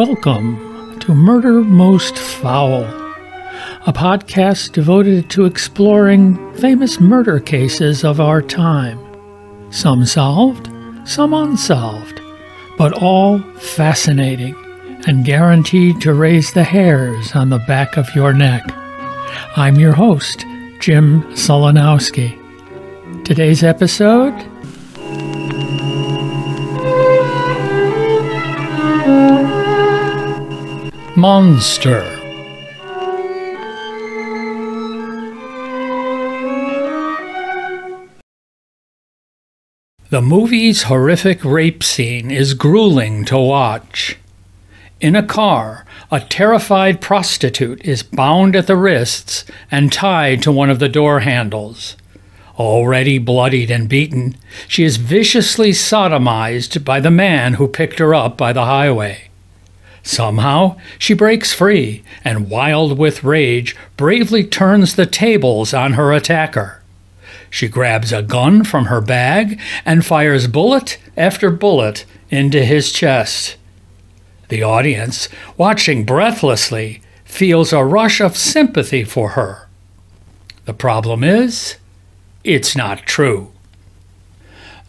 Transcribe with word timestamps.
Welcome 0.00 0.98
to 1.00 1.14
Murder 1.14 1.60
Most 1.60 2.16
Foul, 2.16 2.84
a 3.86 3.92
podcast 3.92 4.72
devoted 4.72 5.28
to 5.28 5.44
exploring 5.44 6.54
famous 6.54 6.98
murder 6.98 7.38
cases 7.38 8.02
of 8.02 8.18
our 8.18 8.40
time. 8.40 8.98
Some 9.70 10.06
solved, 10.06 10.70
some 11.06 11.34
unsolved, 11.34 12.18
but 12.78 12.94
all 12.94 13.40
fascinating 13.58 14.56
and 15.06 15.26
guaranteed 15.26 16.00
to 16.00 16.14
raise 16.14 16.50
the 16.54 16.64
hairs 16.64 17.36
on 17.36 17.50
the 17.50 17.62
back 17.68 17.98
of 17.98 18.14
your 18.14 18.32
neck. 18.32 18.62
I'm 19.54 19.78
your 19.78 19.92
host, 19.92 20.46
Jim 20.78 21.24
Solanowski. 21.34 22.38
Today's 23.22 23.62
episode 23.62 24.32
Monster. 31.20 32.00
The 40.08 40.22
movie's 40.22 40.84
horrific 40.84 41.44
rape 41.44 41.82
scene 41.82 42.30
is 42.30 42.54
grueling 42.54 43.26
to 43.26 43.36
watch. 43.36 44.16
In 44.98 45.14
a 45.14 45.22
car, 45.22 45.84
a 46.10 46.20
terrified 46.20 47.02
prostitute 47.02 47.84
is 47.84 48.02
bound 48.02 48.56
at 48.56 48.66
the 48.66 48.76
wrists 48.76 49.44
and 49.70 49.92
tied 49.92 50.42
to 50.44 50.50
one 50.50 50.70
of 50.70 50.78
the 50.78 50.88
door 50.88 51.20
handles. 51.20 51.98
Already 52.58 53.18
bloodied 53.18 53.70
and 53.70 53.90
beaten, 53.90 54.36
she 54.66 54.84
is 54.84 54.96
viciously 54.96 55.72
sodomized 55.72 56.82
by 56.82 56.98
the 56.98 57.10
man 57.10 57.54
who 57.54 57.68
picked 57.68 57.98
her 57.98 58.14
up 58.14 58.38
by 58.38 58.54
the 58.54 58.64
highway. 58.64 59.29
Somehow, 60.02 60.76
she 60.98 61.14
breaks 61.14 61.52
free 61.52 62.02
and, 62.24 62.48
wild 62.48 62.98
with 62.98 63.24
rage, 63.24 63.76
bravely 63.96 64.44
turns 64.44 64.94
the 64.94 65.06
tables 65.06 65.74
on 65.74 65.94
her 65.94 66.12
attacker. 66.12 66.82
She 67.50 67.68
grabs 67.68 68.12
a 68.12 68.22
gun 68.22 68.64
from 68.64 68.86
her 68.86 69.00
bag 69.00 69.60
and 69.84 70.06
fires 70.06 70.46
bullet 70.46 70.98
after 71.16 71.50
bullet 71.50 72.04
into 72.30 72.64
his 72.64 72.92
chest. 72.92 73.56
The 74.48 74.62
audience, 74.62 75.28
watching 75.56 76.04
breathlessly, 76.04 77.02
feels 77.24 77.72
a 77.72 77.84
rush 77.84 78.20
of 78.20 78.36
sympathy 78.36 79.04
for 79.04 79.30
her. 79.30 79.68
The 80.64 80.74
problem 80.74 81.24
is, 81.24 81.76
it's 82.44 82.76
not 82.76 83.06
true. 83.06 83.52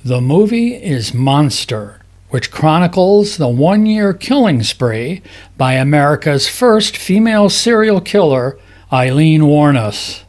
The 0.03 0.21
movie 0.21 0.75
is 0.75 1.13
Monster, 1.13 2.00
which 2.31 2.49
chronicles 2.49 3.37
the 3.37 3.47
one 3.47 3.85
year 3.85 4.13
killing 4.13 4.63
spree 4.63 5.21
by 5.57 5.73
America's 5.73 6.47
first 6.47 6.97
female 6.97 7.49
serial 7.49 8.01
killer, 8.01 8.57
Aileen 8.91 9.41
Wuornos. 9.41 10.23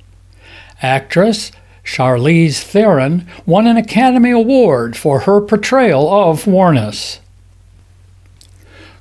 Actress 0.83 1.53
Charlize 1.84 2.62
Theron 2.62 3.27
won 3.47 3.67
an 3.67 3.77
Academy 3.77 4.31
Award 4.31 4.97
for 4.97 5.20
her 5.20 5.41
portrayal 5.41 6.12
of 6.12 6.44
Wuornos. 6.44 7.20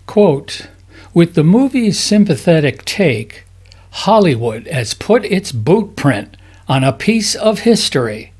Quote, 0.05 0.67
with 1.13 1.33
the 1.33 1.43
movie's 1.43 1.99
sympathetic 1.99 2.85
take, 2.85 3.45
Hollywood 3.91 4.67
has 4.67 4.93
put 4.93 5.25
its 5.25 5.51
boot 5.51 5.95
print 5.95 6.37
on 6.67 6.83
a 6.83 6.93
piece 6.93 7.35
of 7.35 7.59
history. 7.59 8.31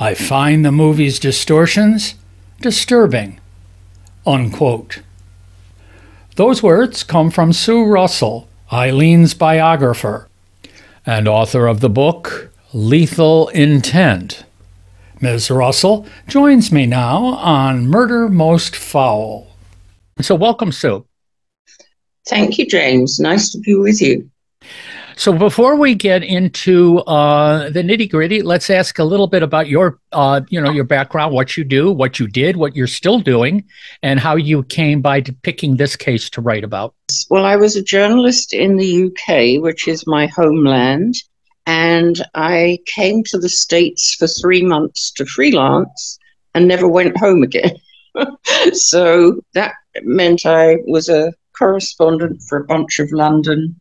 I 0.00 0.14
find 0.14 0.64
the 0.64 0.72
movie's 0.72 1.18
distortions 1.18 2.14
disturbing 2.60 3.38
Unquote. 4.26 5.02
Those 6.34 6.62
words 6.62 7.02
come 7.04 7.30
from 7.30 7.52
Sue 7.52 7.84
Russell, 7.84 8.48
Aileen's 8.72 9.34
biographer, 9.34 10.28
and 11.06 11.28
author 11.28 11.66
of 11.66 11.80
the 11.80 11.88
book 11.88 12.50
Lethal 12.72 13.48
Intent. 13.48 14.44
Ms. 15.20 15.50
Russell 15.50 16.06
joins 16.26 16.70
me 16.70 16.84
now 16.84 17.24
on 17.24 17.86
Murder 17.86 18.28
Most 18.28 18.76
Foul. 18.76 19.46
So, 20.20 20.34
welcome, 20.34 20.72
Sue. 20.72 21.06
Thank 22.28 22.58
you, 22.58 22.66
James. 22.66 23.20
Nice 23.20 23.50
to 23.52 23.58
be 23.58 23.74
with 23.74 24.02
you. 24.02 24.28
So 25.18 25.32
before 25.32 25.76
we 25.76 25.94
get 25.94 26.22
into 26.22 26.98
uh, 26.98 27.70
the 27.70 27.82
nitty 27.82 28.10
gritty, 28.10 28.42
let's 28.42 28.68
ask 28.68 28.98
a 28.98 29.04
little 29.04 29.26
bit 29.26 29.42
about 29.42 29.66
your, 29.66 29.98
uh, 30.12 30.42
you 30.50 30.60
know, 30.60 30.70
your 30.70 30.84
background, 30.84 31.32
what 31.32 31.56
you 31.56 31.64
do, 31.64 31.90
what 31.90 32.20
you 32.20 32.28
did, 32.28 32.58
what 32.58 32.76
you're 32.76 32.86
still 32.86 33.18
doing, 33.20 33.64
and 34.02 34.20
how 34.20 34.36
you 34.36 34.62
came 34.64 35.00
by 35.00 35.22
picking 35.22 35.78
this 35.78 35.96
case 35.96 36.28
to 36.30 36.42
write 36.42 36.64
about. 36.64 36.94
Well, 37.30 37.46
I 37.46 37.56
was 37.56 37.76
a 37.76 37.82
journalist 37.82 38.52
in 38.52 38.76
the 38.76 39.06
UK, 39.06 39.62
which 39.62 39.88
is 39.88 40.06
my 40.06 40.26
homeland, 40.26 41.14
and 41.64 42.22
I 42.34 42.80
came 42.84 43.24
to 43.24 43.38
the 43.38 43.48
States 43.48 44.14
for 44.14 44.26
three 44.26 44.62
months 44.62 45.10
to 45.12 45.24
freelance 45.24 46.18
and 46.54 46.68
never 46.68 46.86
went 46.86 47.16
home 47.16 47.42
again. 47.42 47.76
so 48.74 49.40
that 49.54 49.72
meant 50.02 50.44
I 50.44 50.76
was 50.86 51.08
a 51.08 51.32
correspondent 51.56 52.42
for 52.42 52.58
a 52.58 52.64
bunch 52.64 52.98
of 52.98 53.10
London 53.12 53.80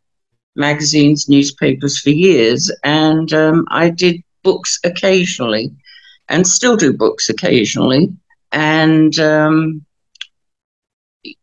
magazines, 0.55 1.29
newspapers 1.29 1.99
for 1.99 2.09
years, 2.09 2.71
and 2.83 3.31
um, 3.33 3.65
I 3.69 3.89
did 3.89 4.23
books 4.43 4.79
occasionally, 4.83 5.73
and 6.29 6.47
still 6.47 6.77
do 6.77 6.93
books 6.93 7.29
occasionally, 7.29 8.13
and 8.51 9.17
um, 9.19 9.85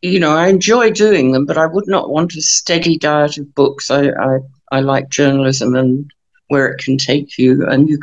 you 0.01 0.21
know 0.21 0.35
I 0.37 0.49
enjoy 0.49 0.91
doing 0.91 1.33
them, 1.33 1.47
but 1.47 1.59
I 1.59 1.67
would 1.67 1.87
not 1.87 2.11
want 2.11 2.35
a 2.35 2.43
steady 2.43 2.99
diet 2.99 3.39
of 3.39 3.55
books. 3.55 3.91
I 3.91 4.09
I, 4.11 4.39
I 4.71 4.81
like 4.81 5.09
journalism 5.11 5.75
and 5.75 6.11
where 6.49 6.69
it 6.69 6.79
can 6.79 6.99
take 6.99 7.39
you, 7.39 7.67
and 7.67 7.89
you. 7.89 7.99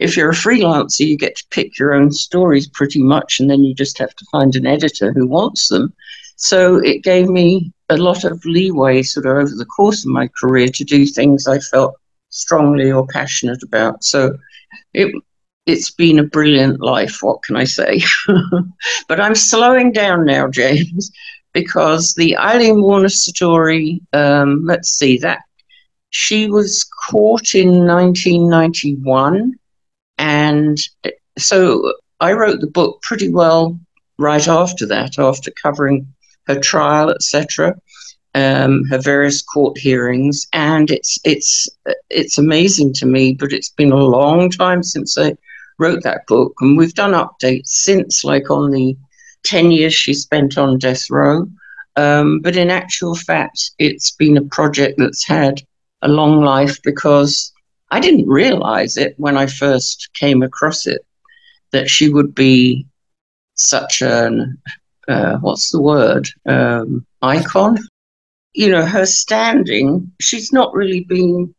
If 0.00 0.16
you're 0.16 0.30
a 0.30 0.34
freelancer, 0.34 1.06
you 1.06 1.16
get 1.16 1.36
to 1.36 1.46
pick 1.50 1.78
your 1.78 1.94
own 1.94 2.10
stories 2.10 2.66
pretty 2.66 3.00
much, 3.00 3.38
and 3.38 3.48
then 3.48 3.62
you 3.62 3.74
just 3.74 3.96
have 3.98 4.14
to 4.16 4.26
find 4.32 4.56
an 4.56 4.66
editor 4.66 5.12
who 5.12 5.28
wants 5.28 5.68
them. 5.68 5.94
So 6.36 6.78
it 6.78 7.04
gave 7.04 7.28
me 7.28 7.72
a 7.88 7.96
lot 7.96 8.24
of 8.24 8.44
leeway 8.44 9.02
sort 9.02 9.26
of 9.26 9.36
over 9.36 9.54
the 9.54 9.66
course 9.66 10.04
of 10.04 10.10
my 10.10 10.28
career 10.40 10.68
to 10.68 10.84
do 10.84 11.06
things 11.06 11.46
I 11.46 11.58
felt 11.58 11.94
strongly 12.30 12.90
or 12.90 13.06
passionate 13.06 13.62
about. 13.62 14.04
So 14.04 14.36
it 14.92 15.14
it's 15.66 15.90
been 15.90 16.18
a 16.18 16.24
brilliant 16.24 16.80
life, 16.80 17.18
what 17.22 17.42
can 17.42 17.56
I 17.56 17.64
say? 17.64 18.02
but 19.08 19.20
I'm 19.20 19.34
slowing 19.34 19.92
down 19.92 20.26
now, 20.26 20.48
James, 20.48 21.10
because 21.52 22.14
the 22.14 22.36
Aileen 22.36 22.76
Wuornos 22.76 23.12
story, 23.12 24.02
um, 24.12 24.66
let's 24.66 24.90
see, 24.90 25.16
that 25.18 25.42
she 26.10 26.50
was 26.50 26.84
caught 27.08 27.54
in 27.54 27.86
1991. 27.86 29.54
And 30.18 30.78
so 31.38 31.94
I 32.20 32.32
wrote 32.32 32.60
the 32.60 32.66
book 32.66 33.00
pretty 33.02 33.30
well 33.30 33.78
right 34.18 34.46
after 34.46 34.86
that, 34.86 35.18
after 35.18 35.50
covering 35.50 36.06
her 36.46 36.58
trial, 36.58 37.10
etc., 37.10 37.74
um, 38.34 38.84
her 38.90 38.98
various 38.98 39.42
court 39.42 39.78
hearings, 39.78 40.46
and 40.52 40.90
it's 40.90 41.18
it's 41.24 41.68
it's 42.10 42.38
amazing 42.38 42.92
to 42.94 43.06
me. 43.06 43.34
But 43.34 43.52
it's 43.52 43.70
been 43.70 43.92
a 43.92 43.96
long 43.96 44.50
time 44.50 44.82
since 44.82 45.16
I 45.16 45.36
wrote 45.78 46.02
that 46.02 46.26
book, 46.26 46.54
and 46.60 46.76
we've 46.76 46.94
done 46.94 47.12
updates 47.12 47.68
since, 47.68 48.24
like 48.24 48.50
on 48.50 48.70
the 48.70 48.96
ten 49.44 49.70
years 49.70 49.94
she 49.94 50.14
spent 50.14 50.58
on 50.58 50.78
death 50.78 51.08
row. 51.10 51.46
Um, 51.96 52.40
but 52.40 52.56
in 52.56 52.70
actual 52.70 53.14
fact, 53.14 53.70
it's 53.78 54.10
been 54.10 54.36
a 54.36 54.42
project 54.42 54.98
that's 54.98 55.26
had 55.26 55.62
a 56.02 56.08
long 56.08 56.42
life 56.42 56.82
because 56.82 57.52
I 57.90 58.00
didn't 58.00 58.26
realize 58.26 58.96
it 58.96 59.14
when 59.16 59.36
I 59.36 59.46
first 59.46 60.10
came 60.14 60.42
across 60.42 60.86
it 60.86 61.06
that 61.70 61.88
she 61.88 62.08
would 62.08 62.34
be 62.34 62.86
such 63.54 64.02
an 64.02 64.60
uh, 65.08 65.38
what's 65.38 65.70
the 65.70 65.80
word 65.80 66.28
um, 66.46 67.06
icon. 67.22 67.78
You 68.54 68.70
know, 68.70 68.86
her 68.86 69.06
standing. 69.06 70.12
She's 70.20 70.52
not 70.52 70.74
really 70.74 71.04
been 71.04 71.54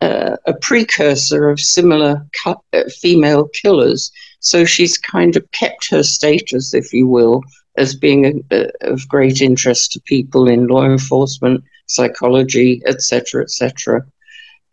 uh, 0.00 0.36
a 0.46 0.54
precursor 0.54 1.48
of 1.48 1.60
similar 1.60 2.26
cu- 2.42 2.54
uh, 2.72 2.88
female 3.00 3.48
killers, 3.48 4.10
so 4.40 4.64
she's 4.64 4.96
kind 4.96 5.36
of 5.36 5.50
kept 5.52 5.90
her 5.90 6.02
status, 6.02 6.72
if 6.72 6.92
you 6.92 7.06
will, 7.06 7.42
as 7.76 7.94
being 7.94 8.42
a, 8.50 8.56
a, 8.56 8.92
of 8.92 9.06
great 9.08 9.42
interest 9.42 9.92
to 9.92 10.00
people 10.00 10.48
in 10.48 10.66
law 10.66 10.84
enforcement, 10.84 11.62
psychology, 11.86 12.82
etc., 12.86 13.42
etc. 13.42 14.02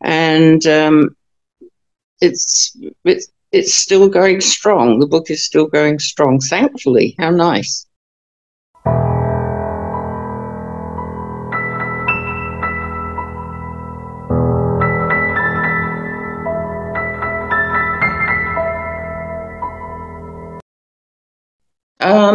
And 0.02 0.66
um, 0.68 1.16
it's 2.22 2.76
it's 3.04 3.28
it's 3.52 3.74
still 3.74 4.10
going 4.10 4.42
strong. 4.42 5.00
The 5.00 5.08
book 5.08 5.30
is 5.30 5.44
still 5.44 5.68
going 5.68 6.00
strong, 6.00 6.40
thankfully. 6.40 7.16
How 7.18 7.30
nice. 7.30 7.87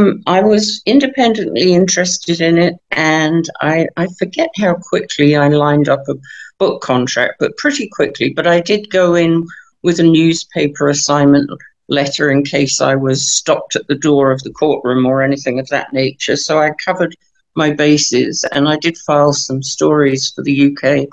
Um, 0.03 0.23
I 0.27 0.43
was 0.43 0.83
independently 0.85 1.73
interested 1.75 2.41
in 2.41 2.59
it, 2.59 2.75
and 2.91 3.49
I, 3.61 3.87
I 3.97 4.09
forget 4.19 4.51
how 4.57 4.75
quickly 4.75 5.37
I 5.37 5.49
lined 5.49 5.89
up 5.89 6.03
a 6.09 6.15
book 6.59 6.83
contract, 6.83 7.35
but 7.39 7.57
pretty 7.57 7.89
quickly. 7.89 8.31
But 8.31 8.47
I 8.47 8.61
did 8.61 8.91
go 8.91 9.15
in 9.15 9.47
with 9.83 10.01
a 10.01 10.05
newspaper 10.05 10.89
assignment 10.89 11.51
letter 11.89 12.31
in 12.31 12.45
case 12.45 12.81
I 12.81 12.95
was 12.97 13.31
stopped 13.31 13.77
at 13.77 13.87
the 13.87 13.95
door 13.95 14.33
of 14.33 14.43
the 14.43 14.53
courtroom 14.53 15.07
or 15.07 15.23
anything 15.23 15.59
of 15.59 15.69
that 15.69 15.93
nature. 15.93 16.37
So 16.37 16.59
I 16.59 16.71
covered 16.85 17.15
my 17.55 17.73
bases 17.73 18.45
and 18.53 18.69
I 18.69 18.77
did 18.79 18.97
file 18.99 19.33
some 19.33 19.63
stories 19.63 20.33
for 20.35 20.43
the 20.43 20.75
UK. 20.75 21.07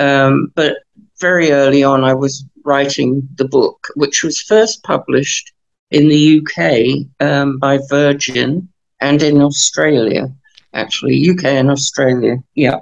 Um, 0.00 0.52
but 0.54 0.78
very 1.20 1.52
early 1.52 1.84
on, 1.84 2.02
I 2.02 2.14
was 2.14 2.44
writing 2.64 3.28
the 3.36 3.46
book, 3.46 3.88
which 3.94 4.24
was 4.24 4.40
first 4.40 4.82
published 4.84 5.52
in 5.92 6.08
the 6.08 6.40
UK 6.40 7.06
um, 7.20 7.58
by 7.58 7.78
Virgin 7.88 8.68
and 9.00 9.22
in 9.22 9.42
Australia, 9.42 10.32
actually, 10.72 11.28
UK 11.30 11.44
and 11.44 11.70
Australia. 11.70 12.42
Yeah. 12.54 12.80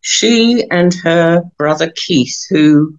She 0.00 0.64
and 0.70 0.92
her 1.02 1.42
brother 1.56 1.92
Keith, 1.94 2.46
who 2.50 2.98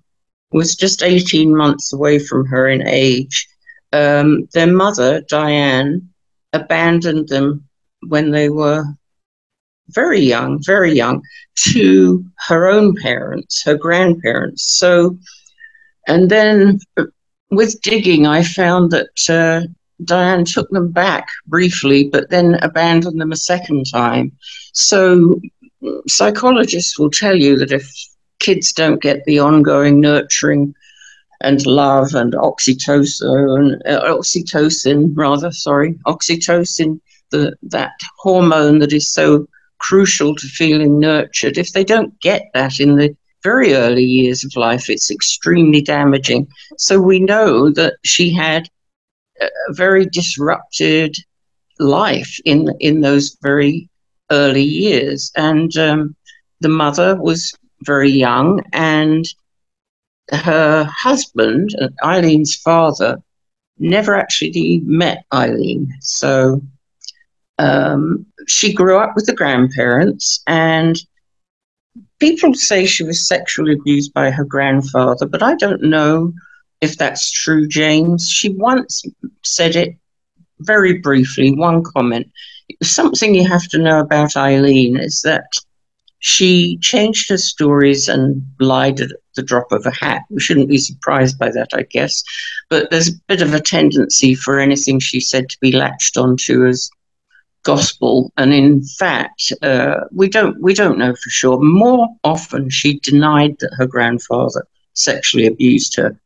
was 0.52 0.76
just 0.76 1.04
18 1.04 1.56
months 1.56 1.92
away 1.92 2.20
from 2.20 2.46
her 2.46 2.70
in 2.70 2.88
age, 2.88 3.48
um, 3.92 4.48
their 4.54 4.72
mother, 4.72 5.22
Diane, 5.22 6.10
abandoned 6.54 7.28
them 7.28 7.68
when 8.08 8.32
they 8.32 8.50
were 8.50 8.86
very 9.90 10.22
young, 10.22 10.64
very 10.64 10.94
young, 10.94 11.22
to 11.74 12.26
her 12.48 12.68
own 12.68 12.96
parents, 12.96 13.62
her 13.64 13.76
grandparents. 13.76 14.64
So, 14.64 15.18
and 16.08 16.30
then 16.30 16.80
with 17.52 17.82
digging, 17.82 18.28
I 18.28 18.44
found 18.44 18.92
that 18.92 19.30
uh, 19.30 19.68
Diane 20.04 20.46
took 20.46 20.70
them 20.70 20.92
back 20.92 21.28
briefly, 21.48 22.10
but 22.10 22.30
then 22.30 22.56
abandoned 22.62 23.20
them 23.20 23.32
a 23.32 23.38
second 23.38 23.86
time. 23.92 24.32
So, 24.74 25.40
psychologists 26.08 26.98
will 26.98 27.12
tell 27.12 27.36
you 27.36 27.58
that 27.58 27.72
if 27.72 27.92
kids 28.40 28.74
don't 28.74 29.02
get 29.02 29.24
the 29.26 29.40
ongoing 29.40 30.02
nurturing 30.02 30.74
and 31.42 31.66
love 31.66 32.14
and 32.16 32.34
oxytocin, 32.34 33.80
uh, 33.86 34.02
oxytocin 34.02 35.12
rather, 35.16 35.52
sorry, 35.52 35.94
oxytocin, 36.06 37.00
the 37.32 37.56
that 37.64 37.92
hormone 38.20 38.80
that 38.80 38.94
is 38.94 39.12
so 39.12 39.48
crucial 39.80 40.36
to 40.36 40.48
feeling 40.48 41.00
nurtured. 41.00 41.58
If 41.58 41.74
they 41.74 41.84
don't 41.84 42.20
get 42.22 42.50
that 42.54 42.80
in 42.80 42.96
the 42.96 43.16
very 43.52 43.76
early 43.76 44.04
years 44.04 44.44
of 44.44 44.52
life, 44.68 44.90
it's 44.90 45.12
extremely 45.12 45.82
damaging. 45.82 46.48
So 46.78 47.00
we 47.00 47.20
know 47.20 47.70
that 47.80 47.94
she 48.04 48.34
had 48.34 48.68
a 49.40 49.74
very 49.84 50.06
disrupted 50.20 51.16
life 51.80 52.34
in 52.46 52.60
in 52.80 53.02
those 53.02 53.38
very 53.50 53.90
early 54.32 54.68
years, 54.86 55.32
and 55.36 55.72
um, 55.78 56.16
the 56.62 56.74
mother 56.84 57.10
was 57.30 57.42
very 57.92 58.14
young, 58.28 58.50
and 58.74 59.24
her 60.32 60.84
husband, 61.06 61.70
Aileen's 62.04 62.56
father, 62.56 63.12
never 63.78 64.16
actually 64.16 64.82
met 64.86 65.26
Aileen. 65.32 65.94
So 66.02 66.62
um, 67.60 68.26
she 68.48 68.74
grew 68.74 68.98
up 68.98 69.12
with 69.16 69.26
the 69.28 69.40
grandparents, 69.42 70.42
and 70.48 70.96
people 72.20 72.54
say 72.54 72.86
she 72.86 73.04
was 73.04 73.28
sexually 73.28 73.74
abused 73.74 74.14
by 74.14 74.32
her 74.32 74.46
grandfather, 74.46 75.26
but 75.26 75.44
I 75.44 75.56
don't 75.56 75.84
know 75.84 76.34
if 76.82 76.98
that's 76.98 77.32
true, 77.32 77.68
James. 77.68 78.30
She 78.30 78.50
once 78.50 79.04
said 79.44 79.76
it 79.76 79.96
very 80.60 81.00
briefly, 81.00 81.52
one 81.52 81.84
comment. 81.84 82.32
Something 82.82 83.36
you 83.36 83.48
have 83.48 83.68
to 83.70 83.78
know 83.78 84.00
about 84.00 84.38
Aileen 84.38 84.98
is 84.98 85.22
that 85.22 85.46
she 86.20 86.78
changed 86.78 87.30
her 87.30 87.38
stories 87.38 88.08
and 88.08 88.42
lied 88.60 89.00
at 89.00 89.12
the 89.36 89.44
drop 89.44 89.72
of 89.72 89.86
a 89.86 89.92
hat. 89.92 90.24
We 90.30 90.40
shouldn't 90.40 90.70
be 90.70 90.78
surprised 90.78 91.38
by 91.38 91.52
that, 91.52 91.70
I 91.74 91.84
guess. 91.84 92.24
But 92.70 92.90
there's 92.90 93.10
a 93.10 93.22
bit 93.28 93.42
of 93.42 93.54
a 93.54 93.60
tendency 93.60 94.34
for 94.34 94.60
anything 94.60 95.00
she 95.00 95.20
said 95.20 95.50
to 95.50 95.58
be 95.62 95.72
latched 95.72 96.18
onto 96.18 96.66
as 96.66 96.90
gospel, 97.66 98.32
and 98.38 98.54
in 98.54 98.84
fact, 98.84 99.52
uh, 99.62 100.02
we 100.12 100.30
don't 100.30 100.60
we 100.62 100.74
don't 100.74 100.98
know 100.98 101.14
for 101.14 101.30
sure. 101.30 101.60
More 101.60 102.08
often, 102.24 102.70
she 102.70 103.00
denied 103.00 103.58
that 103.60 103.76
her 103.78 103.88
grandfather 103.88 104.66
sexually 104.94 105.46
abused 105.48 105.96
her. 105.98 106.18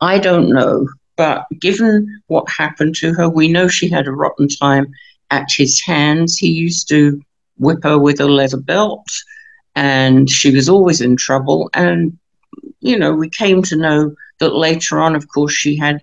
I 0.00 0.18
don't 0.18 0.50
know, 0.50 0.86
but 1.16 1.46
given 1.60 2.22
what 2.28 2.48
happened 2.48 2.94
to 2.96 3.12
her, 3.14 3.28
we 3.28 3.48
know 3.48 3.66
she 3.68 3.88
had 3.88 4.06
a 4.06 4.12
rotten 4.12 4.48
time 4.48 4.86
at 5.30 5.48
his 5.50 5.80
hands. 5.80 6.36
He 6.36 6.48
used 6.48 6.88
to 6.90 7.20
whip 7.58 7.82
her 7.82 7.98
with 7.98 8.20
a 8.20 8.26
leather 8.26 8.60
belt, 8.60 9.08
and 9.74 10.30
she 10.30 10.54
was 10.54 10.68
always 10.68 11.00
in 11.00 11.16
trouble. 11.16 11.70
And 11.74 12.16
you 12.80 12.98
know, 12.98 13.12
we 13.12 13.30
came 13.30 13.62
to 13.62 13.76
know 13.76 14.14
that 14.38 14.54
later 14.54 15.00
on, 15.00 15.16
of 15.16 15.26
course, 15.28 15.52
she 15.52 15.76
had 15.76 16.02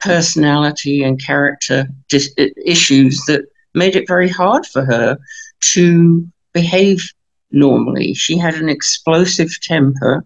personality 0.00 1.02
and 1.02 1.24
character 1.24 1.86
dis- 2.08 2.34
issues 2.64 3.22
that 3.26 3.44
made 3.74 3.96
it 3.96 4.08
very 4.08 4.28
hard 4.28 4.66
for 4.66 4.84
her 4.84 5.18
to 5.72 6.26
behave 6.52 7.02
normally. 7.50 8.14
She 8.14 8.36
had 8.36 8.54
an 8.54 8.68
explosive 8.68 9.50
temper, 9.62 10.24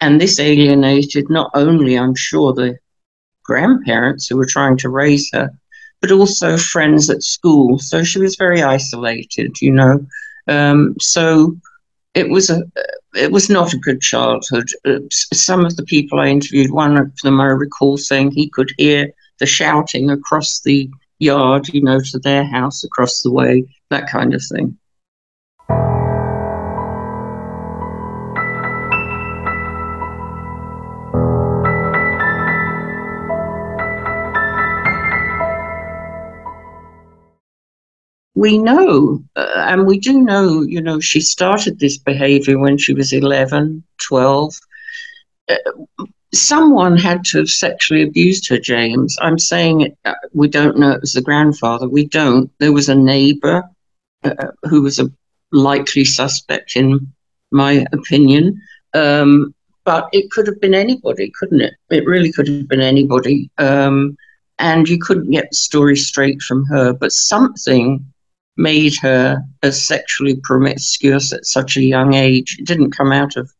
and 0.00 0.20
this 0.20 0.38
alienated 0.40 1.30
not 1.30 1.50
only, 1.54 1.98
I'm 1.98 2.14
sure, 2.14 2.52
the 2.52 2.78
grandparents 3.44 4.28
who 4.28 4.36
were 4.36 4.46
trying 4.46 4.76
to 4.78 4.88
raise 4.88 5.28
her, 5.32 5.50
but 6.00 6.12
also 6.12 6.56
friends 6.56 7.10
at 7.10 7.22
school. 7.22 7.78
So 7.78 8.02
she 8.02 8.18
was 8.18 8.36
very 8.36 8.62
isolated, 8.62 9.60
you 9.60 9.72
know. 9.72 10.06
Um, 10.48 10.96
so 11.00 11.56
it 12.14 12.28
was 12.28 12.50
a 12.50 12.62
it 13.14 13.32
was 13.32 13.50
not 13.50 13.72
a 13.72 13.78
good 13.78 14.00
childhood. 14.00 14.68
Uh, 14.84 15.00
some 15.10 15.64
of 15.64 15.76
the 15.76 15.84
people 15.84 16.20
I 16.20 16.28
interviewed, 16.28 16.70
one 16.70 16.96
of 16.96 17.12
them 17.22 17.40
I 17.40 17.46
recall 17.46 17.96
saying 17.96 18.30
he 18.30 18.48
could 18.48 18.72
hear 18.78 19.12
the 19.38 19.46
shouting 19.46 20.10
across 20.10 20.60
the 20.60 20.88
yard, 21.20 21.68
you 21.68 21.82
know, 21.82 22.00
to 22.00 22.18
their 22.18 22.44
house 22.44 22.82
across 22.84 23.22
the 23.22 23.30
way, 23.30 23.64
that 23.90 24.08
kind 24.08 24.34
of 24.34 24.42
thing. 24.42 24.76
we 38.40 38.56
know, 38.56 39.22
uh, 39.36 39.66
and 39.68 39.86
we 39.86 39.98
do 39.98 40.22
know, 40.22 40.62
you 40.62 40.80
know, 40.80 40.98
she 40.98 41.20
started 41.20 41.78
this 41.78 41.98
behavior 41.98 42.58
when 42.58 42.78
she 42.78 42.94
was 42.94 43.12
11, 43.12 43.84
12. 44.08 44.58
Uh, 45.50 45.56
someone 46.32 46.96
had 46.96 47.24
to 47.26 47.38
have 47.38 47.48
sexually 47.48 48.02
abused 48.02 48.48
her, 48.48 48.58
James. 48.58 49.16
I'm 49.20 49.38
saying 49.38 49.82
it, 49.82 49.98
uh, 50.04 50.14
we 50.32 50.48
don't 50.48 50.78
know 50.78 50.92
it 50.92 51.00
was 51.00 51.12
the 51.12 51.22
grandfather. 51.22 51.88
We 51.88 52.06
don't. 52.06 52.50
There 52.58 52.72
was 52.72 52.88
a 52.88 52.94
neighbor 52.94 53.64
uh, 54.24 54.34
who 54.64 54.82
was 54.82 54.98
a 54.98 55.10
likely 55.52 56.04
suspect, 56.04 56.76
in 56.76 57.12
my 57.50 57.84
opinion. 57.92 58.60
Um, 58.94 59.54
but 59.84 60.08
it 60.12 60.30
could 60.30 60.46
have 60.46 60.60
been 60.60 60.74
anybody, 60.74 61.32
couldn't 61.38 61.62
it? 61.62 61.74
It 61.90 62.06
really 62.06 62.30
could 62.30 62.46
have 62.46 62.68
been 62.68 62.80
anybody. 62.80 63.50
Um, 63.58 64.16
and 64.58 64.88
you 64.88 64.98
couldn't 64.98 65.30
get 65.30 65.50
the 65.50 65.56
story 65.56 65.96
straight 65.96 66.42
from 66.42 66.64
her. 66.66 66.92
But 66.92 67.12
something 67.12 68.04
made 68.56 68.94
her 69.00 69.42
as 69.62 69.84
sexually 69.84 70.36
promiscuous 70.44 71.32
at 71.32 71.46
such 71.46 71.76
a 71.76 71.82
young 71.82 72.14
age. 72.14 72.58
It 72.58 72.66
didn't 72.66 72.92
come 72.92 73.10
out 73.10 73.36
of 73.36 73.50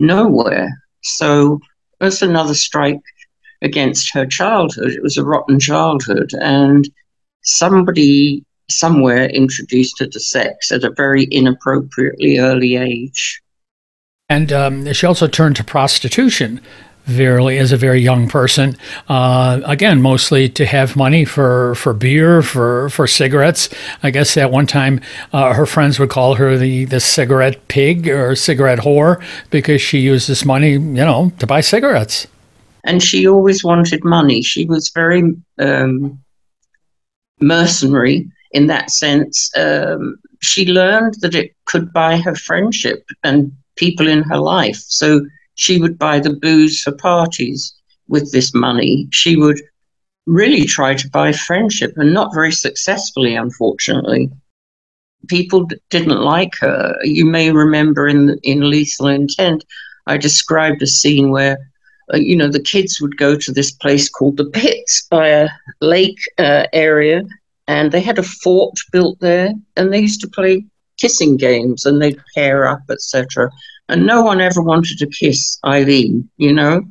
nowhere. 0.00 0.70
So 1.02 1.60
that's 2.00 2.22
another 2.22 2.54
strike 2.54 3.00
against 3.62 4.12
her 4.14 4.26
childhood. 4.26 4.92
It 4.92 5.02
was 5.02 5.16
a 5.16 5.24
rotten 5.24 5.58
childhood, 5.58 6.32
and 6.40 6.88
somebody 7.42 8.44
somewhere 8.70 9.26
introduced 9.26 9.98
her 10.00 10.06
to 10.06 10.20
sex 10.20 10.72
at 10.72 10.84
a 10.84 10.90
very 10.90 11.26
inappropriately 11.30 12.38
early 12.38 12.76
age. 12.76 13.40
And 14.28 14.52
um, 14.52 14.92
she 14.92 15.06
also 15.06 15.26
turned 15.26 15.56
to 15.56 15.64
prostitution 15.64 16.60
very 17.04 17.58
as 17.58 17.72
a 17.72 17.76
very 17.76 18.00
young 18.00 18.28
person. 18.28 18.76
Uh, 19.08 19.60
again, 19.64 20.00
mostly 20.00 20.48
to 20.48 20.66
have 20.66 20.96
money 20.96 21.24
for, 21.24 21.74
for 21.74 21.92
beer, 21.92 22.42
for, 22.42 22.88
for 22.90 23.06
cigarettes. 23.06 23.68
I 24.02 24.10
guess 24.10 24.36
at 24.36 24.50
one 24.50 24.66
time 24.66 25.00
uh, 25.32 25.52
her 25.54 25.66
friends 25.66 25.98
would 25.98 26.10
call 26.10 26.34
her 26.36 26.56
the, 26.56 26.84
the 26.86 27.00
cigarette 27.00 27.68
pig 27.68 28.08
or 28.08 28.34
cigarette 28.34 28.80
whore 28.80 29.22
because 29.50 29.82
she 29.82 29.98
used 29.98 30.28
this 30.28 30.44
money, 30.44 30.72
you 30.72 30.78
know, 30.78 31.32
to 31.38 31.46
buy 31.46 31.60
cigarettes. 31.60 32.26
And 32.84 33.02
she 33.02 33.26
always 33.26 33.64
wanted 33.64 34.04
money. 34.04 34.42
She 34.42 34.66
was 34.66 34.90
very 34.90 35.34
um, 35.58 36.18
mercenary 37.40 38.30
in 38.52 38.66
that 38.68 38.90
sense. 38.90 39.50
Um, 39.56 40.16
she 40.40 40.66
learned 40.66 41.14
that 41.20 41.34
it 41.34 41.54
could 41.64 41.92
buy 41.92 42.18
her 42.18 42.34
friendship 42.34 43.04
and 43.22 43.52
people 43.76 44.06
in 44.06 44.22
her 44.22 44.38
life. 44.38 44.82
So 44.86 45.26
she 45.54 45.78
would 45.78 45.98
buy 45.98 46.20
the 46.20 46.34
booze 46.34 46.82
for 46.82 46.92
parties 46.92 47.74
with 48.08 48.32
this 48.32 48.54
money. 48.54 49.08
She 49.10 49.36
would 49.36 49.60
really 50.26 50.64
try 50.64 50.94
to 50.94 51.10
buy 51.10 51.32
friendship 51.32 51.92
and 51.96 52.12
not 52.12 52.34
very 52.34 52.52
successfully, 52.52 53.34
unfortunately. 53.34 54.30
People 55.28 55.68
didn't 55.90 56.20
like 56.20 56.52
her. 56.60 56.96
You 57.02 57.24
may 57.24 57.50
remember 57.50 58.08
in 58.08 58.38
in 58.42 58.70
Lethal 58.70 59.08
Intent, 59.08 59.64
I 60.06 60.16
described 60.18 60.82
a 60.82 60.86
scene 60.86 61.30
where, 61.30 61.56
uh, 62.12 62.18
you 62.18 62.36
know, 62.36 62.48
the 62.48 62.60
kids 62.60 63.00
would 63.00 63.16
go 63.16 63.36
to 63.36 63.52
this 63.52 63.70
place 63.70 64.08
called 64.08 64.36
the 64.36 64.44
Pits 64.44 65.06
by 65.10 65.28
a 65.28 65.48
lake 65.80 66.18
uh, 66.38 66.66
area, 66.72 67.22
and 67.68 67.90
they 67.90 68.00
had 68.00 68.18
a 68.18 68.22
fort 68.22 68.74
built 68.92 69.18
there, 69.20 69.52
and 69.76 69.92
they 69.92 70.00
used 70.00 70.20
to 70.20 70.28
play 70.28 70.64
kissing 70.98 71.36
games, 71.36 71.86
and 71.86 72.00
they'd 72.00 72.20
pair 72.34 72.66
up, 72.66 72.82
etc. 72.90 73.50
And 73.88 74.06
no 74.06 74.22
one 74.22 74.40
ever 74.40 74.62
wanted 74.62 74.98
to 74.98 75.06
kiss 75.06 75.58
Aileen, 75.64 76.28
you 76.36 76.52
know. 76.52 76.82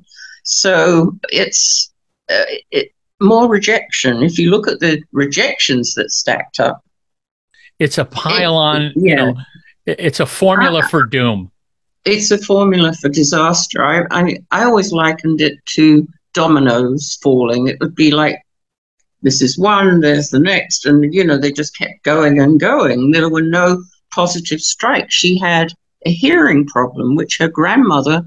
So 0.44 1.18
it's 1.30 1.92
uh, 2.30 2.44
it, 2.72 2.92
more 3.20 3.48
rejection. 3.48 4.22
If 4.22 4.38
you 4.38 4.52
look 4.52 4.68
at 4.68 4.80
the 4.80 5.02
rejections 5.12 5.94
that 5.96 6.12
stacked 6.12 6.60
up, 6.60 6.84
it's 7.80 7.98
a 7.98 8.06
pile 8.06 8.76
it, 8.76 8.94
yeah. 8.96 9.10
you 9.10 9.16
know, 9.16 9.36
it's 9.86 10.20
a 10.20 10.26
formula 10.26 10.82
I, 10.84 10.88
for 10.88 11.04
doom. 11.06 11.52
It's 12.06 12.32
a 12.32 12.38
formula 12.38 12.94
for 12.94 13.10
disaster. 13.10 13.84
I, 13.84 14.06
I, 14.12 14.38
I 14.52 14.64
always 14.66 14.92
likened 14.92 15.42
it 15.42 15.58
to 15.76 16.08
dominoes 16.34 17.18
falling. 17.22 17.68
It 17.68 17.80
would 17.80 17.96
be 17.96 18.12
like 18.12 18.42
this 19.22 19.42
is 19.42 19.58
one, 19.58 20.02
there's 20.02 20.30
the 20.30 20.40
next, 20.40 20.86
and 20.86 21.14
you 21.14 21.24
know 21.24 21.38
they 21.38 21.52
just 21.52 21.78
kept 21.78 22.04
going 22.04 22.40
and 22.40 22.60
going. 22.60 23.12
There 23.12 23.30
were 23.30 23.42
no 23.42 23.84
positive 24.14 24.62
strikes. 24.62 25.16
She 25.16 25.40
had 25.40 25.74
a 26.06 26.12
hearing 26.12 26.66
problem, 26.66 27.16
which 27.16 27.38
her 27.40 27.48
grandmother 27.48 28.26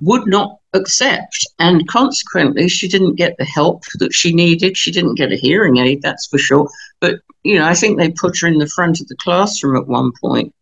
would 0.00 0.26
not 0.26 0.58
accept. 0.74 1.46
And 1.58 1.86
consequently, 1.88 2.68
she 2.68 2.88
didn't 2.88 3.16
get 3.16 3.36
the 3.38 3.44
help 3.44 3.84
that 3.98 4.12
she 4.12 4.32
needed. 4.34 4.76
She 4.76 4.90
didn't 4.90 5.14
get 5.14 5.32
a 5.32 5.36
hearing 5.36 5.76
aid, 5.76 6.02
that's 6.02 6.26
for 6.26 6.38
sure. 6.38 6.68
But, 7.00 7.20
you 7.42 7.58
know, 7.58 7.66
I 7.66 7.74
think 7.74 7.98
they 7.98 8.10
put 8.10 8.38
her 8.40 8.48
in 8.48 8.58
the 8.58 8.68
front 8.68 9.00
of 9.00 9.08
the 9.08 9.16
classroom 9.16 9.76
at 9.76 9.88
one 9.88 10.12
point. 10.20 10.54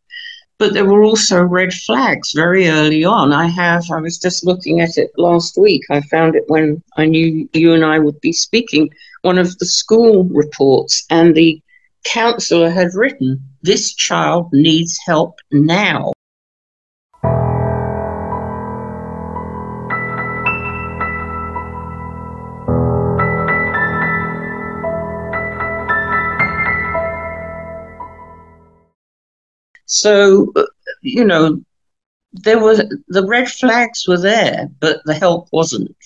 But 0.58 0.74
there 0.74 0.84
were 0.84 1.02
also 1.02 1.42
red 1.42 1.72
flags 1.72 2.32
very 2.34 2.68
early 2.68 3.02
on. 3.02 3.32
I 3.32 3.46
have, 3.46 3.90
I 3.90 4.00
was 4.00 4.18
just 4.18 4.44
looking 4.44 4.80
at 4.80 4.98
it 4.98 5.10
last 5.16 5.56
week. 5.56 5.82
I 5.90 6.02
found 6.02 6.36
it 6.36 6.44
when 6.48 6.82
I 6.98 7.06
knew 7.06 7.48
you 7.54 7.72
and 7.72 7.82
I 7.82 7.98
would 7.98 8.20
be 8.20 8.32
speaking. 8.32 8.90
One 9.22 9.38
of 9.38 9.56
the 9.58 9.64
school 9.64 10.24
reports, 10.24 11.06
and 11.08 11.34
the 11.34 11.62
counselor 12.04 12.68
had 12.68 12.88
written, 12.94 13.42
This 13.62 13.94
child 13.94 14.50
needs 14.52 14.98
help 15.06 15.36
now. 15.50 16.12
So, 29.90 30.52
uh, 30.54 30.62
you 31.02 31.24
know, 31.24 31.60
there 32.32 32.60
was 32.60 32.80
the 33.08 33.26
red 33.26 33.48
flags 33.48 34.06
were 34.06 34.20
there, 34.20 34.68
but 34.78 35.00
the 35.04 35.14
help 35.14 35.48
wasn't. 35.50 35.96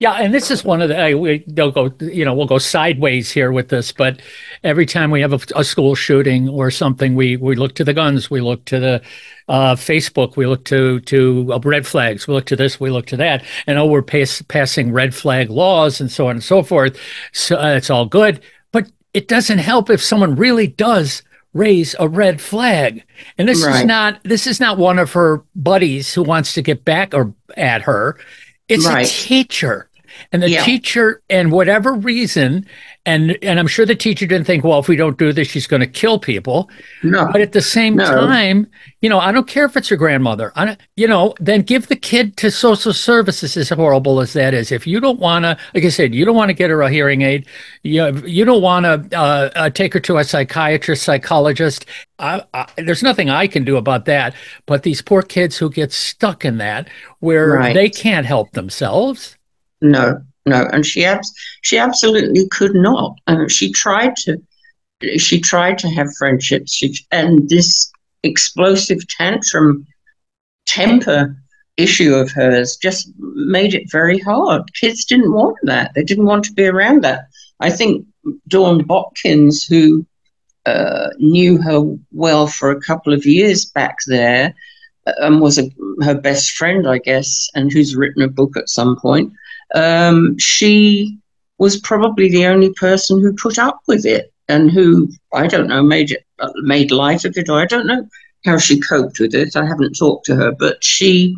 Yeah, 0.00 0.14
and 0.14 0.34
this 0.34 0.50
is 0.50 0.64
one 0.64 0.82
of 0.82 0.88
the 0.88 1.14
we 1.14 1.38
don't 1.38 1.72
go 1.72 1.92
you 2.00 2.24
know 2.24 2.34
we'll 2.34 2.46
go 2.46 2.58
sideways 2.58 3.30
here 3.30 3.52
with 3.52 3.68
this, 3.68 3.92
but 3.92 4.20
every 4.64 4.86
time 4.86 5.12
we 5.12 5.20
have 5.20 5.32
a, 5.32 5.40
a, 5.54 5.62
school 5.62 5.94
shooting 5.94 6.48
or 6.48 6.72
something, 6.72 7.14
we 7.14 7.36
we 7.36 7.54
look 7.54 7.76
to 7.76 7.84
the 7.84 7.94
guns, 7.94 8.28
we 8.28 8.40
look 8.40 8.64
to 8.64 8.80
the 8.80 9.02
uh, 9.46 9.76
Facebook, 9.76 10.36
we 10.36 10.46
look 10.46 10.64
to 10.64 10.98
to 11.00 11.52
uh, 11.52 11.60
red 11.62 11.86
flags, 11.86 12.26
we 12.26 12.34
look 12.34 12.46
to 12.46 12.56
this, 12.56 12.80
we 12.80 12.90
look 12.90 13.06
to 13.06 13.16
that, 13.18 13.44
and 13.68 13.78
oh, 13.78 13.86
we're 13.86 14.02
pass, 14.02 14.42
passing 14.48 14.90
red 14.90 15.14
flag 15.14 15.48
laws 15.48 16.00
and 16.00 16.10
so 16.10 16.26
on 16.26 16.32
and 16.32 16.44
so 16.44 16.64
forth. 16.64 16.98
So 17.32 17.56
uh, 17.56 17.76
it's 17.76 17.90
all 17.90 18.06
good, 18.06 18.40
but 18.72 18.90
it 19.14 19.28
doesn't 19.28 19.58
help 19.58 19.90
if 19.90 20.02
someone 20.02 20.34
really 20.34 20.66
does 20.66 21.22
raise 21.52 21.94
a 21.98 22.08
red 22.08 22.40
flag. 22.40 23.04
And 23.38 23.48
this 23.48 23.64
right. 23.64 23.80
is 23.80 23.84
not 23.84 24.22
this 24.24 24.46
is 24.46 24.60
not 24.60 24.78
one 24.78 24.98
of 24.98 25.12
her 25.12 25.42
buddies 25.54 26.14
who 26.14 26.22
wants 26.22 26.54
to 26.54 26.62
get 26.62 26.84
back 26.84 27.14
or 27.14 27.34
at 27.56 27.82
her. 27.82 28.18
It's 28.68 28.86
right. 28.86 29.06
a 29.06 29.10
teacher. 29.10 29.89
And 30.32 30.42
the 30.42 30.50
yeah. 30.50 30.64
teacher, 30.64 31.22
and 31.30 31.52
whatever 31.52 31.94
reason, 31.94 32.66
and 33.06 33.38
and 33.42 33.58
I'm 33.58 33.66
sure 33.66 33.86
the 33.86 33.94
teacher 33.94 34.26
didn't 34.26 34.46
think, 34.46 34.62
well, 34.62 34.78
if 34.78 34.88
we 34.88 34.96
don't 34.96 35.18
do 35.18 35.32
this, 35.32 35.48
she's 35.48 35.66
going 35.66 35.80
to 35.80 35.86
kill 35.86 36.18
people. 36.18 36.68
No. 37.02 37.28
But 37.32 37.40
at 37.40 37.52
the 37.52 37.62
same 37.62 37.96
no. 37.96 38.04
time, 38.04 38.66
you 39.00 39.08
know, 39.08 39.18
I 39.18 39.32
don't 39.32 39.46
care 39.46 39.64
if 39.64 39.76
it's 39.76 39.88
your 39.88 39.98
grandmother. 39.98 40.52
I 40.54 40.64
don't, 40.66 40.80
you 40.96 41.08
know, 41.08 41.34
then 41.40 41.62
give 41.62 41.88
the 41.88 41.96
kid 41.96 42.36
to 42.38 42.50
social 42.50 42.92
services. 42.92 43.56
As 43.56 43.70
horrible 43.70 44.20
as 44.20 44.32
that 44.34 44.54
is, 44.54 44.70
if 44.70 44.86
you 44.86 45.00
don't 45.00 45.18
want 45.18 45.44
to, 45.44 45.56
like 45.74 45.84
I 45.84 45.88
said, 45.88 46.14
you 46.14 46.24
don't 46.24 46.36
want 46.36 46.50
to 46.50 46.54
get 46.54 46.70
her 46.70 46.82
a 46.82 46.90
hearing 46.90 47.22
aid. 47.22 47.46
You 47.82 48.16
you 48.26 48.44
don't 48.44 48.62
want 48.62 48.84
to 48.84 49.18
uh, 49.18 49.50
uh, 49.54 49.70
take 49.70 49.94
her 49.94 50.00
to 50.00 50.18
a 50.18 50.24
psychiatrist, 50.24 51.02
psychologist. 51.02 51.86
I, 52.18 52.42
I, 52.52 52.66
there's 52.76 53.02
nothing 53.02 53.30
I 53.30 53.46
can 53.46 53.64
do 53.64 53.76
about 53.76 54.04
that. 54.04 54.34
But 54.66 54.82
these 54.82 55.00
poor 55.00 55.22
kids 55.22 55.56
who 55.56 55.70
get 55.70 55.92
stuck 55.92 56.44
in 56.44 56.58
that, 56.58 56.88
where 57.20 57.52
right. 57.52 57.74
they 57.74 57.88
can't 57.88 58.26
help 58.26 58.52
themselves. 58.52 59.36
No, 59.80 60.20
no, 60.46 60.68
and 60.72 60.84
she 60.84 61.04
abs- 61.04 61.32
she 61.62 61.78
absolutely 61.78 62.48
could 62.48 62.74
not. 62.74 63.18
Uh, 63.26 63.48
she 63.48 63.72
tried 63.72 64.16
to 64.16 64.40
she 65.16 65.40
tried 65.40 65.78
to 65.78 65.88
have 65.88 66.14
friendships, 66.18 66.72
she, 66.72 66.94
and 67.10 67.48
this 67.48 67.90
explosive 68.22 69.06
tantrum 69.08 69.86
temper 70.66 71.34
issue 71.78 72.14
of 72.14 72.30
hers 72.30 72.76
just 72.76 73.10
made 73.18 73.74
it 73.74 73.90
very 73.90 74.18
hard. 74.18 74.62
Kids 74.74 75.04
didn't 75.04 75.32
want 75.32 75.56
that; 75.62 75.92
they 75.94 76.04
didn't 76.04 76.26
want 76.26 76.44
to 76.44 76.52
be 76.52 76.66
around 76.66 77.02
that. 77.04 77.26
I 77.60 77.70
think 77.70 78.06
Dawn 78.48 78.84
Botkins, 78.84 79.66
who 79.66 80.06
uh, 80.66 81.08
knew 81.18 81.56
her 81.62 81.96
well 82.12 82.46
for 82.46 82.70
a 82.70 82.80
couple 82.80 83.12
of 83.14 83.24
years 83.24 83.64
back 83.64 83.96
there, 84.06 84.54
um, 85.22 85.40
was 85.40 85.58
a, 85.58 85.70
her 86.02 86.14
best 86.14 86.50
friend, 86.52 86.86
I 86.86 86.98
guess, 86.98 87.48
and 87.54 87.72
who's 87.72 87.96
written 87.96 88.22
a 88.22 88.28
book 88.28 88.56
at 88.56 88.68
some 88.68 88.96
point 88.96 89.32
um, 89.74 90.38
she 90.38 91.18
was 91.58 91.78
probably 91.80 92.30
the 92.30 92.46
only 92.46 92.72
person 92.74 93.20
who 93.20 93.34
put 93.34 93.58
up 93.58 93.80
with 93.86 94.06
it 94.06 94.32
and 94.48 94.70
who 94.70 95.08
I 95.32 95.46
don't 95.46 95.68
know 95.68 95.82
made 95.82 96.10
it 96.10 96.24
made 96.56 96.90
light 96.90 97.24
of 97.24 97.36
it, 97.36 97.48
or 97.48 97.60
I 97.60 97.66
don't 97.66 97.86
know 97.86 98.06
how 98.44 98.58
she 98.58 98.80
coped 98.80 99.20
with 99.20 99.34
it. 99.34 99.56
I 99.56 99.66
haven't 99.66 99.94
talked 99.94 100.26
to 100.26 100.34
her, 100.36 100.52
but 100.58 100.82
she 100.82 101.36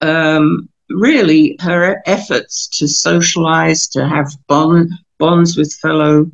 um, 0.00 0.68
really 0.88 1.56
her 1.60 2.02
efforts 2.06 2.68
to 2.78 2.88
socialize, 2.88 3.88
to 3.88 4.06
have 4.06 4.32
bond, 4.46 4.90
bonds 5.18 5.56
with 5.56 5.72
fellow 5.74 6.30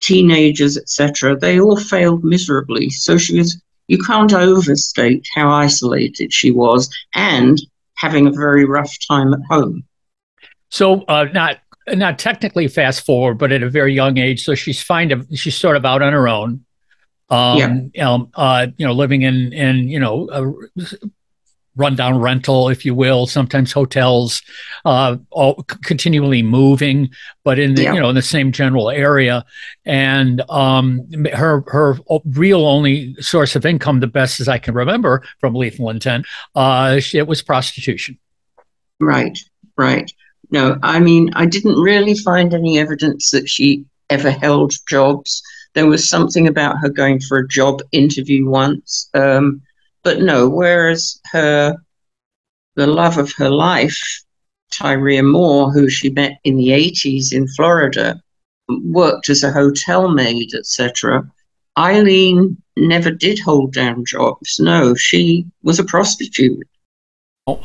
teenagers, 0.00 0.76
etc., 0.76 1.36
they 1.36 1.58
all 1.58 1.76
failed 1.76 2.24
miserably. 2.24 2.90
So 2.90 3.18
she 3.18 3.38
was. 3.38 3.60
You 3.86 3.98
can't 3.98 4.32
overstate 4.32 5.26
how 5.34 5.50
isolated 5.50 6.32
she 6.32 6.50
was, 6.50 6.88
and 7.14 7.60
having 7.96 8.26
a 8.26 8.32
very 8.32 8.64
rough 8.64 8.94
time 9.06 9.34
at 9.34 9.40
home. 9.50 9.84
So 10.70 11.02
uh, 11.02 11.26
not 11.32 11.58
not 11.88 12.18
technically 12.18 12.68
fast 12.68 13.04
forward, 13.04 13.34
but 13.34 13.52
at 13.52 13.62
a 13.62 13.70
very 13.70 13.94
young 13.94 14.18
age. 14.18 14.42
So 14.44 14.54
she's 14.54 14.82
fine 14.82 15.10
to 15.10 15.26
she's 15.36 15.56
sort 15.56 15.76
of 15.76 15.84
out 15.84 16.02
on 16.02 16.12
her 16.12 16.28
own. 16.28 16.64
Um, 17.30 17.90
yeah. 17.94 18.10
Um, 18.10 18.30
uh, 18.34 18.68
you 18.76 18.86
know, 18.86 18.92
living 18.92 19.22
in 19.22 19.52
in 19.52 19.88
you 19.88 19.98
know 19.98 20.28
a 20.30 20.96
rundown 21.76 22.18
rental, 22.18 22.68
if 22.68 22.84
you 22.84 22.94
will, 22.94 23.26
sometimes 23.26 23.72
hotels, 23.72 24.42
uh, 24.84 25.16
all 25.30 25.62
continually 25.84 26.42
moving, 26.42 27.10
but 27.42 27.58
in 27.58 27.74
the 27.74 27.84
yeah. 27.84 27.94
you 27.94 28.00
know 28.00 28.08
in 28.08 28.14
the 28.14 28.22
same 28.22 28.52
general 28.52 28.90
area. 28.90 29.44
And 29.84 30.42
um, 30.50 31.02
her 31.32 31.64
her 31.68 31.96
real 32.24 32.66
only 32.66 33.14
source 33.20 33.56
of 33.56 33.66
income, 33.66 34.00
the 34.00 34.06
best 34.06 34.40
as 34.40 34.48
I 34.48 34.58
can 34.58 34.74
remember 34.74 35.22
from 35.40 35.54
Lethal 35.54 35.90
Intent, 35.90 36.26
uh, 36.54 37.00
it 37.12 37.26
was 37.26 37.42
prostitution. 37.42 38.18
Right. 39.00 39.38
Right. 39.76 40.12
No, 40.50 40.78
I 40.82 41.00
mean, 41.00 41.30
I 41.34 41.46
didn't 41.46 41.80
really 41.80 42.14
find 42.14 42.52
any 42.52 42.78
evidence 42.78 43.30
that 43.30 43.48
she 43.48 43.84
ever 44.10 44.30
held 44.30 44.74
jobs. 44.88 45.42
There 45.74 45.86
was 45.86 46.08
something 46.08 46.46
about 46.46 46.78
her 46.78 46.88
going 46.88 47.20
for 47.20 47.38
a 47.38 47.48
job 47.48 47.80
interview 47.92 48.48
once, 48.48 49.08
um, 49.14 49.62
but 50.02 50.20
no. 50.20 50.48
Whereas 50.48 51.20
her, 51.32 51.76
the 52.76 52.86
love 52.86 53.18
of 53.18 53.32
her 53.38 53.50
life, 53.50 54.00
Tyria 54.72 55.24
Moore, 55.24 55.72
who 55.72 55.88
she 55.88 56.10
met 56.10 56.38
in 56.44 56.56
the 56.56 56.68
80s 56.68 57.32
in 57.32 57.48
Florida, 57.48 58.20
worked 58.68 59.28
as 59.28 59.42
a 59.42 59.52
hotel 59.52 60.08
maid, 60.08 60.54
etc. 60.54 61.28
Aileen 61.76 62.56
never 62.76 63.10
did 63.10 63.38
hold 63.38 63.72
down 63.72 64.04
jobs. 64.04 64.58
No, 64.60 64.94
she 64.94 65.46
was 65.62 65.78
a 65.78 65.84
prostitute. 65.84 66.66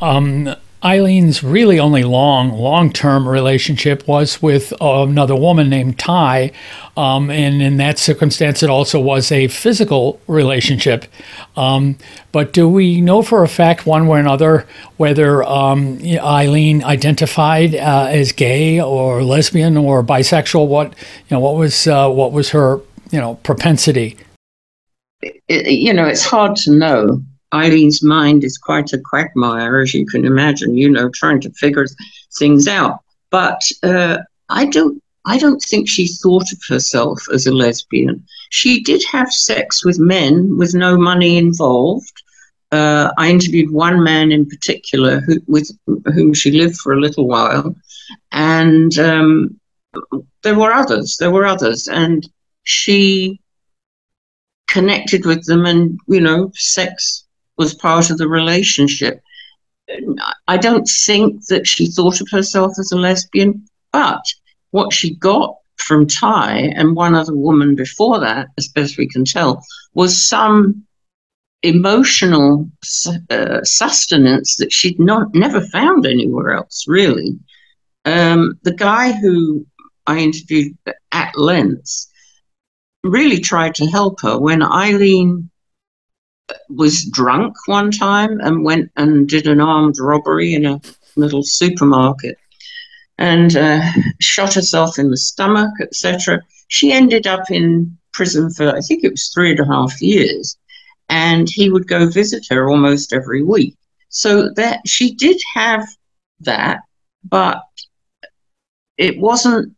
Um, 0.00 0.54
Aileen's 0.82 1.42
really 1.42 1.78
only 1.78 2.04
long, 2.04 2.52
long 2.52 2.90
term 2.90 3.28
relationship 3.28 4.06
was 4.08 4.40
with 4.40 4.72
another 4.80 5.36
woman 5.36 5.68
named 5.68 5.98
Ty. 5.98 6.52
Um, 6.96 7.30
and 7.30 7.60
in 7.60 7.76
that 7.76 7.98
circumstance, 7.98 8.62
it 8.62 8.70
also 8.70 8.98
was 8.98 9.30
a 9.30 9.48
physical 9.48 10.20
relationship. 10.26 11.04
Um, 11.56 11.98
but 12.32 12.52
do 12.52 12.68
we 12.68 13.00
know 13.00 13.22
for 13.22 13.42
a 13.42 13.48
fact, 13.48 13.86
one 13.86 14.06
way 14.06 14.18
or 14.18 14.20
another, 14.20 14.66
whether 14.96 15.42
um, 15.44 15.98
Aileen 16.02 16.82
identified 16.82 17.74
uh, 17.74 18.06
as 18.10 18.32
gay 18.32 18.80
or 18.80 19.22
lesbian 19.22 19.76
or 19.76 20.02
bisexual? 20.02 20.66
What 20.66 20.88
you 21.28 21.36
know, 21.36 21.40
what 21.40 21.56
was 21.56 21.86
uh, 21.86 22.08
what 22.08 22.32
was 22.32 22.50
her 22.50 22.80
you 23.10 23.20
know 23.20 23.34
propensity? 23.36 24.16
It, 25.22 25.70
you 25.70 25.92
know, 25.92 26.06
it's 26.06 26.24
hard 26.24 26.56
to 26.56 26.72
know. 26.72 27.22
Aileen's 27.54 28.02
mind 28.02 28.44
is 28.44 28.58
quite 28.58 28.92
a 28.92 28.98
quagmire, 28.98 29.80
as 29.80 29.92
you 29.92 30.06
can 30.06 30.24
imagine, 30.24 30.76
you 30.76 30.88
know, 30.88 31.10
trying 31.10 31.40
to 31.40 31.50
figure 31.52 31.86
things 32.38 32.68
out. 32.68 33.00
But 33.30 33.62
uh, 33.82 34.18
I 34.48 34.66
don't 34.66 35.02
I 35.26 35.38
don't 35.38 35.60
think 35.60 35.88
she 35.88 36.06
thought 36.06 36.50
of 36.52 36.60
herself 36.68 37.20
as 37.32 37.46
a 37.46 37.52
lesbian. 37.52 38.24
She 38.50 38.82
did 38.82 39.02
have 39.10 39.32
sex 39.32 39.84
with 39.84 39.98
men 39.98 40.56
with 40.56 40.74
no 40.74 40.96
money 40.96 41.36
involved. 41.36 42.22
Uh, 42.72 43.10
I 43.18 43.30
interviewed 43.30 43.70
one 43.70 44.02
man 44.02 44.32
in 44.32 44.46
particular 44.46 45.20
who, 45.20 45.40
with 45.46 45.70
whom 45.86 46.32
she 46.32 46.52
lived 46.52 46.76
for 46.76 46.92
a 46.92 47.00
little 47.00 47.26
while, 47.26 47.74
and 48.30 48.96
um, 48.98 49.60
there 50.42 50.58
were 50.58 50.72
others. 50.72 51.16
There 51.16 51.32
were 51.32 51.46
others, 51.46 51.88
and 51.88 52.26
she 52.62 53.40
connected 54.68 55.26
with 55.26 55.44
them, 55.46 55.66
and 55.66 55.98
you 56.06 56.20
know, 56.20 56.52
sex 56.54 57.26
was 57.60 57.74
part 57.74 58.08
of 58.08 58.16
the 58.16 58.26
relationship. 58.26 59.20
I 60.48 60.56
don't 60.56 60.88
think 61.06 61.44
that 61.48 61.66
she 61.66 61.86
thought 61.86 62.22
of 62.22 62.28
herself 62.30 62.72
as 62.78 62.90
a 62.90 62.96
lesbian, 62.96 63.66
but 63.92 64.24
what 64.70 64.94
she 64.94 65.14
got 65.16 65.56
from 65.76 66.06
Ty 66.06 66.72
and 66.74 66.96
one 66.96 67.14
other 67.14 67.36
woman 67.36 67.74
before 67.74 68.18
that, 68.20 68.48
as 68.56 68.68
best 68.68 68.96
we 68.96 69.06
can 69.06 69.26
tell, 69.26 69.62
was 69.92 70.26
some 70.26 70.86
emotional 71.62 72.66
uh, 73.28 73.62
sustenance 73.62 74.56
that 74.56 74.72
she'd 74.72 74.98
not 74.98 75.34
never 75.34 75.60
found 75.60 76.06
anywhere 76.06 76.52
else. 76.54 76.86
Really, 76.88 77.38
um, 78.06 78.58
the 78.62 78.74
guy 78.74 79.12
who 79.12 79.66
I 80.06 80.16
interviewed 80.18 80.78
at 81.12 81.36
length 81.36 82.06
really 83.04 83.40
tried 83.40 83.74
to 83.74 83.86
help 83.86 84.22
her 84.22 84.38
when 84.38 84.62
Aileen 84.62 85.49
was 86.68 87.04
drunk 87.10 87.54
one 87.66 87.90
time 87.90 88.40
and 88.40 88.64
went 88.64 88.90
and 88.96 89.28
did 89.28 89.46
an 89.46 89.60
armed 89.60 89.98
robbery 89.98 90.54
in 90.54 90.66
a 90.66 90.80
little 91.16 91.42
supermarket 91.42 92.36
and 93.18 93.56
uh, 93.56 93.82
shot 94.20 94.54
herself 94.54 94.98
in 94.98 95.10
the 95.10 95.16
stomach, 95.16 95.72
etc. 95.80 96.40
She 96.68 96.92
ended 96.92 97.26
up 97.26 97.50
in 97.50 97.96
prison 98.12 98.50
for, 98.50 98.74
I 98.74 98.80
think 98.80 99.04
it 99.04 99.10
was 99.10 99.28
three 99.28 99.50
and 99.50 99.60
a 99.60 99.66
half 99.66 100.00
years. 100.00 100.56
And 101.08 101.48
he 101.48 101.70
would 101.70 101.88
go 101.88 102.08
visit 102.08 102.46
her 102.50 102.70
almost 102.70 103.12
every 103.12 103.42
week. 103.42 103.76
So 104.08 104.50
that 104.54 104.80
she 104.86 105.14
did 105.14 105.40
have 105.54 105.86
that, 106.40 106.80
but 107.24 107.62
it 108.96 109.18
wasn't 109.18 109.74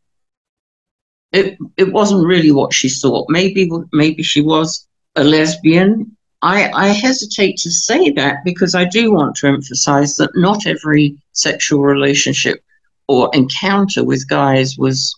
it, 1.33 1.57
it 1.79 1.93
wasn't 1.93 2.26
really 2.26 2.52
what 2.52 2.75
she 2.75 2.88
thought. 2.91 3.26
Maybe 3.31 3.71
maybe 3.93 4.23
she 4.23 4.43
was 4.43 4.87
a 5.17 5.25
lesbian 5.25 6.17
I, 6.42 6.70
I 6.72 6.88
hesitate 6.88 7.56
to 7.58 7.70
say 7.70 8.11
that 8.11 8.44
because 8.44 8.75
I 8.75 8.84
do 8.84 9.12
want 9.12 9.37
to 9.37 9.46
emphasize 9.46 10.16
that 10.16 10.30
not 10.34 10.66
every 10.66 11.16
sexual 11.32 11.82
relationship 11.82 12.62
or 13.06 13.30
encounter 13.32 14.04
with 14.04 14.28
guys 14.28 14.76
was 14.76 15.16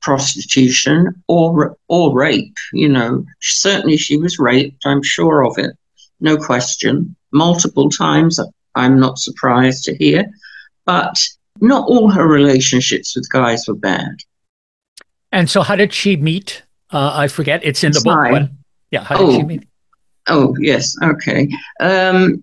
prostitution 0.00 1.22
or 1.28 1.76
or 1.88 2.14
rape. 2.16 2.54
You 2.72 2.88
know, 2.88 3.24
certainly 3.40 3.96
she 3.96 4.16
was 4.16 4.38
raped. 4.38 4.86
I'm 4.86 5.02
sure 5.02 5.44
of 5.44 5.58
it, 5.58 5.76
no 6.20 6.36
question, 6.36 7.14
multiple 7.32 7.90
times. 7.90 8.40
I'm 8.74 8.98
not 8.98 9.18
surprised 9.18 9.84
to 9.84 9.96
hear, 9.96 10.24
but 10.86 11.20
not 11.60 11.86
all 11.88 12.10
her 12.10 12.26
relationships 12.26 13.16
with 13.16 13.28
guys 13.30 13.66
were 13.66 13.74
bad. 13.74 14.16
And 15.32 15.50
so, 15.50 15.62
how 15.62 15.76
did 15.76 15.92
she 15.92 16.16
meet? 16.16 16.62
Uh, 16.90 17.12
I 17.14 17.28
forget. 17.28 17.62
It's 17.64 17.84
in 17.84 17.92
the 17.92 18.00
book. 18.00 18.28
But, 18.30 18.50
yeah, 18.90 19.04
how 19.04 19.18
did 19.18 19.26
oh, 19.26 19.32
she 19.32 19.42
meet? 19.42 19.67
Oh, 20.28 20.54
yes. 20.60 20.94
Okay. 21.02 21.48
Um, 21.80 22.42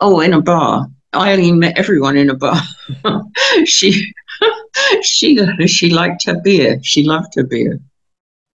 oh, 0.00 0.20
in 0.20 0.32
a 0.32 0.40
bar. 0.40 0.88
Aileen 1.14 1.58
met 1.58 1.78
everyone 1.78 2.16
in 2.16 2.30
a 2.30 2.34
bar. 2.34 2.60
she, 3.66 4.12
she, 5.02 5.38
she 5.66 5.90
liked 5.90 6.24
her 6.24 6.40
beer. 6.40 6.80
She 6.82 7.04
loved 7.04 7.34
her 7.36 7.44
beer. 7.44 7.78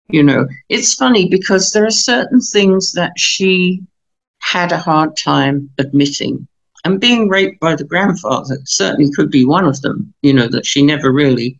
You 0.08 0.22
know, 0.22 0.46
it's 0.68 0.94
funny 0.94 1.28
because 1.28 1.72
there 1.72 1.84
are 1.84 1.90
certain 1.90 2.40
things 2.40 2.92
that 2.92 3.12
she 3.16 3.82
had 4.38 4.72
a 4.72 4.78
hard 4.78 5.16
time 5.16 5.68
admitting. 5.78 6.46
And 6.84 7.00
being 7.00 7.28
raped 7.28 7.58
by 7.58 7.74
the 7.74 7.84
grandfather 7.84 8.58
certainly 8.64 9.10
could 9.10 9.30
be 9.30 9.44
one 9.44 9.64
of 9.64 9.82
them, 9.82 10.14
you 10.22 10.32
know, 10.32 10.46
that 10.48 10.64
she 10.64 10.82
never 10.82 11.12
really 11.12 11.58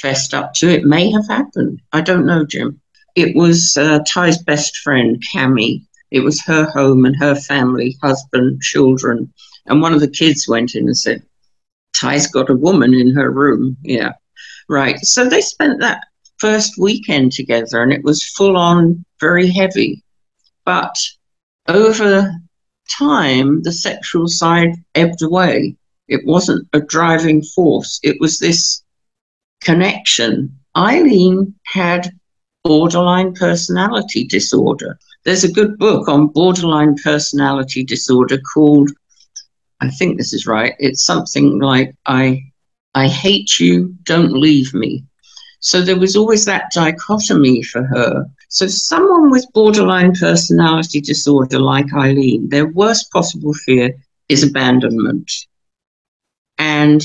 fessed 0.00 0.32
up 0.32 0.54
to. 0.54 0.68
It 0.68 0.84
may 0.84 1.10
have 1.10 1.26
happened. 1.26 1.82
I 1.92 2.00
don't 2.00 2.26
know, 2.26 2.46
Jim. 2.46 2.80
It 3.16 3.34
was 3.34 3.76
uh, 3.76 3.98
Ty's 4.06 4.38
best 4.38 4.76
friend, 4.76 5.20
Cami, 5.34 5.84
it 6.10 6.20
was 6.20 6.42
her 6.42 6.70
home 6.70 7.04
and 7.04 7.16
her 7.16 7.34
family, 7.34 7.96
husband, 8.02 8.62
children. 8.62 9.32
And 9.66 9.82
one 9.82 9.92
of 9.92 10.00
the 10.00 10.08
kids 10.10 10.48
went 10.48 10.74
in 10.74 10.86
and 10.86 10.96
said, 10.96 11.22
Ty's 11.94 12.26
got 12.26 12.50
a 12.50 12.54
woman 12.56 12.94
in 12.94 13.14
her 13.14 13.30
room. 13.30 13.76
Yeah. 13.82 14.12
Right. 14.68 14.98
So 15.00 15.28
they 15.28 15.40
spent 15.40 15.80
that 15.80 16.04
first 16.38 16.78
weekend 16.78 17.32
together 17.32 17.82
and 17.82 17.92
it 17.92 18.04
was 18.04 18.24
full 18.24 18.56
on, 18.56 19.04
very 19.20 19.50
heavy. 19.50 20.02
But 20.64 20.96
over 21.66 22.32
time, 22.90 23.62
the 23.62 23.72
sexual 23.72 24.28
side 24.28 24.74
ebbed 24.94 25.22
away. 25.22 25.76
It 26.08 26.24
wasn't 26.24 26.68
a 26.72 26.80
driving 26.80 27.42
force, 27.42 28.00
it 28.02 28.16
was 28.20 28.38
this 28.38 28.82
connection. 29.60 30.58
Aileen 30.76 31.54
had 31.66 32.12
borderline 32.64 33.34
personality 33.34 34.26
disorder. 34.26 34.98
There's 35.28 35.44
a 35.44 35.52
good 35.52 35.76
book 35.76 36.08
on 36.08 36.28
borderline 36.28 36.94
personality 36.94 37.84
disorder 37.84 38.38
called, 38.54 38.90
I 39.78 39.90
think 39.90 40.16
this 40.16 40.32
is 40.32 40.46
right. 40.46 40.72
It's 40.78 41.04
something 41.04 41.58
like 41.58 41.94
I, 42.06 42.44
I 42.94 43.08
hate 43.08 43.60
you, 43.60 43.94
don't 44.04 44.32
leave 44.32 44.72
me. 44.72 45.04
So 45.60 45.82
there 45.82 45.98
was 45.98 46.16
always 46.16 46.46
that 46.46 46.72
dichotomy 46.72 47.62
for 47.62 47.84
her. 47.84 48.24
So 48.48 48.68
someone 48.68 49.30
with 49.30 49.44
borderline 49.52 50.14
personality 50.14 51.02
disorder 51.02 51.58
like 51.58 51.92
Aileen, 51.92 52.48
their 52.48 52.68
worst 52.68 53.12
possible 53.12 53.52
fear 53.52 53.92
is 54.30 54.42
abandonment. 54.42 55.30
And 56.56 57.04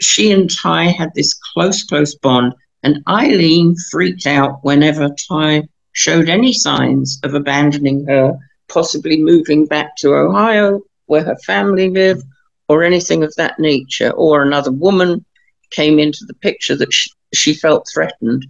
she 0.00 0.32
and 0.32 0.48
Ty 0.48 0.84
had 0.84 1.10
this 1.14 1.34
close, 1.52 1.84
close 1.84 2.14
bond. 2.14 2.54
And 2.82 3.02
Aileen 3.06 3.76
freaked 3.90 4.26
out 4.26 4.64
whenever 4.64 5.10
Ty 5.28 5.64
showed 5.92 6.28
any 6.28 6.52
signs 6.52 7.20
of 7.22 7.34
abandoning 7.34 8.06
her, 8.06 8.36
possibly 8.68 9.22
moving 9.22 9.66
back 9.66 9.96
to 9.96 10.14
Ohio 10.14 10.80
where 11.06 11.24
her 11.24 11.36
family 11.44 11.90
lived, 11.90 12.24
or 12.68 12.82
anything 12.82 13.22
of 13.22 13.34
that 13.36 13.58
nature, 13.58 14.10
or 14.12 14.42
another 14.42 14.72
woman 14.72 15.24
came 15.70 15.98
into 15.98 16.24
the 16.26 16.34
picture 16.34 16.74
that 16.76 16.92
she, 16.92 17.10
she 17.34 17.52
felt 17.52 17.86
threatened. 17.92 18.46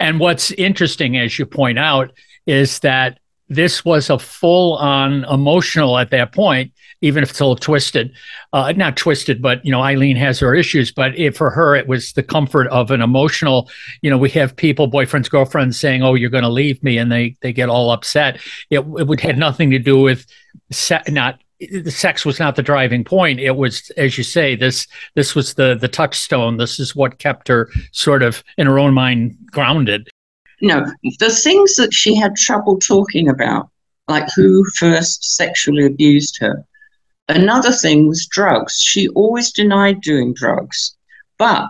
And 0.00 0.20
what's 0.20 0.50
interesting, 0.50 1.16
as 1.16 1.38
you 1.38 1.46
point 1.46 1.78
out, 1.78 2.12
is 2.46 2.78
that 2.80 3.18
this 3.48 3.84
was 3.84 4.10
a 4.10 4.18
full 4.18 4.76
on 4.76 5.24
emotional 5.24 5.98
at 5.98 6.10
that 6.10 6.32
point, 6.32 6.72
even 7.02 7.22
if 7.22 7.30
it's 7.30 7.40
a 7.40 7.44
little 7.44 7.56
twisted. 7.56 8.12
Uh, 8.52 8.72
not 8.72 8.96
twisted, 8.96 9.42
but, 9.42 9.64
you 9.64 9.70
know, 9.70 9.82
Aileen 9.82 10.16
has 10.16 10.38
her 10.40 10.54
issues, 10.54 10.90
but 10.90 11.16
it, 11.18 11.36
for 11.36 11.50
her, 11.50 11.76
it 11.76 11.86
was 11.86 12.12
the 12.14 12.22
comfort 12.22 12.66
of 12.68 12.90
an 12.90 13.02
emotional, 13.02 13.70
you 14.00 14.10
know, 14.10 14.16
we 14.16 14.30
have 14.30 14.56
people, 14.56 14.90
boyfriends, 14.90 15.28
girlfriends 15.28 15.78
saying, 15.78 16.02
oh, 16.02 16.14
you're 16.14 16.30
going 16.30 16.44
to 16.44 16.50
leave 16.50 16.82
me. 16.82 16.96
And 16.96 17.12
they, 17.12 17.36
they 17.42 17.52
get 17.52 17.68
all 17.68 17.90
upset. 17.90 18.40
It, 18.70 18.78
it 18.78 19.06
would 19.06 19.20
had 19.20 19.36
nothing 19.36 19.70
to 19.70 19.78
do 19.78 20.00
with 20.00 20.26
se- 20.70 21.02
not 21.08 21.40
the 21.60 21.90
sex 21.90 22.26
was 22.26 22.38
not 22.38 22.56
the 22.56 22.62
driving 22.62 23.04
point. 23.04 23.40
It 23.40 23.56
was, 23.56 23.90
as 23.96 24.18
you 24.18 24.24
say, 24.24 24.56
this 24.56 24.86
this 25.14 25.34
was 25.34 25.54
the 25.54 25.76
the 25.80 25.88
touchstone. 25.88 26.56
This 26.56 26.80
is 26.80 26.96
what 26.96 27.18
kept 27.18 27.48
her 27.48 27.70
sort 27.92 28.22
of 28.22 28.42
in 28.58 28.66
her 28.66 28.78
own 28.78 28.92
mind 28.92 29.36
grounded. 29.50 30.10
No, 30.64 30.84
the 31.18 31.30
things 31.30 31.76
that 31.76 31.92
she 31.94 32.16
had 32.16 32.36
trouble 32.36 32.78
talking 32.78 33.28
about, 33.28 33.68
like 34.08 34.28
who 34.34 34.64
first 34.78 35.36
sexually 35.36 35.86
abused 35.86 36.38
her, 36.40 36.64
Another 37.28 37.72
thing 37.72 38.06
was 38.06 38.26
drugs. 38.26 38.78
She 38.78 39.08
always 39.08 39.50
denied 39.50 40.02
doing 40.02 40.34
drugs. 40.34 40.94
But 41.38 41.68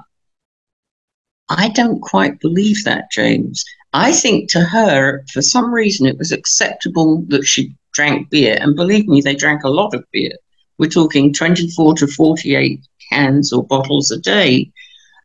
I 1.49 1.69
don't 1.69 2.01
quite 2.01 2.41
believe 2.41 2.83
that, 2.85 3.11
James. 3.13 3.65
I 3.93 4.13
think 4.13 4.51
to 4.51 4.61
her, 4.61 5.25
for 5.33 5.43
some 5.43 5.73
reason, 5.73 6.07
it 6.07 6.19
was 6.19 6.33
acceptable 6.33 7.25
that 7.29 7.45
she 7.45 7.75
drank 7.93 8.31
beer. 8.31 8.59
And 8.61 8.75
believe 8.75 9.07
me, 9.07 9.21
they 9.21 9.37
drank 9.37 9.63
a 9.63 9.71
lot 9.71 9.95
of 9.95 10.05
beer. 10.11 10.33
We're 10.79 10.91
talking 10.91 11.33
24 11.33 11.95
to 11.95 12.09
48 12.09 12.81
cans 13.11 13.53
or 13.53 13.65
bottles 13.65 14.11
a 14.11 14.19
day. 14.19 14.73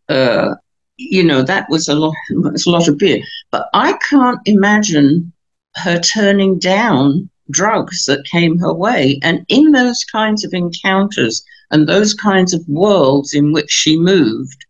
Uh, 0.08 0.56
you 0.98 1.24
know, 1.24 1.42
that 1.42 1.68
was 1.70 1.88
a 1.88 1.96
lot, 1.96 2.14
was 2.30 2.68
a 2.68 2.70
lot 2.70 2.88
of 2.88 3.00
beer. 3.00 3.24
But 3.52 3.68
I 3.74 3.94
can't 4.10 4.40
imagine 4.46 5.34
her 5.76 6.00
turning 6.00 6.60
down 6.60 7.30
drugs 7.50 8.06
that 8.06 8.26
came 8.26 8.60
her 8.60 8.74
way. 8.74 9.20
And 9.24 9.46
in 9.48 9.72
those 9.72 10.04
kinds 10.04 10.44
of 10.44 10.54
encounters 10.54 11.44
and 11.72 11.88
those 11.88 12.14
kinds 12.14 12.54
of 12.54 12.68
worlds 12.68 13.34
in 13.34 13.52
which 13.52 13.72
she 13.72 13.98
moved, 13.98 14.66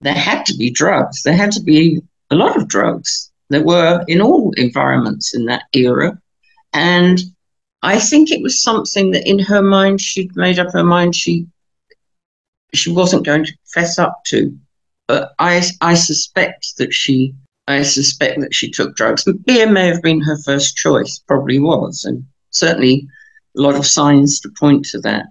there 0.00 0.14
had 0.14 0.44
to 0.46 0.56
be 0.56 0.70
drugs. 0.70 1.22
There 1.22 1.36
had 1.36 1.52
to 1.52 1.62
be 1.62 2.00
a 2.30 2.36
lot 2.36 2.56
of 2.56 2.68
drugs. 2.68 3.30
There 3.50 3.64
were 3.64 4.04
in 4.08 4.20
all 4.20 4.52
environments 4.56 5.34
in 5.34 5.46
that 5.46 5.64
era. 5.72 6.18
And 6.72 7.20
I 7.82 7.98
think 7.98 8.30
it 8.30 8.42
was 8.42 8.62
something 8.62 9.10
that 9.12 9.28
in 9.28 9.38
her 9.40 9.62
mind 9.62 10.00
she'd 10.00 10.34
made 10.36 10.58
up 10.58 10.72
her 10.72 10.84
mind 10.84 11.14
she 11.14 11.46
she 12.72 12.90
wasn't 12.90 13.24
going 13.24 13.44
to 13.44 13.52
fess 13.72 13.98
up 13.98 14.22
to. 14.26 14.56
But 15.06 15.32
I 15.38 15.62
I 15.80 15.94
suspect 15.94 16.76
that 16.78 16.92
she 16.92 17.34
I 17.66 17.82
suspect 17.82 18.40
that 18.40 18.54
she 18.54 18.70
took 18.70 18.94
drugs. 18.94 19.24
Beer 19.46 19.70
may 19.70 19.86
have 19.86 20.02
been 20.02 20.20
her 20.20 20.36
first 20.44 20.76
choice, 20.76 21.18
probably 21.26 21.58
was, 21.58 22.04
and 22.04 22.24
certainly 22.50 23.06
a 23.56 23.60
lot 23.60 23.74
of 23.74 23.86
signs 23.86 24.40
to 24.40 24.50
point 24.50 24.84
to 24.86 25.00
that. 25.00 25.26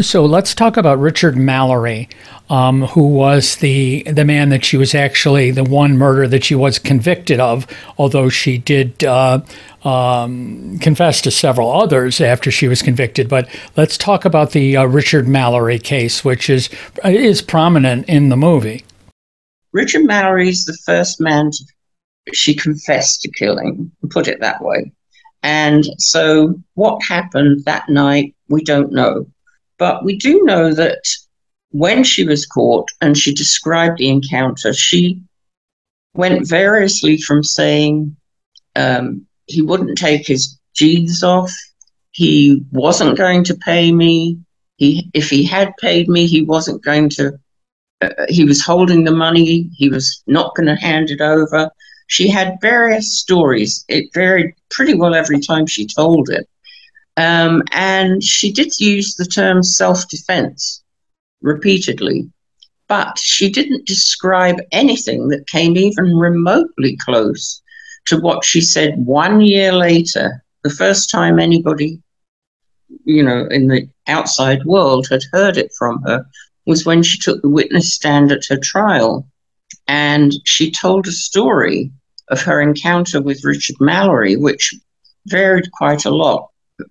So 0.00 0.24
let's 0.24 0.54
talk 0.54 0.76
about 0.76 0.98
Richard 0.98 1.36
Mallory, 1.36 2.08
um, 2.48 2.82
who 2.82 3.06
was 3.06 3.56
the 3.56 4.02
the 4.04 4.24
man 4.24 4.48
that 4.48 4.64
she 4.64 4.76
was 4.76 4.94
actually 4.94 5.50
the 5.50 5.64
one 5.64 5.96
murder 5.96 6.26
that 6.28 6.44
she 6.44 6.54
was 6.54 6.78
convicted 6.78 7.38
of, 7.38 7.66
although 7.96 8.28
she 8.28 8.58
did 8.58 9.04
uh, 9.04 9.40
um, 9.84 10.78
confess 10.80 11.20
to 11.22 11.30
several 11.30 11.70
others 11.70 12.20
after 12.20 12.50
she 12.50 12.66
was 12.66 12.82
convicted. 12.82 13.28
But 13.28 13.48
let's 13.76 13.96
talk 13.96 14.24
about 14.24 14.50
the 14.52 14.76
uh, 14.76 14.84
Richard 14.84 15.28
Mallory 15.28 15.78
case, 15.78 16.24
which 16.24 16.50
is 16.50 16.68
is 17.04 17.42
prominent 17.42 18.08
in 18.08 18.28
the 18.28 18.36
movie. 18.36 18.84
Richard 19.72 20.04
Mallory 20.04 20.48
is 20.48 20.64
the 20.64 20.78
first 20.84 21.20
man 21.20 21.50
to, 21.50 21.64
she 22.32 22.54
confessed 22.54 23.22
to 23.22 23.30
killing, 23.30 23.90
put 24.10 24.28
it 24.28 24.40
that 24.40 24.62
way. 24.62 24.92
And 25.42 25.84
so, 25.98 26.60
what 26.74 27.02
happened 27.02 27.64
that 27.64 27.88
night, 27.88 28.34
we 28.48 28.62
don't 28.62 28.92
know. 28.92 29.26
But 29.78 30.04
we 30.04 30.16
do 30.16 30.42
know 30.44 30.74
that 30.74 31.02
when 31.70 32.04
she 32.04 32.24
was 32.24 32.44
caught 32.46 32.90
and 33.00 33.16
she 33.16 33.32
described 33.32 33.98
the 33.98 34.08
encounter, 34.08 34.72
she 34.74 35.22
went 36.14 36.46
variously 36.46 37.18
from 37.18 37.42
saying 37.42 38.16
um, 38.76 39.26
he 39.46 39.62
wouldn't 39.62 39.96
take 39.96 40.26
his 40.26 40.58
jeans 40.74 41.22
off, 41.22 41.52
he 42.10 42.62
wasn't 42.72 43.16
going 43.16 43.44
to 43.44 43.54
pay 43.54 43.92
me, 43.92 44.38
he 44.76 45.08
if 45.14 45.30
he 45.30 45.44
had 45.44 45.76
paid 45.78 46.08
me, 46.08 46.26
he 46.26 46.42
wasn't 46.42 46.82
going 46.82 47.08
to 47.10 47.38
uh, 48.02 48.08
he 48.28 48.44
was 48.44 48.64
holding 48.64 49.04
the 49.04 49.10
money, 49.10 49.70
he 49.74 49.88
was 49.88 50.22
not 50.26 50.54
going 50.54 50.66
to 50.66 50.76
hand 50.76 51.10
it 51.10 51.20
over. 51.20 51.70
She 52.06 52.28
had 52.28 52.58
various 52.60 53.18
stories. 53.18 53.84
It 53.88 54.12
varied 54.14 54.54
pretty 54.70 54.94
well 54.94 55.14
every 55.14 55.40
time 55.40 55.66
she 55.66 55.86
told 55.86 56.28
it. 56.30 56.48
Um, 57.16 57.62
and 57.72 58.22
she 58.22 58.52
did 58.52 58.78
use 58.80 59.14
the 59.14 59.26
term 59.26 59.62
self 59.62 60.08
defense 60.08 60.82
repeatedly, 61.42 62.30
but 62.88 63.18
she 63.18 63.50
didn't 63.50 63.86
describe 63.86 64.56
anything 64.72 65.28
that 65.28 65.46
came 65.46 65.76
even 65.76 66.16
remotely 66.16 66.96
close 66.96 67.60
to 68.06 68.18
what 68.18 68.44
she 68.44 68.60
said 68.60 68.94
one 69.04 69.40
year 69.40 69.72
later, 69.72 70.42
the 70.64 70.70
first 70.70 71.10
time 71.10 71.38
anybody, 71.38 72.00
you 73.04 73.22
know, 73.22 73.46
in 73.50 73.68
the 73.68 73.88
outside 74.06 74.64
world 74.64 75.06
had 75.10 75.22
heard 75.32 75.56
it 75.56 75.70
from 75.78 76.02
her 76.02 76.24
was 76.70 76.86
when 76.86 77.02
she 77.02 77.18
took 77.18 77.42
the 77.42 77.48
witness 77.48 77.92
stand 77.92 78.30
at 78.30 78.46
her 78.48 78.56
trial. 78.56 79.26
And 79.88 80.32
she 80.44 80.70
told 80.70 81.08
a 81.08 81.12
story 81.12 81.90
of 82.28 82.40
her 82.42 82.60
encounter 82.60 83.20
with 83.20 83.44
Richard 83.44 83.76
Mallory, 83.80 84.36
which 84.36 84.72
varied 85.26 85.70
quite 85.72 86.04
a 86.04 86.14
lot, 86.14 86.48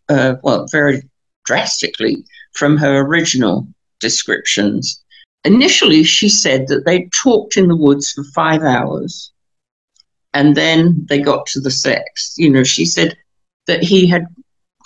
uh, 0.10 0.36
well, 0.44 0.68
very 0.70 1.02
drastically 1.46 2.26
from 2.54 2.76
her 2.76 3.00
original 3.00 3.68
descriptions. 4.02 5.02
Initially, 5.46 6.04
she 6.04 6.28
said 6.28 6.68
that 6.68 6.86
they 6.86 7.10
talked 7.24 7.56
in 7.56 7.70
the 7.70 7.82
woods 7.86 8.12
for 8.12 8.26
five 8.36 8.62
hours 8.62 9.32
and 10.34 10.56
then 10.56 11.06
they 11.08 11.20
got 11.20 11.46
to 11.48 11.62
the 11.62 11.72
sex. 11.72 12.34
You 12.38 12.50
know, 12.50 12.64
she 12.64 12.86
said 12.86 13.16
that 13.68 13.82
he 13.82 14.08
had 14.08 14.26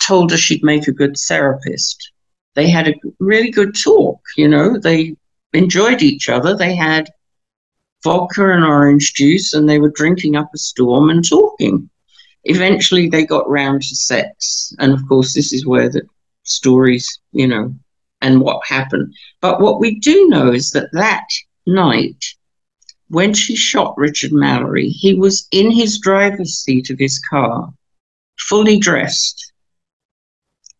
told 0.00 0.30
her 0.30 0.36
she'd 0.36 0.62
make 0.62 0.86
a 0.86 0.92
good 0.92 1.16
therapist 1.28 2.12
they 2.54 2.68
had 2.68 2.88
a 2.88 2.94
really 3.18 3.50
good 3.50 3.74
talk. 3.74 4.20
You 4.36 4.48
know, 4.48 4.78
they 4.78 5.16
enjoyed 5.52 6.02
each 6.02 6.28
other. 6.28 6.56
They 6.56 6.74
had 6.74 7.10
vodka 8.02 8.50
and 8.50 8.64
orange 8.64 9.14
juice, 9.14 9.54
and 9.54 9.68
they 9.68 9.78
were 9.78 9.90
drinking 9.90 10.36
up 10.36 10.50
a 10.54 10.58
storm 10.58 11.10
and 11.10 11.26
talking. 11.26 11.88
Eventually, 12.44 13.08
they 13.08 13.24
got 13.24 13.48
round 13.48 13.82
to 13.82 13.96
sex, 13.96 14.74
and 14.78 14.92
of 14.92 15.06
course, 15.08 15.34
this 15.34 15.52
is 15.52 15.66
where 15.66 15.88
the 15.88 16.02
stories, 16.42 17.18
you 17.32 17.46
know, 17.46 17.74
and 18.20 18.40
what 18.40 18.60
happened. 18.66 19.14
But 19.40 19.60
what 19.60 19.80
we 19.80 19.98
do 19.98 20.28
know 20.28 20.52
is 20.52 20.70
that 20.72 20.92
that 20.92 21.26
night, 21.66 22.22
when 23.08 23.32
she 23.32 23.56
shot 23.56 23.94
Richard 23.96 24.32
Mallory, 24.32 24.88
he 24.88 25.14
was 25.14 25.48
in 25.52 25.70
his 25.70 25.98
driver's 25.98 26.54
seat 26.54 26.90
of 26.90 26.98
his 26.98 27.18
car, 27.30 27.72
fully 28.38 28.78
dressed. 28.78 29.52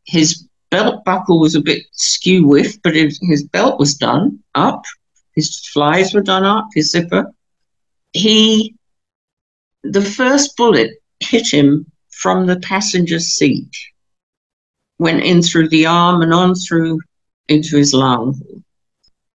His 0.05 0.44
belt 0.75 1.05
buckle 1.05 1.39
was 1.39 1.55
a 1.55 1.61
bit 1.61 1.85
skew 1.93 2.49
whiff, 2.49 2.83
but 2.83 2.97
his, 2.97 3.21
his 3.23 3.45
belt 3.45 3.79
was 3.79 3.95
done 3.95 4.41
up. 4.57 4.83
His 5.37 5.65
flies 5.69 6.13
were 6.13 6.21
done 6.21 6.43
up, 6.43 6.67
his 6.75 6.91
zipper. 6.91 7.33
He, 8.13 8.75
the 9.85 10.03
first 10.03 10.57
bullet 10.57 10.91
hit 11.21 11.47
him 11.53 11.87
from 12.11 12.47
the 12.47 12.59
passenger 12.59 13.21
seat, 13.21 13.71
went 14.99 15.23
in 15.23 15.43
through 15.43 15.69
the 15.69 15.87
arm 15.87 16.23
and 16.23 16.35
on 16.35 16.57
through 16.57 17.01
into 17.49 17.77
his 17.77 17.95
lung. 17.95 18.41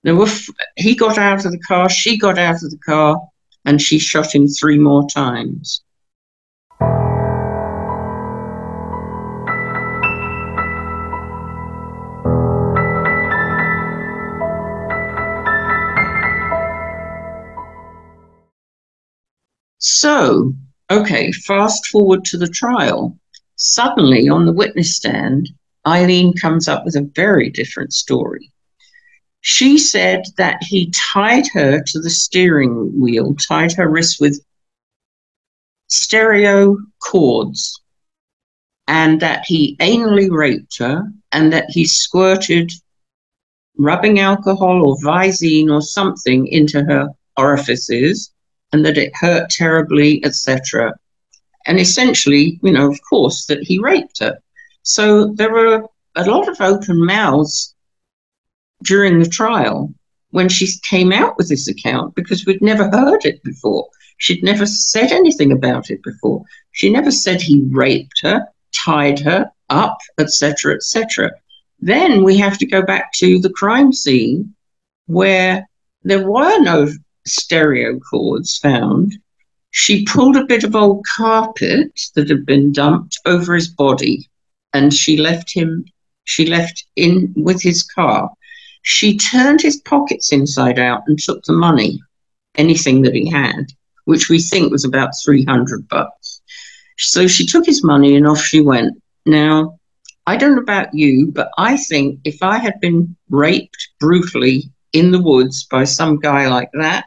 There 0.04 0.16
were, 0.16 0.30
he 0.76 0.94
got 0.94 1.18
out 1.18 1.44
of 1.44 1.52
the 1.52 1.58
car, 1.58 1.90
she 1.90 2.16
got 2.16 2.38
out 2.38 2.62
of 2.62 2.70
the 2.70 2.78
car, 2.78 3.20
and 3.66 3.82
she 3.82 3.98
shot 3.98 4.34
him 4.34 4.48
three 4.48 4.78
more 4.78 5.06
times. 5.08 5.82
So, 20.06 20.54
okay, 20.88 21.32
fast 21.32 21.86
forward 21.86 22.24
to 22.26 22.38
the 22.38 22.46
trial. 22.46 23.18
Suddenly, 23.56 24.28
on 24.28 24.46
the 24.46 24.52
witness 24.52 24.94
stand, 24.94 25.48
Aileen 25.84 26.32
comes 26.32 26.68
up 26.68 26.84
with 26.84 26.94
a 26.94 27.10
very 27.16 27.50
different 27.50 27.92
story. 27.92 28.52
She 29.40 29.78
said 29.78 30.22
that 30.36 30.62
he 30.62 30.92
tied 31.12 31.48
her 31.54 31.82
to 31.82 31.98
the 31.98 32.08
steering 32.08 33.00
wheel, 33.00 33.34
tied 33.34 33.72
her 33.72 33.88
wrist 33.88 34.20
with 34.20 34.40
stereo 35.88 36.76
cords, 37.00 37.82
and 38.86 39.18
that 39.22 39.42
he 39.44 39.76
anally 39.80 40.30
raped 40.30 40.78
her, 40.78 41.02
and 41.32 41.52
that 41.52 41.66
he 41.70 41.84
squirted 41.84 42.70
rubbing 43.76 44.20
alcohol 44.20 44.88
or 44.88 44.96
Visine 44.98 45.68
or 45.68 45.82
something 45.82 46.46
into 46.46 46.84
her 46.84 47.08
orifices, 47.36 48.30
and 48.76 48.84
that 48.84 48.98
it 48.98 49.16
hurt 49.16 49.48
terribly, 49.48 50.22
etc. 50.22 50.94
And 51.66 51.80
essentially, 51.80 52.60
you 52.62 52.72
know, 52.72 52.90
of 52.90 53.00
course, 53.08 53.46
that 53.46 53.62
he 53.62 53.78
raped 53.78 54.20
her. 54.20 54.38
So 54.82 55.32
there 55.32 55.50
were 55.50 55.86
a 56.14 56.30
lot 56.30 56.46
of 56.48 56.60
open 56.60 57.04
mouths 57.04 57.74
during 58.84 59.18
the 59.18 59.28
trial 59.28 59.94
when 60.30 60.50
she 60.50 60.68
came 60.90 61.10
out 61.10 61.38
with 61.38 61.48
this 61.48 61.68
account 61.68 62.14
because 62.14 62.44
we'd 62.44 62.60
never 62.60 62.90
heard 62.90 63.24
it 63.24 63.42
before. 63.42 63.88
She'd 64.18 64.44
never 64.44 64.66
said 64.66 65.10
anything 65.10 65.52
about 65.52 65.90
it 65.90 66.02
before. 66.02 66.44
She 66.72 66.90
never 66.90 67.10
said 67.10 67.40
he 67.40 67.64
raped 67.70 68.20
her, 68.22 68.46
tied 68.84 69.18
her 69.20 69.50
up, 69.70 69.98
etc., 70.18 70.74
etc. 70.74 71.30
Then 71.80 72.22
we 72.24 72.36
have 72.36 72.58
to 72.58 72.66
go 72.66 72.82
back 72.82 73.12
to 73.14 73.38
the 73.38 73.50
crime 73.50 73.92
scene 73.94 74.54
where 75.06 75.66
there 76.02 76.28
were 76.30 76.58
no 76.60 76.90
stereo 77.26 77.98
cords 77.98 78.56
found. 78.58 79.18
She 79.70 80.04
pulled 80.04 80.36
a 80.36 80.46
bit 80.46 80.64
of 80.64 80.74
old 80.74 81.04
carpet 81.16 81.92
that 82.14 82.30
had 82.30 82.46
been 82.46 82.72
dumped 82.72 83.18
over 83.26 83.54
his 83.54 83.68
body 83.68 84.28
and 84.72 84.92
she 84.92 85.16
left 85.16 85.52
him, 85.52 85.84
she 86.24 86.46
left 86.46 86.84
in 86.96 87.32
with 87.36 87.62
his 87.62 87.82
car. 87.82 88.30
She 88.82 89.16
turned 89.18 89.60
his 89.60 89.80
pockets 89.82 90.32
inside 90.32 90.78
out 90.78 91.02
and 91.06 91.18
took 91.18 91.42
the 91.44 91.52
money, 91.52 92.00
anything 92.56 93.02
that 93.02 93.14
he 93.14 93.28
had, 93.28 93.66
which 94.04 94.28
we 94.28 94.40
think 94.40 94.70
was 94.70 94.84
about 94.84 95.10
300 95.24 95.88
bucks. 95.88 96.40
So 96.98 97.26
she 97.26 97.46
took 97.46 97.66
his 97.66 97.84
money 97.84 98.16
and 98.16 98.26
off 98.26 98.40
she 98.40 98.60
went. 98.60 99.02
Now, 99.24 99.78
I 100.26 100.36
don't 100.36 100.54
know 100.56 100.62
about 100.62 100.94
you, 100.94 101.30
but 101.32 101.50
I 101.58 101.76
think 101.76 102.20
if 102.24 102.42
I 102.42 102.58
had 102.58 102.80
been 102.80 103.16
raped 103.28 103.88
brutally 104.00 104.70
in 104.92 105.10
the 105.10 105.22
woods 105.22 105.64
by 105.64 105.84
some 105.84 106.18
guy 106.18 106.48
like 106.48 106.70
that, 106.74 107.06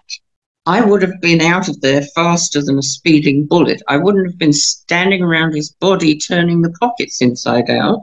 I 0.65 0.81
would 0.81 1.01
have 1.01 1.19
been 1.21 1.41
out 1.41 1.67
of 1.67 1.81
there 1.81 2.03
faster 2.13 2.61
than 2.61 2.77
a 2.77 2.83
speeding 2.83 3.45
bullet. 3.45 3.81
I 3.87 3.97
wouldn't 3.97 4.27
have 4.27 4.37
been 4.37 4.53
standing 4.53 5.23
around 5.23 5.55
his 5.55 5.71
body 5.71 6.17
turning 6.17 6.61
the 6.61 6.73
pockets 6.79 7.21
inside 7.21 7.69
out, 7.69 8.01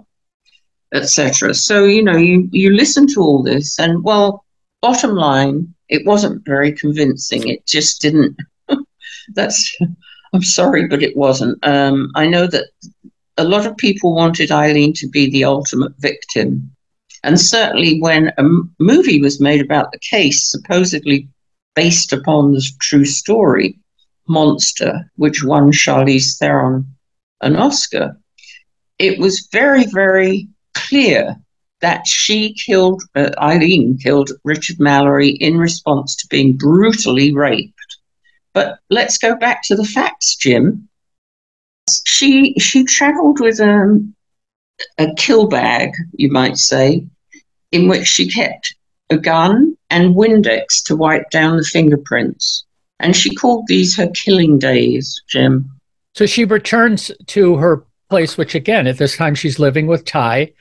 etc. 0.92 1.54
So, 1.54 1.84
you 1.84 2.02
know, 2.02 2.16
you, 2.16 2.48
you 2.50 2.70
listen 2.74 3.06
to 3.08 3.20
all 3.20 3.42
this, 3.42 3.78
and 3.78 4.02
well, 4.02 4.44
bottom 4.82 5.14
line, 5.14 5.74
it 5.88 6.04
wasn't 6.06 6.44
very 6.44 6.72
convincing. 6.72 7.48
It 7.48 7.66
just 7.66 8.00
didn't. 8.00 8.36
That's, 9.34 9.76
I'm 10.32 10.42
sorry, 10.42 10.88
but 10.88 11.02
it 11.02 11.16
wasn't. 11.16 11.64
Um, 11.64 12.10
I 12.14 12.26
know 12.26 12.46
that 12.48 12.66
a 13.36 13.44
lot 13.44 13.66
of 13.66 13.76
people 13.76 14.14
wanted 14.14 14.50
Aileen 14.50 14.92
to 14.94 15.08
be 15.08 15.30
the 15.30 15.44
ultimate 15.44 15.92
victim. 15.98 16.74
And 17.26 17.40
certainly, 17.40 18.00
when 18.00 18.32
a 18.38 18.44
movie 18.78 19.20
was 19.20 19.40
made 19.40 19.60
about 19.60 19.90
the 19.90 19.98
case, 19.98 20.48
supposedly 20.48 21.28
based 21.74 22.12
upon 22.12 22.52
the 22.52 22.64
true 22.80 23.04
story, 23.04 23.80
Monster, 24.28 25.10
which 25.16 25.42
won 25.42 25.72
Charlize 25.72 26.38
Theron 26.38 26.86
an 27.40 27.56
Oscar, 27.56 28.16
it 29.00 29.18
was 29.18 29.48
very, 29.50 29.86
very 29.86 30.46
clear 30.74 31.34
that 31.80 32.06
she 32.06 32.54
killed, 32.54 33.02
uh, 33.16 33.30
Aileen 33.38 33.98
killed 33.98 34.30
Richard 34.44 34.78
Mallory 34.78 35.30
in 35.30 35.58
response 35.58 36.14
to 36.16 36.28
being 36.28 36.56
brutally 36.56 37.34
raped. 37.34 37.96
But 38.52 38.78
let's 38.88 39.18
go 39.18 39.34
back 39.34 39.64
to 39.64 39.74
the 39.74 39.84
facts, 39.84 40.36
Jim. 40.36 40.88
She 42.04 42.54
she 42.60 42.84
travelled 42.84 43.40
with 43.40 43.58
um, 43.58 44.14
a 44.96 45.12
kill 45.14 45.48
bag, 45.48 45.90
you 46.12 46.30
might 46.30 46.56
say, 46.56 47.04
in 47.72 47.88
which 47.88 48.06
she 48.06 48.30
kept 48.30 48.74
a 49.10 49.16
gun 49.16 49.76
and 49.90 50.14
Windex 50.14 50.82
to 50.84 50.96
wipe 50.96 51.30
down 51.30 51.56
the 51.56 51.64
fingerprints. 51.64 52.64
And 52.98 53.14
she 53.14 53.34
called 53.34 53.66
these 53.66 53.96
her 53.96 54.08
killing 54.08 54.58
days, 54.58 55.20
Jim. 55.28 55.70
So 56.14 56.26
she 56.26 56.44
returns 56.44 57.10
to 57.26 57.56
her 57.56 57.84
place, 58.08 58.38
which 58.38 58.54
again, 58.54 58.86
at 58.86 58.98
this 58.98 59.16
time 59.16 59.34
she's 59.34 59.58
living 59.58 59.86
with 59.86 60.04
Ty. 60.04 60.52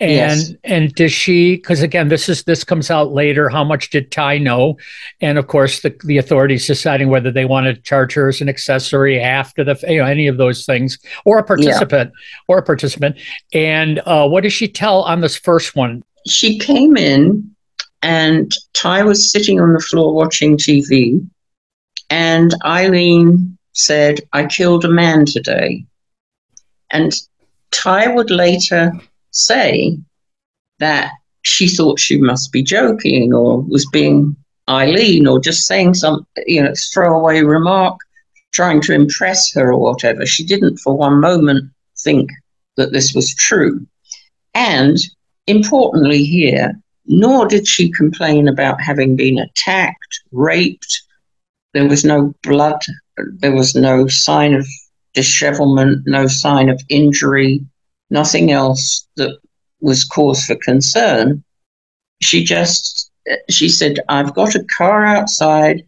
And 0.00 0.10
yes. 0.10 0.52
and 0.64 0.92
does 0.96 1.12
she 1.12 1.54
because 1.54 1.80
again 1.80 2.08
this 2.08 2.28
is 2.28 2.42
this 2.42 2.64
comes 2.64 2.90
out 2.90 3.12
later 3.12 3.48
how 3.48 3.62
much 3.62 3.90
did 3.90 4.10
Ty 4.10 4.38
know 4.38 4.76
and 5.20 5.38
of 5.38 5.46
course 5.46 5.82
the, 5.82 5.96
the 6.02 6.18
authorities 6.18 6.66
deciding 6.66 7.10
whether 7.10 7.30
they 7.30 7.44
want 7.44 7.66
to 7.66 7.80
charge 7.80 8.12
her 8.14 8.26
as 8.26 8.40
an 8.40 8.48
accessory 8.48 9.20
after 9.20 9.62
the 9.62 9.78
you 9.88 9.98
know 9.98 10.04
any 10.04 10.26
of 10.26 10.36
those 10.36 10.66
things 10.66 10.98
or 11.24 11.38
a 11.38 11.44
participant 11.44 12.10
yeah. 12.12 12.38
or 12.48 12.58
a 12.58 12.62
participant 12.64 13.16
and 13.52 14.00
uh, 14.04 14.26
what 14.26 14.42
does 14.42 14.52
she 14.52 14.66
tell 14.66 15.02
on 15.02 15.20
this 15.20 15.36
first 15.36 15.76
one 15.76 16.02
she 16.26 16.58
came 16.58 16.96
in 16.96 17.54
and 18.02 18.52
Ty 18.74 19.04
was 19.04 19.30
sitting 19.30 19.60
on 19.60 19.72
the 19.72 19.80
floor 19.80 20.14
watching 20.14 20.56
TV 20.56 21.26
and 22.10 22.54
Aileen 22.64 23.56
said 23.72 24.20
I 24.32 24.46
killed 24.46 24.84
a 24.84 24.88
man 24.88 25.24
today 25.26 25.84
and 26.90 27.12
Ty 27.70 28.08
would 28.08 28.30
later 28.30 28.92
say 29.30 29.98
that 30.78 31.12
she 31.42 31.68
thought 31.68 31.98
she 31.98 32.16
must 32.18 32.52
be 32.52 32.62
joking 32.62 33.34
or 33.34 33.60
was 33.62 33.86
being 33.92 34.36
Aileen 34.68 35.26
or 35.26 35.38
just 35.40 35.66
saying 35.66 35.94
some, 35.94 36.26
you 36.46 36.62
know, 36.62 36.72
throwaway 36.92 37.42
remark, 37.42 37.98
trying 38.52 38.80
to 38.82 38.94
impress 38.94 39.52
her 39.52 39.72
or 39.72 39.92
whatever. 39.92 40.24
She 40.24 40.44
didn't 40.44 40.78
for 40.78 40.96
one 40.96 41.20
moment 41.20 41.70
think 41.98 42.30
that 42.76 42.92
this 42.92 43.14
was 43.14 43.34
true. 43.34 43.86
And 44.54 44.96
importantly, 45.46 46.24
here, 46.24 46.72
nor 47.06 47.46
did 47.46 47.66
she 47.66 47.90
complain 47.90 48.48
about 48.48 48.80
having 48.80 49.16
been 49.16 49.38
attacked, 49.38 50.20
raped. 50.32 51.02
There 51.72 51.88
was 51.88 52.04
no 52.04 52.34
blood, 52.42 52.80
there 53.16 53.54
was 53.54 53.74
no 53.74 54.06
sign 54.08 54.54
of 54.54 54.66
dishevelment, 55.12 56.06
no 56.06 56.26
sign 56.26 56.68
of 56.68 56.80
injury, 56.88 57.64
nothing 58.10 58.50
else 58.50 59.06
that 59.16 59.38
was 59.80 60.04
cause 60.04 60.44
for 60.44 60.56
concern. 60.56 61.44
She 62.22 62.44
just, 62.44 63.10
she 63.50 63.68
said, 63.68 64.00
I've 64.08 64.34
got 64.34 64.54
a 64.54 64.64
car 64.76 65.04
outside. 65.04 65.86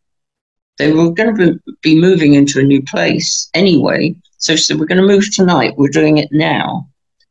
They 0.79 0.93
were 0.93 1.11
going 1.11 1.37
to 1.37 1.59
be 1.83 1.99
moving 1.99 2.35
into 2.35 2.61
a 2.61 2.65
new 2.65 2.83
place 2.83 3.49
anyway. 3.55 4.15
So 4.39 4.55
she 4.55 4.63
said, 4.63 4.79
We're 4.79 4.87
going 4.87 5.01
to 5.01 5.07
move 5.07 5.35
tonight. 5.35 5.79
We're 5.79 5.89
doing 5.89 6.19
it 6.19 6.29
now. 6.31 6.89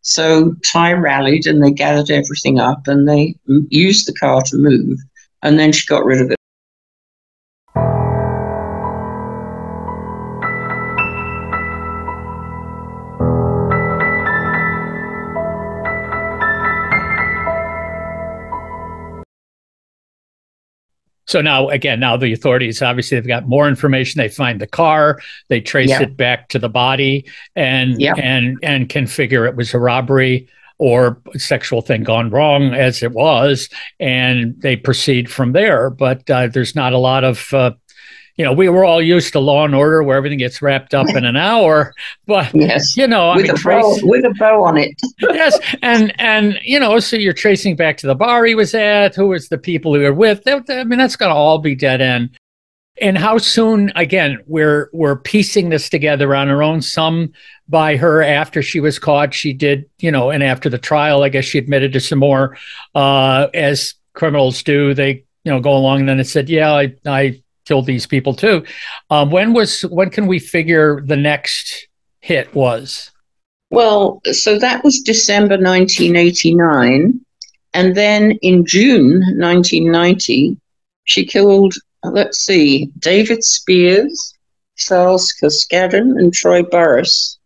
So 0.08 0.56
Ty 0.64 0.94
rallied 0.94 1.48
and 1.48 1.64
they 1.64 1.72
gathered 1.72 2.12
everything 2.12 2.60
up 2.60 2.88
and 2.88 3.10
they 3.10 3.36
used 3.70 4.08
the 4.08 4.14
car 4.14 4.44
to 4.44 4.56
move. 4.56 5.00
And 5.42 5.58
then 5.58 5.72
she 5.72 5.88
got 5.88 6.06
rid 6.06 6.22
of 6.22 6.30
it. 6.30 6.38
So 21.26 21.42
now, 21.42 21.70
again, 21.70 22.00
now 22.00 22.18
the 22.18 22.34
authorities 22.34 22.82
obviously 22.82 23.20
they've 23.20 23.28
got 23.28 23.48
more 23.48 23.68
information. 23.68 24.20
They 24.20 24.30
find 24.30 24.62
the 24.62 24.68
car, 24.68 25.20
they 25.48 25.62
trace 25.62 25.90
yeah. 25.90 26.04
it 26.04 26.16
back 26.16 26.50
to 26.50 26.60
the 26.60 26.70
body, 26.70 27.26
and 27.56 28.00
yeah. 28.00 28.14
and 28.16 28.58
and 28.62 28.90
can 28.90 29.08
figure 29.08 29.46
it 29.46 29.56
was 29.56 29.74
a 29.74 29.80
robbery 29.80 30.48
or 30.78 31.22
sexual 31.36 31.82
thing 31.82 32.04
gone 32.04 32.30
wrong 32.30 32.74
as 32.74 33.02
it 33.02 33.12
was, 33.12 33.70
and 34.00 34.60
they 34.62 34.76
proceed 34.76 35.32
from 35.32 35.54
there. 35.54 35.90
But 35.90 36.30
uh, 36.30 36.48
there's 36.48 36.76
not 36.76 36.94
a 36.94 36.98
lot 36.98 37.24
of 37.24 37.54
uh, 37.54 37.72
you 38.38 38.44
know, 38.44 38.52
we 38.52 38.68
were 38.68 38.84
all 38.84 39.02
used 39.02 39.32
to 39.34 39.40
Law 39.40 39.64
and 39.64 39.74
Order, 39.74 40.04
where 40.04 40.18
everything 40.18 40.40
gets 40.40 40.62
wrapped 40.62 40.94
up 40.94 41.08
in 41.10 41.26
an 41.26 41.38
hour. 41.38 41.94
But 42.28 42.54
yes, 42.56 42.98
you 42.98 43.08
know, 43.08 43.30
with 43.36 43.46
I 43.46 43.48
mean, 43.50 43.52
a 43.52 43.58
trace, 43.58 44.02
bow, 44.02 44.08
with 44.08 44.26
a 44.26 44.34
bow 44.40 44.64
on 44.64 44.78
it. 44.78 45.00
yes, 45.20 45.58
and 45.84 46.12
and 46.20 46.60
you 46.64 46.80
know, 46.80 47.00
so 47.00 47.18
you're 47.18 47.34
tracing 47.34 47.76
back 47.76 47.98
to 47.98 48.08
the 48.08 48.16
bar 48.16 48.46
he 48.46 48.56
was 48.56 48.74
at, 48.74 49.16
who 49.16 49.28
was 49.28 49.48
the 49.48 49.58
people 49.58 49.94
he 49.94 50.02
were 50.02 50.14
with. 50.14 50.42
I 50.48 50.84
mean, 50.84 50.98
that's 50.98 51.16
going 51.16 51.30
to 51.30 51.36
all 51.36 51.60
be 51.60 51.76
dead 51.76 52.02
end. 52.02 52.32
And 53.00 53.18
how 53.18 53.38
soon? 53.38 53.92
Again, 53.96 54.40
we're 54.48 54.90
we're 54.92 55.18
piecing 55.18 55.70
this 55.70 55.88
together 55.88 56.34
on 56.34 56.50
our 56.50 56.64
own. 56.64 56.82
Some 56.82 57.34
by 57.70 57.96
her 57.96 58.24
after 58.24 58.64
she 58.64 58.80
was 58.80 58.98
caught, 58.98 59.34
she 59.34 59.54
did, 59.54 59.88
you 60.00 60.12
know, 60.12 60.32
and 60.32 60.42
after 60.42 60.70
the 60.70 60.80
trial, 60.80 61.24
I 61.24 61.30
guess 61.30 61.46
she 61.46 61.60
admitted 61.60 61.94
to 61.94 62.00
some 62.00 62.20
more, 62.20 62.58
uh, 62.96 63.48
as 63.54 63.94
criminals 64.14 64.64
do. 64.64 64.94
They 64.94 65.26
you 65.44 65.52
know 65.52 65.60
go 65.60 65.76
along 65.78 66.02
and 66.02 66.10
then 66.10 66.20
it 66.20 66.28
said, 66.28 66.50
yeah, 66.50 66.74
I 66.74 66.96
I 67.06 67.44
killed 67.66 67.86
these 67.86 68.06
people 68.06 68.34
too. 68.34 68.64
Um, 69.10 69.32
when 69.32 69.54
was 69.54 69.82
when 69.84 70.10
can 70.10 70.28
we 70.28 70.40
figure 70.40 71.02
the 71.02 71.18
next 71.18 71.88
hit 72.20 72.54
was? 72.56 73.12
Well, 73.72 74.22
so 74.32 74.58
that 74.60 74.84
was 74.84 75.00
December 75.00 75.58
1989, 75.58 77.20
and 77.74 77.96
then 77.96 78.32
in 78.42 78.66
June 78.66 79.22
1990, 79.38 80.58
she 81.04 81.26
killed. 81.26 81.74
Let's 82.04 82.38
see, 82.38 82.92
David 83.00 83.44
Spears, 83.44 84.36
Charles 84.78 85.34
Carskaddon, 85.42 86.20
and 86.20 86.32
Troy 86.32 86.62
Burress. 86.62 87.40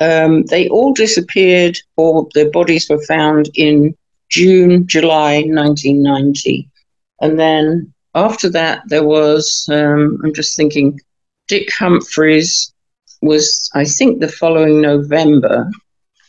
Um, 0.00 0.44
they 0.44 0.68
all 0.68 0.94
disappeared, 0.94 1.76
or 1.96 2.28
their 2.34 2.50
bodies 2.50 2.88
were 2.88 3.02
found 3.02 3.50
in 3.54 3.96
June, 4.28 4.86
July 4.86 5.42
1990. 5.46 6.68
And 7.20 7.38
then 7.38 7.92
after 8.24 8.48
that, 8.50 8.82
there 8.88 9.04
was, 9.04 9.68
um, 9.70 10.20
I'm 10.24 10.34
just 10.34 10.56
thinking, 10.56 11.00
Dick 11.46 11.72
Humphreys 11.72 12.72
was, 13.22 13.70
I 13.74 13.84
think, 13.84 14.20
the 14.20 14.28
following 14.28 14.80
November. 14.80 15.70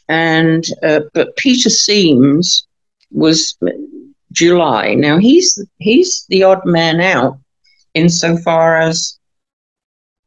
And, 0.07 0.65
uh, 0.83 1.01
but 1.13 1.35
Peter 1.37 1.69
Siems 1.69 2.63
was 3.11 3.57
July. 4.31 4.95
Now 4.95 5.17
he's, 5.17 5.63
he's 5.77 6.25
the 6.29 6.43
odd 6.43 6.65
man 6.65 7.01
out 7.01 7.37
insofar 7.93 8.77
as 8.77 9.19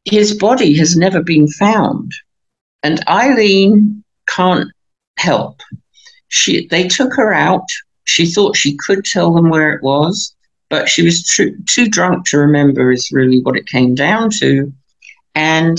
his 0.04 0.34
body 0.34 0.76
has 0.76 0.96
never 0.96 1.22
been 1.22 1.48
found. 1.48 2.12
And 2.82 3.06
Aileen 3.08 4.02
can't 4.28 4.70
help. 5.18 5.60
She, 6.28 6.66
they 6.68 6.88
took 6.88 7.12
her 7.14 7.32
out. 7.32 7.66
She 8.04 8.26
thought 8.26 8.56
she 8.56 8.76
could 8.76 9.04
tell 9.04 9.32
them 9.32 9.48
where 9.48 9.72
it 9.72 9.82
was 9.82 10.34
but 10.72 10.88
she 10.88 11.02
was 11.02 11.22
too, 11.22 11.54
too 11.68 11.86
drunk 11.86 12.24
to 12.24 12.38
remember, 12.38 12.90
is 12.90 13.12
really 13.12 13.42
what 13.42 13.58
it 13.58 13.66
came 13.66 13.94
down 13.94 14.30
to. 14.30 14.72
And 15.34 15.76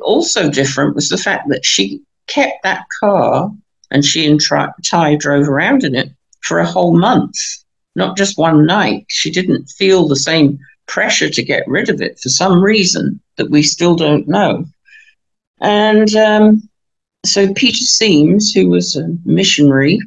also 0.00 0.48
different 0.48 0.94
was 0.94 1.10
the 1.10 1.18
fact 1.18 1.50
that 1.50 1.66
she 1.66 2.00
kept 2.28 2.62
that 2.62 2.86
car, 2.98 3.52
and 3.90 4.06
she 4.06 4.26
and 4.26 4.40
Ty 4.86 5.16
drove 5.16 5.50
around 5.50 5.84
in 5.84 5.94
it 5.94 6.08
for 6.40 6.60
a 6.60 6.66
whole 6.66 6.98
month, 6.98 7.34
not 7.94 8.16
just 8.16 8.38
one 8.38 8.64
night. 8.64 9.04
She 9.10 9.30
didn't 9.30 9.66
feel 9.66 10.08
the 10.08 10.16
same 10.16 10.58
pressure 10.86 11.28
to 11.28 11.42
get 11.42 11.68
rid 11.68 11.90
of 11.90 12.00
it 12.00 12.18
for 12.20 12.30
some 12.30 12.64
reason 12.64 13.20
that 13.36 13.50
we 13.50 13.62
still 13.62 13.96
don't 13.96 14.28
know. 14.28 14.64
And 15.60 16.16
um, 16.16 16.70
so 17.26 17.52
Peter 17.52 17.84
Siems, 17.84 18.54
who 18.54 18.70
was 18.70 18.96
a 18.96 19.14
missionary, 19.26 20.00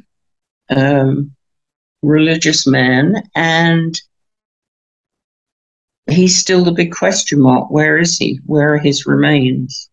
um, 0.68 1.30
religious 2.04 2.66
man, 2.66 3.22
and 3.34 4.00
he's 6.06 6.36
still 6.36 6.64
the 6.64 6.72
big 6.72 6.92
question 6.92 7.40
mark. 7.40 7.70
Where 7.70 7.98
is 7.98 8.18
he? 8.18 8.40
Where 8.46 8.74
are 8.74 8.78
his 8.78 9.06
remains? 9.06 9.88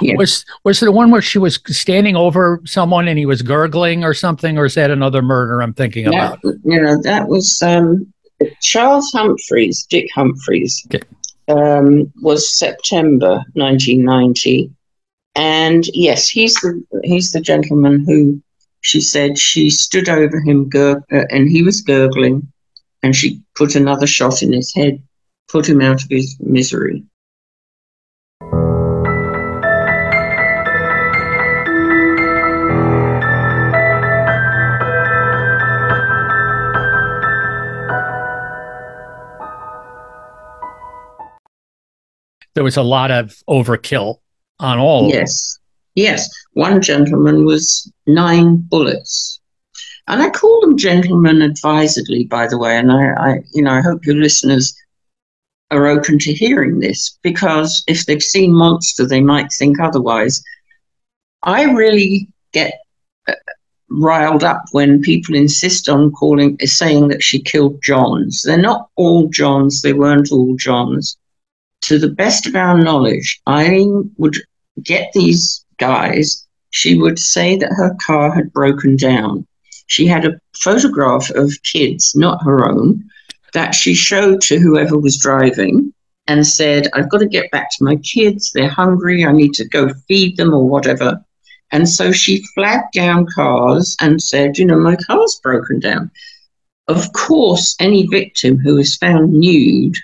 Yeah. 0.00 0.16
Was 0.16 0.44
was 0.64 0.80
the 0.80 0.90
one 0.90 1.10
where 1.10 1.22
she 1.22 1.38
was 1.38 1.60
standing 1.66 2.16
over 2.16 2.60
someone 2.64 3.06
and 3.06 3.18
he 3.18 3.26
was 3.26 3.42
gurgling 3.42 4.02
or 4.02 4.12
something, 4.12 4.58
or 4.58 4.64
is 4.64 4.74
that 4.74 4.90
another 4.90 5.22
murder 5.22 5.62
I'm 5.62 5.72
thinking 5.72 6.04
that, 6.06 6.38
about? 6.38 6.54
You 6.64 6.80
know, 6.80 7.00
that 7.02 7.28
was 7.28 7.62
um, 7.62 8.12
Charles 8.60 9.10
Humphreys, 9.12 9.84
Dick 9.84 10.10
Humphreys. 10.14 10.84
Okay. 10.86 11.06
Um, 11.48 12.12
was 12.22 12.56
September 12.56 13.44
1990, 13.54 14.70
and 15.36 15.84
yes, 15.92 16.28
he's 16.28 16.54
the 16.56 16.82
he's 17.04 17.32
the 17.32 17.40
gentleman 17.40 18.04
who 18.04 18.42
she 18.82 19.00
said 19.00 19.38
she 19.38 19.70
stood 19.70 20.08
over 20.08 20.40
him 20.40 20.68
gur- 20.68 21.02
uh, 21.10 21.24
and 21.30 21.48
he 21.48 21.62
was 21.62 21.80
gurgling, 21.80 22.52
and 23.02 23.16
she 23.16 23.40
put 23.56 23.74
another 23.74 24.06
shot 24.06 24.42
in 24.42 24.52
his 24.52 24.74
head, 24.74 25.02
put 25.48 25.68
him 25.68 25.80
out 25.80 26.02
of 26.02 26.10
his 26.10 26.36
misery. 26.40 27.04
there 42.54 42.64
was 42.64 42.76
a 42.76 42.82
lot 42.82 43.10
of 43.10 43.42
overkill 43.48 44.16
on 44.58 44.78
all. 44.78 45.08
Yes, 45.08 45.58
yes. 45.94 46.28
One 46.52 46.80
gentleman 46.80 47.44
was 47.44 47.90
nine 48.06 48.56
bullets, 48.56 49.40
and 50.06 50.22
I 50.22 50.30
call 50.30 50.60
them 50.60 50.76
gentlemen 50.76 51.42
advisedly, 51.42 52.24
by 52.24 52.46
the 52.46 52.58
way. 52.58 52.76
And 52.76 52.92
I, 52.92 53.12
I, 53.12 53.40
you 53.52 53.62
know, 53.62 53.72
I 53.72 53.80
hope 53.80 54.04
your 54.06 54.16
listeners 54.16 54.74
are 55.70 55.86
open 55.86 56.18
to 56.18 56.32
hearing 56.32 56.80
this 56.80 57.18
because 57.22 57.82
if 57.86 58.04
they've 58.06 58.22
seen 58.22 58.52
Monster, 58.52 59.06
they 59.06 59.20
might 59.20 59.52
think 59.52 59.80
otherwise. 59.80 60.42
I 61.42 61.64
really 61.64 62.28
get 62.52 62.74
uh, 63.26 63.32
riled 63.90 64.44
up 64.44 64.62
when 64.72 65.00
people 65.00 65.34
insist 65.34 65.88
on 65.88 66.12
calling 66.12 66.58
saying 66.60 67.08
that 67.08 67.22
she 67.22 67.40
killed 67.40 67.82
Johns. 67.82 68.42
They're 68.42 68.58
not 68.58 68.88
all 68.96 69.28
Johns. 69.28 69.82
They 69.82 69.92
weren't 69.92 70.30
all 70.30 70.54
Johns 70.56 71.16
to 71.82 71.98
the 71.98 72.08
best 72.08 72.46
of 72.46 72.56
our 72.56 72.78
knowledge, 72.78 73.40
Aileen 73.46 74.10
would 74.16 74.36
get 74.82 75.12
these 75.12 75.61
guys. 75.78 76.46
She 76.70 76.96
would 76.96 77.18
say 77.18 77.56
that 77.56 77.72
her 77.72 77.94
car 78.04 78.34
had 78.34 78.52
broken 78.52 78.96
down. 78.96 79.46
She 79.86 80.06
had 80.06 80.24
a 80.24 80.38
photograph 80.56 81.30
of 81.30 81.52
kids, 81.64 82.14
not 82.14 82.42
her 82.44 82.66
own, 82.68 83.04
that 83.52 83.74
she 83.74 83.94
showed 83.94 84.40
to 84.42 84.58
whoever 84.58 84.98
was 84.98 85.18
driving 85.18 85.92
and 86.26 86.46
said, 86.46 86.88
I've 86.94 87.10
got 87.10 87.18
to 87.18 87.26
get 87.26 87.50
back 87.50 87.68
to 87.70 87.84
my 87.84 87.96
kids. 87.96 88.52
They're 88.52 88.68
hungry. 88.68 89.24
I 89.24 89.32
need 89.32 89.52
to 89.54 89.68
go 89.68 89.92
feed 90.08 90.36
them 90.36 90.54
or 90.54 90.66
whatever. 90.66 91.22
And 91.72 91.88
so 91.88 92.12
she 92.12 92.44
flagged 92.54 92.92
down 92.92 93.26
cars 93.34 93.96
and 94.00 94.22
said, 94.22 94.58
You 94.58 94.66
know, 94.66 94.78
my 94.78 94.96
car's 94.96 95.40
broken 95.42 95.80
down. 95.80 96.10
Of 96.88 97.12
course, 97.12 97.76
any 97.80 98.06
victim 98.06 98.58
who 98.58 98.78
is 98.78 98.96
found 98.96 99.32
nude 99.32 99.96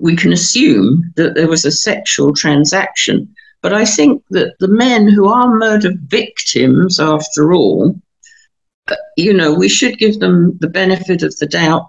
we 0.00 0.16
can 0.16 0.32
assume 0.32 1.12
that 1.16 1.34
there 1.34 1.48
was 1.48 1.64
a 1.64 1.70
sexual 1.70 2.32
transaction. 2.32 3.34
But 3.62 3.72
I 3.72 3.84
think 3.84 4.22
that 4.30 4.54
the 4.58 4.68
men 4.68 5.08
who 5.08 5.28
are 5.28 5.56
murder 5.56 5.92
victims, 6.06 6.98
after 6.98 7.52
all, 7.52 8.00
uh, 8.88 8.96
you 9.16 9.32
know, 9.32 9.54
we 9.54 9.68
should 9.68 9.98
give 9.98 10.18
them 10.18 10.58
the 10.60 10.68
benefit 10.68 11.22
of 11.22 11.36
the 11.38 11.46
doubt 11.46 11.88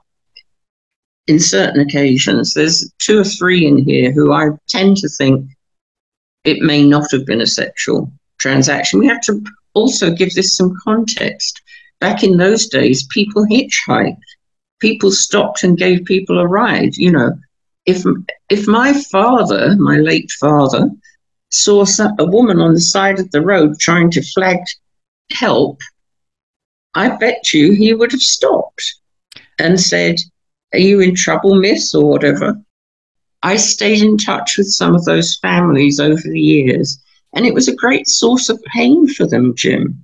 in 1.27 1.39
certain 1.39 1.81
occasions. 1.81 2.53
There's 2.53 2.91
two 2.99 3.19
or 3.19 3.23
three 3.23 3.65
in 3.65 3.77
here 3.77 4.11
who 4.11 4.31
I 4.31 4.49
tend 4.69 4.97
to 4.97 5.09
think 5.09 5.49
it 6.43 6.59
may 6.61 6.83
not 6.83 7.11
have 7.11 7.25
been 7.25 7.41
a 7.41 7.47
sexual 7.47 8.11
transaction. 8.39 8.99
We 8.99 9.07
have 9.07 9.21
to 9.21 9.43
also 9.73 10.11
give 10.11 10.33
this 10.33 10.55
some 10.55 10.75
context. 10.83 11.61
Back 11.99 12.23
in 12.23 12.37
those 12.37 12.67
days, 12.67 13.07
people 13.07 13.45
hitchhiked. 13.45 14.17
People 14.79 15.11
stopped 15.11 15.63
and 15.63 15.77
gave 15.77 16.05
people 16.05 16.39
a 16.39 16.47
ride. 16.47 16.97
You 16.97 17.11
know, 17.13 17.31
if 17.85 18.03
if 18.49 18.67
my 18.67 18.93
father, 18.93 19.75
my 19.77 19.97
late 19.97 20.29
father, 20.39 20.91
saw 21.53 21.85
a 22.17 22.25
woman 22.25 22.59
on 22.59 22.73
the 22.73 22.81
side 22.81 23.19
of 23.19 23.29
the 23.31 23.41
road 23.41 23.79
trying 23.79 24.09
to 24.11 24.21
flag 24.33 24.57
help, 25.31 25.79
I 26.95 27.09
bet 27.09 27.53
you 27.53 27.73
he 27.73 27.93
would 27.93 28.11
have 28.11 28.21
stopped 28.21 28.95
and 29.59 29.79
said, 29.79 30.15
"Are 30.73 30.79
you 30.79 30.99
in 30.99 31.13
trouble, 31.13 31.55
miss?" 31.55 31.93
or 31.93 32.09
whatever. 32.09 32.59
I 33.43 33.57
stayed 33.57 34.01
in 34.01 34.17
touch 34.17 34.57
with 34.57 34.67
some 34.67 34.95
of 34.95 35.05
those 35.05 35.37
families 35.37 35.99
over 35.99 36.21
the 36.23 36.41
years, 36.41 36.97
and 37.33 37.45
it 37.45 37.53
was 37.53 37.67
a 37.67 37.75
great 37.75 38.07
source 38.07 38.49
of 38.49 38.63
pain 38.73 39.07
for 39.07 39.27
them, 39.27 39.53
Jim. 39.55 40.03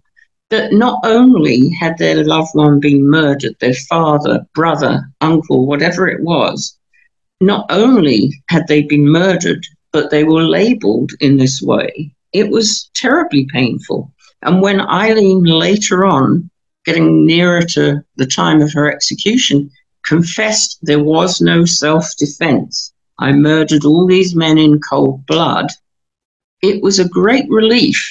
That 0.51 0.73
not 0.73 0.99
only 1.03 1.69
had 1.69 1.97
their 1.97 2.23
loved 2.23 2.53
one 2.53 2.79
been 2.79 3.09
murdered, 3.09 3.55
their 3.59 3.73
father, 3.73 4.45
brother, 4.53 5.09
uncle, 5.21 5.65
whatever 5.65 6.07
it 6.07 6.21
was, 6.21 6.77
not 7.41 7.65
only 7.69 8.43
had 8.49 8.67
they 8.67 8.81
been 8.83 9.07
murdered, 9.07 9.65
but 9.91 10.11
they 10.11 10.23
were 10.23 10.43
labeled 10.43 11.11
in 11.19 11.37
this 11.37 11.61
way. 11.61 12.13
It 12.33 12.49
was 12.49 12.89
terribly 12.93 13.47
painful. 13.51 14.13
And 14.41 14.61
when 14.61 14.81
Aileen 14.81 15.43
later 15.43 16.05
on, 16.05 16.49
getting 16.85 17.25
nearer 17.25 17.61
to 17.61 18.01
the 18.15 18.25
time 18.25 18.61
of 18.61 18.73
her 18.73 18.91
execution, 18.91 19.69
confessed 20.05 20.79
there 20.81 21.03
was 21.03 21.41
no 21.41 21.65
self 21.65 22.15
defense, 22.17 22.93
I 23.19 23.33
murdered 23.33 23.83
all 23.83 24.07
these 24.07 24.35
men 24.35 24.57
in 24.57 24.79
cold 24.79 25.25
blood, 25.25 25.67
it 26.61 26.81
was 26.81 26.99
a 26.99 27.07
great 27.07 27.49
relief 27.49 28.01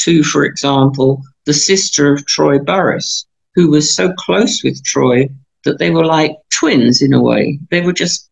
to, 0.00 0.22
for 0.22 0.44
example, 0.44 1.22
the 1.46 1.54
sister 1.54 2.12
of 2.12 2.26
Troy 2.26 2.58
Burress, 2.58 3.26
who 3.54 3.70
was 3.70 3.94
so 3.94 4.12
close 4.12 4.62
with 4.62 4.82
Troy 4.84 5.28
that 5.64 5.78
they 5.78 5.90
were 5.90 6.04
like 6.04 6.36
twins 6.50 7.02
in 7.02 7.12
a 7.12 7.22
way. 7.22 7.58
They 7.70 7.80
were 7.80 7.92
just 7.92 8.30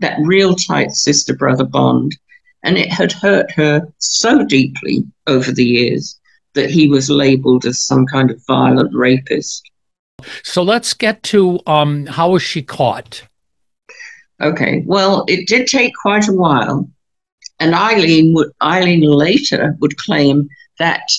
that 0.00 0.18
real 0.22 0.54
tight 0.54 0.92
sister 0.92 1.34
brother 1.34 1.64
bond. 1.64 2.16
And 2.62 2.78
it 2.78 2.92
had 2.92 3.12
hurt 3.12 3.50
her 3.52 3.88
so 3.98 4.44
deeply 4.44 5.04
over 5.26 5.50
the 5.50 5.64
years 5.64 6.18
that 6.54 6.70
he 6.70 6.88
was 6.88 7.10
labeled 7.10 7.64
as 7.64 7.84
some 7.84 8.06
kind 8.06 8.30
of 8.30 8.44
violent 8.46 8.94
rapist. 8.94 9.68
So 10.42 10.62
let's 10.62 10.94
get 10.94 11.22
to 11.24 11.58
um, 11.66 12.06
how 12.06 12.30
was 12.30 12.42
she 12.42 12.62
caught? 12.62 13.24
Okay, 14.40 14.82
well, 14.86 15.24
it 15.28 15.46
did 15.46 15.66
take 15.66 15.92
quite 16.02 16.28
a 16.28 16.32
while. 16.32 16.88
And 17.60 17.74
Aileen 17.74 18.34
would 18.34 18.50
Aileen 18.62 19.02
later 19.02 19.76
would 19.80 19.96
claim 19.96 20.48
that 20.78 21.10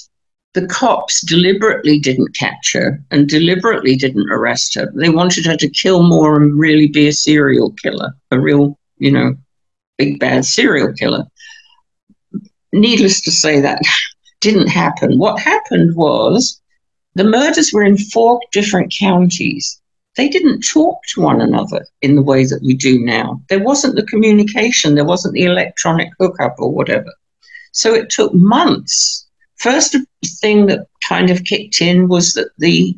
the 0.54 0.68
cops 0.68 1.22
deliberately 1.22 2.00
didn't 2.00 2.36
catch 2.38 2.74
her 2.74 3.02
and 3.12 3.28
deliberately 3.28 3.96
didn't 3.96 4.30
arrest 4.30 4.76
her. 4.76 4.92
They 4.94 5.10
wanted 5.10 5.46
her 5.46 5.58
to 5.58 5.70
kill 5.70 6.04
more 6.04 6.36
and 6.40 6.58
really 6.58 6.88
be 6.88 7.08
a 7.08 7.14
serial 7.14 7.72
killer, 7.82 8.14
a 8.30 8.40
real, 8.40 8.78
you 8.98 9.12
know, 9.12 9.36
big 9.98 10.20
bad 10.20 10.46
serial 10.46 10.94
killer. 10.94 11.26
Needless 12.74 13.22
to 13.22 13.32
say, 13.32 13.62
that 13.62 13.82
didn't 14.42 14.68
happen. 14.68 15.18
What 15.18 15.40
happened 15.40 15.96
was 15.96 16.62
the 17.16 17.24
murders 17.24 17.72
were 17.72 17.84
in 17.84 17.98
four 17.98 18.40
different 18.52 18.94
counties. 18.98 19.80
They 20.18 20.28
didn't 20.28 20.62
talk 20.62 20.98
to 21.14 21.22
one 21.22 21.42
another 21.42 21.86
in 22.02 22.16
the 22.16 22.22
way 22.22 22.46
that 22.46 22.62
we 22.62 22.74
do 22.74 23.00
now. 23.00 23.42
There 23.50 23.64
wasn't 23.64 23.96
the 23.96 24.06
communication, 24.06 24.96
there 24.96 25.06
wasn't 25.06 25.34
the 25.34 25.46
electronic 25.46 26.10
hookup 26.20 26.56
or 26.60 26.72
whatever. 26.72 27.12
So 27.72 27.96
it 27.96 28.10
took 28.10 28.34
months 28.34 29.24
First 29.64 29.96
thing 30.42 30.66
that 30.66 30.88
kind 31.08 31.30
of 31.30 31.46
kicked 31.46 31.80
in 31.80 32.10
was 32.10 32.34
that 32.34 32.50
the 32.58 32.98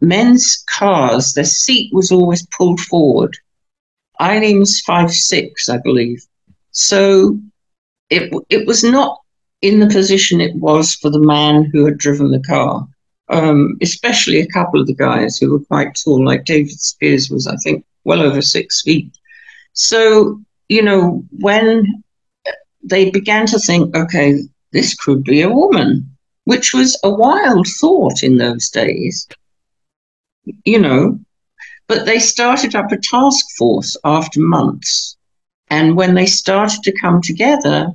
men's 0.00 0.64
cars, 0.66 1.34
their 1.34 1.44
seat 1.44 1.92
was 1.92 2.10
always 2.10 2.46
pulled 2.56 2.80
forward. 2.80 3.36
Aileen's 4.18 4.80
five 4.80 5.12
six, 5.12 5.68
I 5.68 5.76
believe. 5.76 6.24
So 6.70 7.38
it 8.10 8.32
it 8.48 8.66
was 8.66 8.84
not 8.84 9.20
in 9.62 9.80
the 9.80 9.86
position 9.86 10.40
it 10.40 10.54
was 10.56 10.94
for 10.94 11.10
the 11.10 11.20
man 11.20 11.64
who 11.64 11.84
had 11.84 11.98
driven 11.98 12.30
the 12.30 12.42
car. 12.42 12.86
Um, 13.30 13.78
especially 13.80 14.40
a 14.40 14.46
couple 14.48 14.78
of 14.78 14.86
the 14.86 14.94
guys 14.94 15.38
who 15.38 15.50
were 15.50 15.64
quite 15.64 15.94
tall, 15.94 16.22
like 16.22 16.44
David 16.44 16.78
Spears 16.78 17.30
was, 17.30 17.46
I 17.46 17.56
think, 17.56 17.82
well 18.04 18.20
over 18.20 18.42
six 18.42 18.82
feet. 18.82 19.16
So, 19.72 20.42
you 20.68 20.82
know, 20.82 21.24
when 21.40 22.04
they 22.82 23.10
began 23.10 23.46
to 23.46 23.58
think, 23.58 23.96
okay, 23.96 24.40
this 24.72 24.94
could 24.94 25.24
be 25.24 25.40
a 25.40 25.48
woman, 25.48 26.14
which 26.44 26.74
was 26.74 26.98
a 27.02 27.08
wild 27.08 27.66
thought 27.80 28.22
in 28.22 28.36
those 28.36 28.68
days. 28.68 29.26
You 30.66 30.78
know, 30.78 31.18
but 31.88 32.04
they 32.04 32.18
started 32.18 32.74
up 32.74 32.92
a 32.92 32.98
task 32.98 33.46
force 33.56 33.96
after 34.04 34.40
months. 34.40 35.16
And 35.68 35.96
when 35.96 36.14
they 36.14 36.26
started 36.26 36.82
to 36.82 37.00
come 37.00 37.20
together, 37.20 37.92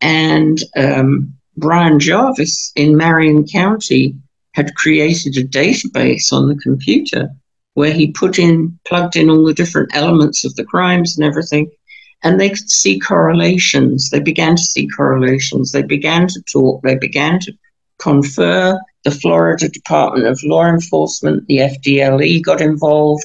and 0.00 0.58
um, 0.76 1.34
Brian 1.56 1.98
Jarvis 1.98 2.72
in 2.74 2.96
Marion 2.96 3.46
County 3.46 4.14
had 4.54 4.74
created 4.74 5.36
a 5.36 5.44
database 5.44 6.32
on 6.32 6.48
the 6.48 6.56
computer 6.56 7.30
where 7.74 7.92
he 7.92 8.12
put 8.12 8.38
in, 8.38 8.78
plugged 8.84 9.16
in 9.16 9.30
all 9.30 9.44
the 9.44 9.54
different 9.54 9.94
elements 9.94 10.44
of 10.44 10.54
the 10.56 10.64
crimes 10.64 11.16
and 11.16 11.24
everything. 11.24 11.70
And 12.22 12.38
they 12.38 12.50
could 12.50 12.70
see 12.70 12.98
correlations. 12.98 14.10
They 14.10 14.20
began 14.20 14.56
to 14.56 14.62
see 14.62 14.88
correlations. 14.88 15.72
They 15.72 15.82
began 15.82 16.26
to 16.28 16.42
talk. 16.52 16.82
They 16.82 16.96
began 16.96 17.40
to 17.40 17.52
confer. 17.98 18.78
The 19.02 19.10
Florida 19.10 19.70
Department 19.70 20.26
of 20.26 20.42
Law 20.42 20.66
Enforcement, 20.66 21.46
the 21.46 21.58
FDLE 21.58 22.42
got 22.42 22.60
involved. 22.60 23.24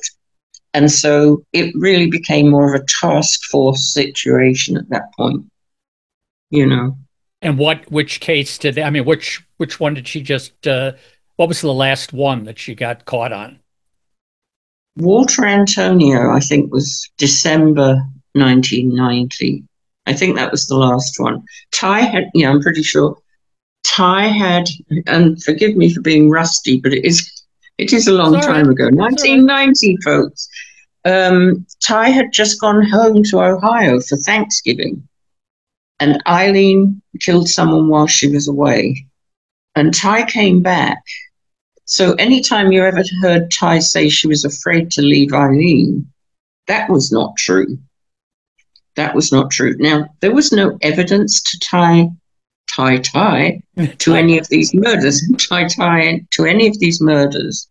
And 0.76 0.92
so 0.92 1.42
it 1.54 1.74
really 1.74 2.10
became 2.10 2.50
more 2.50 2.76
of 2.76 2.82
a 2.82 2.86
task 3.00 3.46
force 3.46 3.94
situation 3.94 4.76
at 4.76 4.90
that 4.90 5.06
point, 5.18 5.46
you 6.50 6.66
know. 6.66 6.98
And 7.42 7.58
what, 7.58 7.90
which 7.90 8.20
case 8.20 8.58
did 8.58 8.76
they, 8.76 8.84
I 8.84 8.90
mean, 8.90 9.06
which, 9.06 9.42
which 9.56 9.80
one 9.80 9.94
did 9.94 10.06
she 10.06 10.22
just, 10.22 10.68
uh, 10.68 10.92
what 11.38 11.48
was 11.48 11.62
the 11.62 11.74
last 11.74 12.12
one 12.12 12.44
that 12.44 12.60
she 12.60 12.76
got 12.76 13.06
caught 13.06 13.32
on? 13.32 13.60
Walter 14.98 15.46
Antonio, 15.46 16.32
I 16.32 16.42
think, 16.42 16.74
was 16.74 17.10
December 17.18 18.04
1990. 18.34 19.64
I 20.08 20.14
think 20.14 20.36
that 20.36 20.52
was 20.52 20.68
the 20.68 20.76
last 20.76 21.16
one. 21.18 21.42
Ty 21.72 22.02
had, 22.02 22.26
yeah, 22.34 22.50
I'm 22.50 22.62
pretty 22.62 22.84
sure. 22.84 23.18
Ty 23.86 24.28
had, 24.28 24.68
and 25.08 25.42
forgive 25.42 25.78
me 25.78 25.94
for 25.94 26.02
being 26.02 26.30
rusty, 26.30 26.82
but 26.82 26.94
it 26.94 27.06
is, 27.06 27.32
it 27.78 27.94
is 27.94 28.08
a 28.08 28.14
long 28.14 28.40
time 28.40 28.70
ago. 28.70 28.90
1990, 28.92 29.98
folks. 30.04 30.50
Um, 31.04 31.66
Ty 31.84 32.10
had 32.10 32.32
just 32.32 32.60
gone 32.60 32.84
home 32.84 33.24
to 33.24 33.42
Ohio 33.42 34.00
for 34.00 34.18
Thanksgiving, 34.18 35.08
and 36.00 36.22
Aileen 36.28 37.02
killed 37.22 37.48
someone 37.48 37.88
while 37.88 38.08
she 38.08 38.28
was 38.28 38.48
away. 38.48 39.06
And 39.76 39.94
Ty 39.94 40.24
came 40.26 40.62
back 40.62 41.04
so 41.86 42.14
anytime 42.14 42.72
you 42.72 42.84
ever 42.84 43.04
heard 43.22 43.52
Ty 43.52 43.80
say 43.80 44.10
she 44.10 44.28
was 44.28 44.44
afraid 44.44 44.90
to 44.92 45.02
leave 45.04 45.34
Aileen, 45.34 46.12
that 46.66 46.90
was 46.90 47.12
not 47.12 47.36
true. 47.38 47.78
That 48.96 49.14
was 49.14 49.32
not 49.32 49.52
true. 49.52 49.76
Now, 49.78 50.08
there 50.22 50.34
was 50.34 50.52
no 50.52 50.78
evidence 50.82 51.42
to 51.44 51.60
tie 51.60 52.10
tie 52.74 52.98
tie 52.98 53.62
to 54.00 54.16
any 54.16 54.38
of 54.38 54.48
these 54.50 54.74
murders, 54.74 55.22
tie 55.38 55.68
tie 55.68 56.22
to 56.32 56.46
any 56.46 56.68
of 56.68 56.80
these 56.80 57.02
murders. 57.02 57.68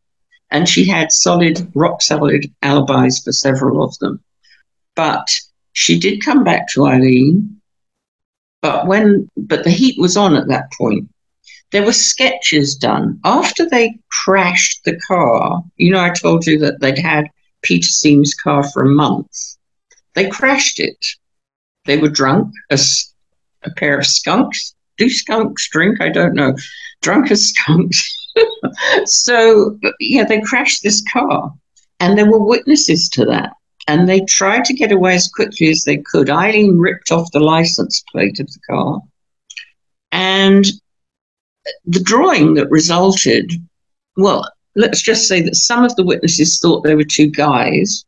And 0.51 0.69
she 0.69 0.85
had 0.85 1.11
solid, 1.11 1.71
rock 1.75 2.03
solid 2.03 2.53
alibis 2.63 3.23
for 3.25 3.33
several 3.33 3.83
of 3.83 3.99
them. 3.99 4.23
But 4.95 5.29
she 5.73 5.99
did 5.99 6.25
come 6.25 6.45
back 6.45 6.69
to 6.69 6.87
Aileen. 6.87 7.61
But 8.63 8.87
when 8.87 9.29
but 9.37 9.65
the 9.65 9.71
heat 9.71 9.99
was 9.99 10.17
on 10.17 10.37
at 10.37 10.49
that 10.49 10.73
point 10.73 11.09
there 11.75 11.85
were 11.85 11.93
sketches 11.93 12.77
done 12.77 13.19
after 13.25 13.69
they 13.69 13.99
crashed 14.09 14.85
the 14.85 14.97
car. 15.09 15.61
You 15.77 15.91
know, 15.91 16.01
I 16.01 16.11
told 16.11 16.47
you 16.47 16.57
that 16.61 16.79
they'd 16.79 16.97
had 16.97 17.27
Peter 17.63 17.89
Siems' 17.89 18.31
car 18.41 18.63
for 18.63 18.85
a 18.85 18.95
month. 18.95 19.57
They 20.15 20.29
crashed 20.29 20.79
it. 20.79 21.05
They 21.85 21.99
were 21.99 22.09
drunk 22.09 22.53
as 22.71 23.13
a 23.65 23.71
pair 23.71 23.99
of 23.99 24.07
skunks. 24.07 24.74
Do 24.97 25.09
skunks 25.09 25.69
drink? 25.69 26.01
I 26.01 26.09
don't 26.09 26.35
know. 26.35 26.55
Drunk 27.03 27.31
as 27.31 27.49
skunks. 27.55 28.31
so, 29.05 29.79
yeah, 30.01 30.25
they 30.25 30.41
crashed 30.41 30.83
this 30.83 31.03
car. 31.13 31.53
And 32.01 32.19
there 32.19 32.31
were 32.31 32.43
witnesses 32.43 33.09
to 33.11 33.25
that. 33.27 33.53
And 33.87 34.09
they 34.09 34.21
tried 34.21 34.65
to 34.67 34.75
get 34.75 34.93
away 34.93 35.15
as 35.15 35.29
quickly 35.29 35.69
as 35.71 35.85
they 35.85 35.99
could. 35.99 36.31
Aileen 36.31 36.79
ripped 36.79 37.11
off 37.11 37.31
the 37.33 37.41
license 37.41 38.03
plate 38.11 38.41
of 38.41 38.47
the 38.47 38.61
car. 38.69 39.01
And 40.11 40.65
the 41.85 42.01
drawing 42.01 42.55
that 42.55 42.71
resulted, 42.71 43.53
well, 44.17 44.51
let's 44.75 45.03
just 45.03 45.29
say 45.29 45.43
that 45.43 45.57
some 45.57 45.85
of 45.85 45.95
the 45.97 46.05
witnesses 46.05 46.59
thought 46.59 46.83
they 46.83 46.95
were 46.95 47.05
two 47.05 47.29
guys. 47.29 48.05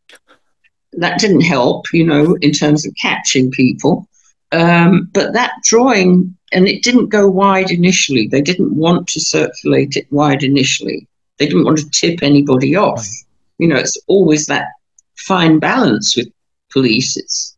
That 0.93 1.19
didn't 1.19 1.43
help, 1.43 1.87
you 1.93 2.05
know, 2.05 2.37
in 2.41 2.53
terms 2.53 2.87
of 2.87 2.95
catching 3.01 3.51
people. 3.51 4.09
Um, 4.53 5.11
but 5.13 5.33
that 5.35 5.53
drawing, 5.65 6.36
and 6.53 6.69
it 6.69 6.83
didn't 6.83 7.09
go 7.09 7.29
wide 7.29 7.71
initially. 7.71 8.29
They 8.29 8.41
didn't 8.41 8.75
want 8.75 9.09
to 9.09 9.21
circulate 9.21 9.97
it 9.97 10.07
wide 10.11 10.43
initially. 10.43 11.09
They 11.39 11.47
didn't 11.47 11.65
want 11.65 11.79
to 11.79 11.91
tip 11.91 12.23
anybody 12.23 12.77
off. 12.77 12.99
Right. 12.99 13.25
You 13.59 13.69
know, 13.69 13.77
it's 13.77 13.97
always 14.07 14.47
that 14.47 14.69
fine 15.17 15.59
balance 15.59 16.17
with 16.17 16.29
police. 16.71 17.17
It's 17.17 17.57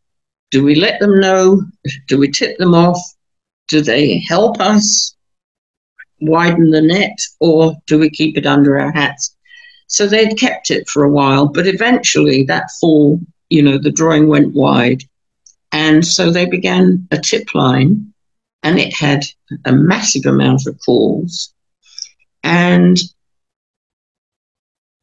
do 0.51 0.63
we 0.63 0.75
let 0.75 0.99
them 0.99 1.19
know? 1.19 1.61
Do 2.07 2.17
we 2.17 2.31
tip 2.31 2.57
them 2.57 2.73
off? 2.73 2.99
Do 3.67 3.81
they 3.81 4.19
help 4.27 4.59
us? 4.59 5.15
widen 6.21 6.71
the 6.71 6.81
net 6.81 7.17
or 7.39 7.75
do 7.87 7.99
we 7.99 8.09
keep 8.09 8.37
it 8.37 8.45
under 8.45 8.79
our 8.79 8.91
hats? 8.91 9.35
So 9.87 10.05
they'd 10.05 10.37
kept 10.37 10.69
it 10.69 10.87
for 10.87 11.03
a 11.03 11.09
while, 11.09 11.47
but 11.47 11.67
eventually 11.67 12.43
that 12.43 12.69
fall, 12.79 13.19
you 13.49 13.61
know, 13.61 13.77
the 13.77 13.91
drawing 13.91 14.27
went 14.27 14.53
wide. 14.53 15.03
And 15.71 16.05
so 16.05 16.31
they 16.31 16.45
began 16.45 17.07
a 17.11 17.17
tip 17.17 17.53
line 17.55 18.13
and 18.63 18.79
it 18.79 18.93
had 18.93 19.23
a 19.65 19.71
massive 19.71 20.25
amount 20.25 20.67
of 20.67 20.77
calls. 20.85 21.53
And 22.43 22.97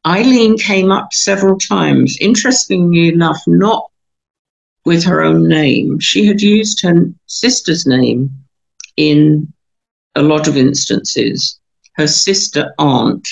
Aileen 0.05 0.57
came 0.57 0.91
up 0.91 1.13
several 1.13 1.57
times, 1.57 2.17
interestingly 2.21 3.09
enough, 3.09 3.41
not 3.47 3.89
with 4.85 5.03
her 5.03 5.21
own 5.21 5.47
name. 5.47 5.99
She 5.99 6.25
had 6.25 6.41
used 6.41 6.81
her 6.81 7.11
sister's 7.25 7.85
name 7.85 8.29
in 8.95 9.51
a 10.15 10.21
lot 10.21 10.47
of 10.47 10.55
instances. 10.55 11.59
Her 11.95 12.07
sister 12.07 12.73
aunt, 12.77 13.27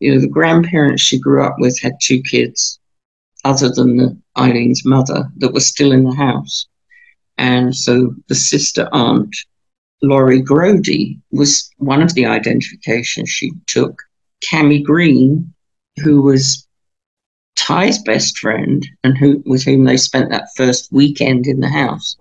you 0.00 0.12
know, 0.12 0.20
the 0.20 0.26
grandparents 0.26 1.02
she 1.02 1.18
grew 1.18 1.44
up 1.44 1.54
with 1.58 1.80
had 1.80 1.92
two 2.02 2.20
kids, 2.22 2.80
other 3.44 3.70
than 3.70 4.22
Aileen's 4.36 4.84
mother, 4.84 5.30
that 5.36 5.52
were 5.52 5.60
still 5.60 5.92
in 5.92 6.04
the 6.04 6.14
house. 6.14 6.66
And 7.38 7.74
so 7.74 8.14
the 8.28 8.34
sister 8.34 8.88
aunt, 8.92 9.34
Lori 10.02 10.42
Grody, 10.42 11.18
was 11.30 11.70
one 11.78 12.02
of 12.02 12.14
the 12.14 12.26
identifications 12.26 13.28
she 13.30 13.52
took. 13.66 14.02
Cami 14.44 14.82
Green, 14.82 15.52
who 16.02 16.22
was 16.22 16.66
Ty's 17.56 18.02
best 18.02 18.38
friend 18.38 18.86
and 19.04 19.16
who 19.16 19.42
with 19.46 19.62
whom 19.64 19.84
they 19.84 19.96
spent 19.96 20.30
that 20.30 20.48
first 20.56 20.90
weekend 20.92 21.46
in 21.46 21.60
the 21.60 21.68
house, 21.68 22.16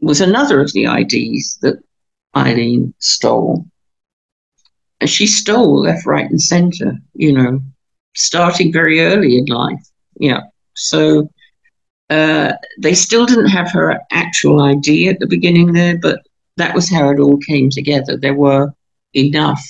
was 0.00 0.20
another 0.20 0.60
of 0.60 0.72
the 0.72 0.84
IDs 0.84 1.58
that 1.62 1.82
Aileen 2.36 2.92
stole. 2.98 3.64
And 5.00 5.08
she 5.08 5.26
stole 5.26 5.82
left, 5.82 6.06
right, 6.06 6.28
and 6.28 6.40
center, 6.40 6.96
you 7.14 7.32
know, 7.32 7.60
starting 8.14 8.72
very 8.72 9.00
early 9.00 9.38
in 9.38 9.46
life. 9.46 9.82
Yeah. 10.16 10.40
So 10.74 11.30
uh, 12.12 12.52
they 12.78 12.94
still 12.94 13.24
didn't 13.24 13.46
have 13.58 13.70
her 13.72 13.98
actual 14.10 14.60
ID 14.60 15.08
at 15.08 15.18
the 15.18 15.26
beginning 15.26 15.72
there, 15.72 15.96
but 15.98 16.20
that 16.58 16.74
was 16.74 16.90
how 16.90 17.08
it 17.08 17.18
all 17.18 17.38
came 17.38 17.70
together. 17.70 18.16
There 18.16 18.34
were 18.34 18.72
enough 19.14 19.62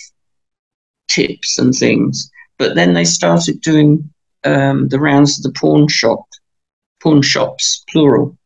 tips 1.09 1.59
and 1.59 1.73
things. 1.75 2.31
But 2.59 2.75
then 2.75 2.95
they 2.95 3.05
started 3.05 3.61
doing 3.61 4.11
um, 4.45 4.89
the 4.89 4.99
rounds 4.99 5.39
of 5.39 5.45
the 5.45 5.59
pawn 5.59 5.87
shop, 5.89 6.25
pawn 7.03 7.23
shops, 7.23 7.85
plural. 7.89 8.37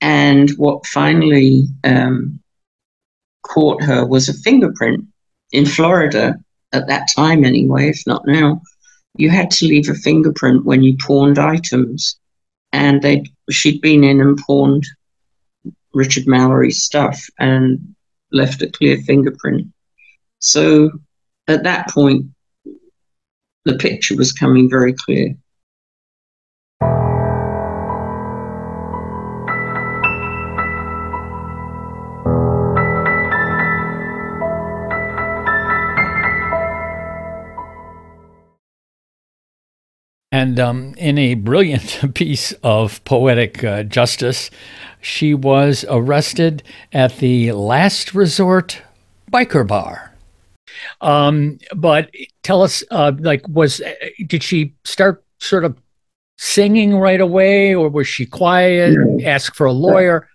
And 0.00 0.50
what 0.56 0.86
finally 0.86 1.66
um, 1.84 2.40
caught 3.42 3.82
her 3.82 4.06
was 4.06 4.28
a 4.28 4.34
fingerprint 4.34 5.04
in 5.52 5.66
Florida 5.66 6.36
at 6.72 6.86
that 6.88 7.08
time, 7.14 7.44
anyway, 7.44 7.88
if 7.90 8.02
not 8.06 8.26
now. 8.26 8.62
You 9.16 9.30
had 9.30 9.50
to 9.52 9.66
leave 9.66 9.88
a 9.88 9.94
fingerprint 9.94 10.64
when 10.64 10.82
you 10.82 10.96
pawned 11.06 11.38
items, 11.38 12.18
and 12.72 13.02
they 13.02 13.24
she'd 13.50 13.80
been 13.80 14.04
in 14.04 14.20
and 14.20 14.38
pawned 14.38 14.84
Richard 15.94 16.26
Mallory's 16.26 16.82
stuff 16.82 17.24
and 17.38 17.94
left 18.32 18.62
a 18.62 18.70
clear 18.70 18.98
fingerprint. 18.98 19.68
So 20.38 20.90
at 21.48 21.64
that 21.64 21.88
point, 21.90 22.26
the 23.64 23.76
picture 23.78 24.16
was 24.16 24.32
coming 24.32 24.68
very 24.68 24.92
clear. 24.92 25.34
And 40.46 40.60
um, 40.60 40.94
in 40.96 41.18
a 41.18 41.34
brilliant 41.34 42.14
piece 42.14 42.52
of 42.62 43.02
poetic 43.04 43.64
uh, 43.64 43.82
justice, 43.82 44.48
she 45.00 45.34
was 45.34 45.84
arrested 45.88 46.62
at 46.92 47.16
the 47.16 47.50
Last 47.50 48.14
Resort 48.14 48.80
Biker 49.32 49.66
Bar. 49.66 50.14
Um, 51.00 51.58
but 51.74 52.12
tell 52.44 52.62
us, 52.62 52.84
uh, 52.92 53.10
like, 53.18 53.42
was 53.48 53.82
did 54.24 54.44
she 54.44 54.72
start 54.84 55.24
sort 55.40 55.64
of 55.64 55.76
singing 56.38 56.96
right 56.96 57.20
away, 57.20 57.74
or 57.74 57.88
was 57.88 58.06
she 58.06 58.24
quiet? 58.24 58.96
Ask 59.24 59.52
for 59.56 59.66
a 59.66 59.72
lawyer. 59.72 60.28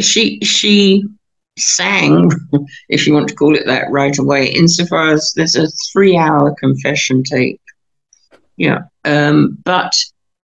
She 0.00 0.38
she 0.40 1.02
sang, 1.58 2.30
if 2.90 3.06
you 3.06 3.14
want 3.14 3.28
to 3.28 3.34
call 3.34 3.56
it 3.56 3.64
that, 3.64 3.90
right 3.90 4.18
away. 4.18 4.48
Insofar 4.48 5.12
as 5.12 5.32
there's 5.34 5.56
a 5.56 5.66
three-hour 5.94 6.56
confession 6.60 7.22
tape. 7.22 7.58
Yeah, 8.60 8.80
um, 9.06 9.56
but 9.64 9.96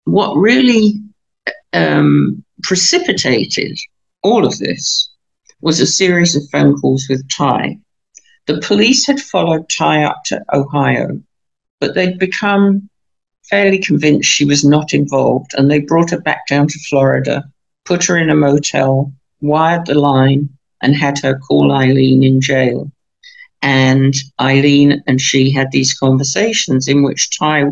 what 0.03 0.36
really 0.36 1.01
um, 1.74 2.45
precipitated 2.61 3.76
all 4.22 4.45
of 4.45 4.59
this 4.59 5.09
was 5.61 5.80
a 5.80 5.88
series 5.88 6.36
of 6.36 6.47
phone 6.51 6.80
calls 6.80 7.07
with 7.09 7.28
Ty. 7.30 7.80
The 8.45 8.61
police 8.61 9.07
had 9.07 9.20
followed 9.20 9.68
Ty 9.76 10.03
up 10.03 10.22
to 10.26 10.43
Ohio, 10.53 11.24
but 11.80 11.95
they'd 11.95 12.20
become 12.20 12.88
fairly 13.49 13.80
convinced 13.80 14.30
she 14.30 14.45
was 14.45 14.64
not 14.64 14.93
involved, 14.93 15.49
and 15.57 15.72
they 15.72 15.80
brought 15.80 16.11
her 16.11 16.22
back 16.22 16.45
down 16.47 16.68
to 16.68 16.80
Florida, 16.88 17.43
put 17.84 18.05
her 18.05 18.16
in 18.16 18.30
a 18.30 18.36
motel, 18.36 19.11
wired 19.41 19.88
the 19.88 19.95
line, 19.95 20.47
and 20.84 20.95
had 20.95 21.18
her 21.18 21.39
call 21.39 21.72
Aileen 21.72 22.24
in 22.24 22.41
jail. 22.41 22.91
And 23.64 24.14
Aileen 24.39 25.01
and 25.07 25.20
she 25.20 25.49
had 25.49 25.72
these 25.72 25.95
conversations 25.95 26.88
in 26.88 27.01
which 27.01 27.36
Ty 27.39 27.72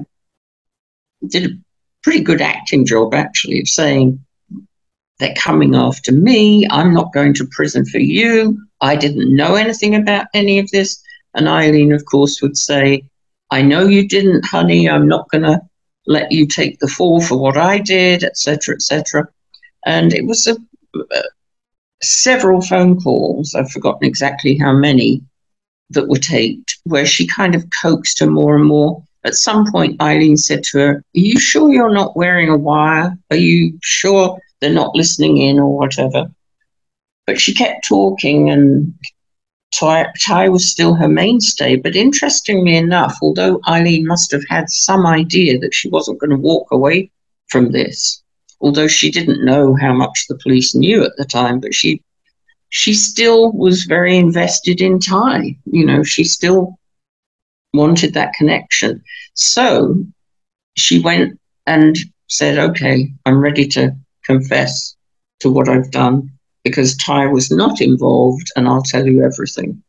did 1.27 1.51
a 1.51 1.57
pretty 2.03 2.21
good 2.21 2.41
acting 2.41 2.85
job, 2.85 3.13
actually, 3.13 3.59
of 3.59 3.67
saying, 3.67 4.23
They're 5.19 5.35
coming 5.37 5.75
after 5.75 6.11
me. 6.11 6.67
I'm 6.69 6.93
not 6.93 7.13
going 7.13 7.33
to 7.35 7.47
prison 7.51 7.85
for 7.85 7.99
you. 7.99 8.61
I 8.81 8.95
didn't 8.95 9.35
know 9.35 9.55
anything 9.55 9.95
about 9.95 10.27
any 10.33 10.59
of 10.59 10.69
this. 10.71 11.01
And 11.33 11.47
Aileen, 11.47 11.93
of 11.93 12.05
course, 12.05 12.41
would 12.41 12.57
say, 12.57 13.03
I 13.51 13.61
know 13.61 13.87
you 13.87 14.07
didn't, 14.07 14.45
honey. 14.45 14.89
I'm 14.89 15.07
not 15.07 15.29
going 15.29 15.43
to 15.43 15.61
let 16.07 16.31
you 16.31 16.47
take 16.47 16.79
the 16.79 16.87
fall 16.87 17.21
for 17.21 17.37
what 17.37 17.57
I 17.57 17.77
did, 17.77 18.23
etc., 18.23 18.75
etc. 18.75 19.27
And 19.85 20.13
it 20.13 20.25
was 20.25 20.47
a, 20.47 20.57
several 22.01 22.61
phone 22.61 22.99
calls. 22.99 23.53
I've 23.55 23.71
forgotten 23.71 24.07
exactly 24.07 24.57
how 24.57 24.73
many 24.73 25.21
that 25.91 26.07
were 26.07 26.17
taped, 26.17 26.79
where 26.83 27.05
she 27.05 27.27
kind 27.27 27.55
of 27.55 27.65
coaxed 27.81 28.19
her 28.19 28.27
more 28.27 28.55
and 28.55 28.65
more. 28.65 29.03
At 29.23 29.35
some 29.35 29.71
point, 29.71 30.01
Aileen 30.01 30.37
said 30.37 30.63
to 30.63 30.79
her, 30.79 30.91
Are 30.95 31.03
you 31.13 31.39
sure 31.39 31.71
you're 31.71 31.93
not 31.93 32.17
wearing 32.17 32.49
a 32.49 32.57
wire? 32.57 33.15
Are 33.29 33.37
you 33.37 33.77
sure 33.83 34.39
they're 34.59 34.73
not 34.73 34.95
listening 34.95 35.37
in 35.37 35.59
or 35.59 35.77
whatever? 35.77 36.31
But 37.27 37.39
she 37.39 37.53
kept 37.53 37.87
talking, 37.87 38.49
and 38.49 38.93
Ty, 39.73 40.49
was 40.49 40.69
still 40.69 40.95
her 40.95 41.07
mainstay. 41.07 41.75
But 41.75 41.95
interestingly 41.95 42.75
enough, 42.75 43.17
although 43.21 43.61
Aileen 43.67 44.07
must 44.07 44.31
have 44.31 44.43
had 44.49 44.69
some 44.69 45.05
idea 45.05 45.59
that 45.59 45.73
she 45.73 45.87
wasn't 45.89 46.19
going 46.19 46.31
to 46.31 46.37
walk 46.37 46.71
away 46.71 47.11
from 47.47 47.71
this, 47.71 48.23
although 48.59 48.87
she 48.87 49.11
didn't 49.11 49.45
know 49.45 49.75
how 49.75 49.93
much 49.93 50.25
the 50.27 50.37
police 50.37 50.73
knew 50.73 51.03
at 51.03 51.15
the 51.17 51.25
time, 51.25 51.59
but 51.59 51.73
she 51.73 52.01
she 52.69 52.93
still 52.93 53.51
was 53.51 53.83
very 53.83 54.17
invested 54.17 54.81
in 54.81 54.97
Ty. 54.99 55.57
You 55.65 55.85
know, 55.85 56.03
she 56.03 56.23
still 56.23 56.79
wanted 57.73 58.13
that 58.13 58.33
connection. 58.33 59.01
So 59.33 60.03
she 60.77 60.99
went 60.99 61.39
and 61.65 61.97
said, 62.27 62.57
Okay, 62.57 63.11
I'm 63.25 63.39
ready 63.39 63.67
to 63.69 63.95
confess 64.25 64.95
to 65.39 65.51
what 65.51 65.69
I've 65.69 65.91
done 65.91 66.29
because 66.63 66.95
Ty 66.97 67.27
was 67.27 67.51
not 67.51 67.81
involved, 67.81 68.47
and 68.55 68.67
I'll 68.67 68.83
tell 68.83 69.07
you 69.07 69.23
everything. 69.23 69.81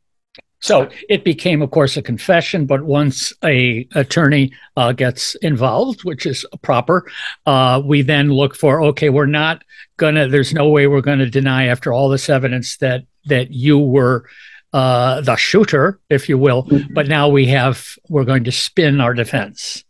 So 0.61 0.89
it 1.09 1.25
became, 1.25 1.61
of 1.61 1.73
course, 1.73 1.97
a 1.97 2.03
confession. 2.03 2.67
But 2.67 2.85
once 2.85 3.33
a 3.43 3.87
attorney 3.97 4.53
uh, 4.77 4.93
gets 4.93 5.35
involved, 5.37 6.05
which 6.05 6.25
is 6.25 6.47
proper, 6.63 7.11
uh, 7.47 7.83
we 7.85 8.03
then 8.03 8.31
look 8.31 8.55
for 8.55 8.81
okay, 8.85 9.11
we're 9.11 9.27
not 9.27 9.65
gonna. 9.97 10.29
There's 10.29 10.55
no 10.55 10.69
way 10.69 10.87
we're 10.87 11.03
to 11.03 11.29
deny 11.29 11.67
after 11.67 11.93
all 11.93 12.09
this 12.09 12.31
evidence 12.31 12.77
that 12.77 13.05
that 13.27 13.51
you 13.51 13.79
were 13.79 14.25
uh, 14.73 15.21
the 15.21 15.37
shooter, 15.37 16.01
if 16.11 16.29
you 16.29 16.39
will. 16.39 16.65
Mm-hmm. 16.65 16.95
But 16.95 17.09
now 17.09 17.29
we 17.29 17.47
have 17.47 17.97
we're 18.09 18.25
going 18.25 18.45
to 18.45 18.53
spin 18.53 19.01
our 19.01 19.15
defense. 19.15 19.85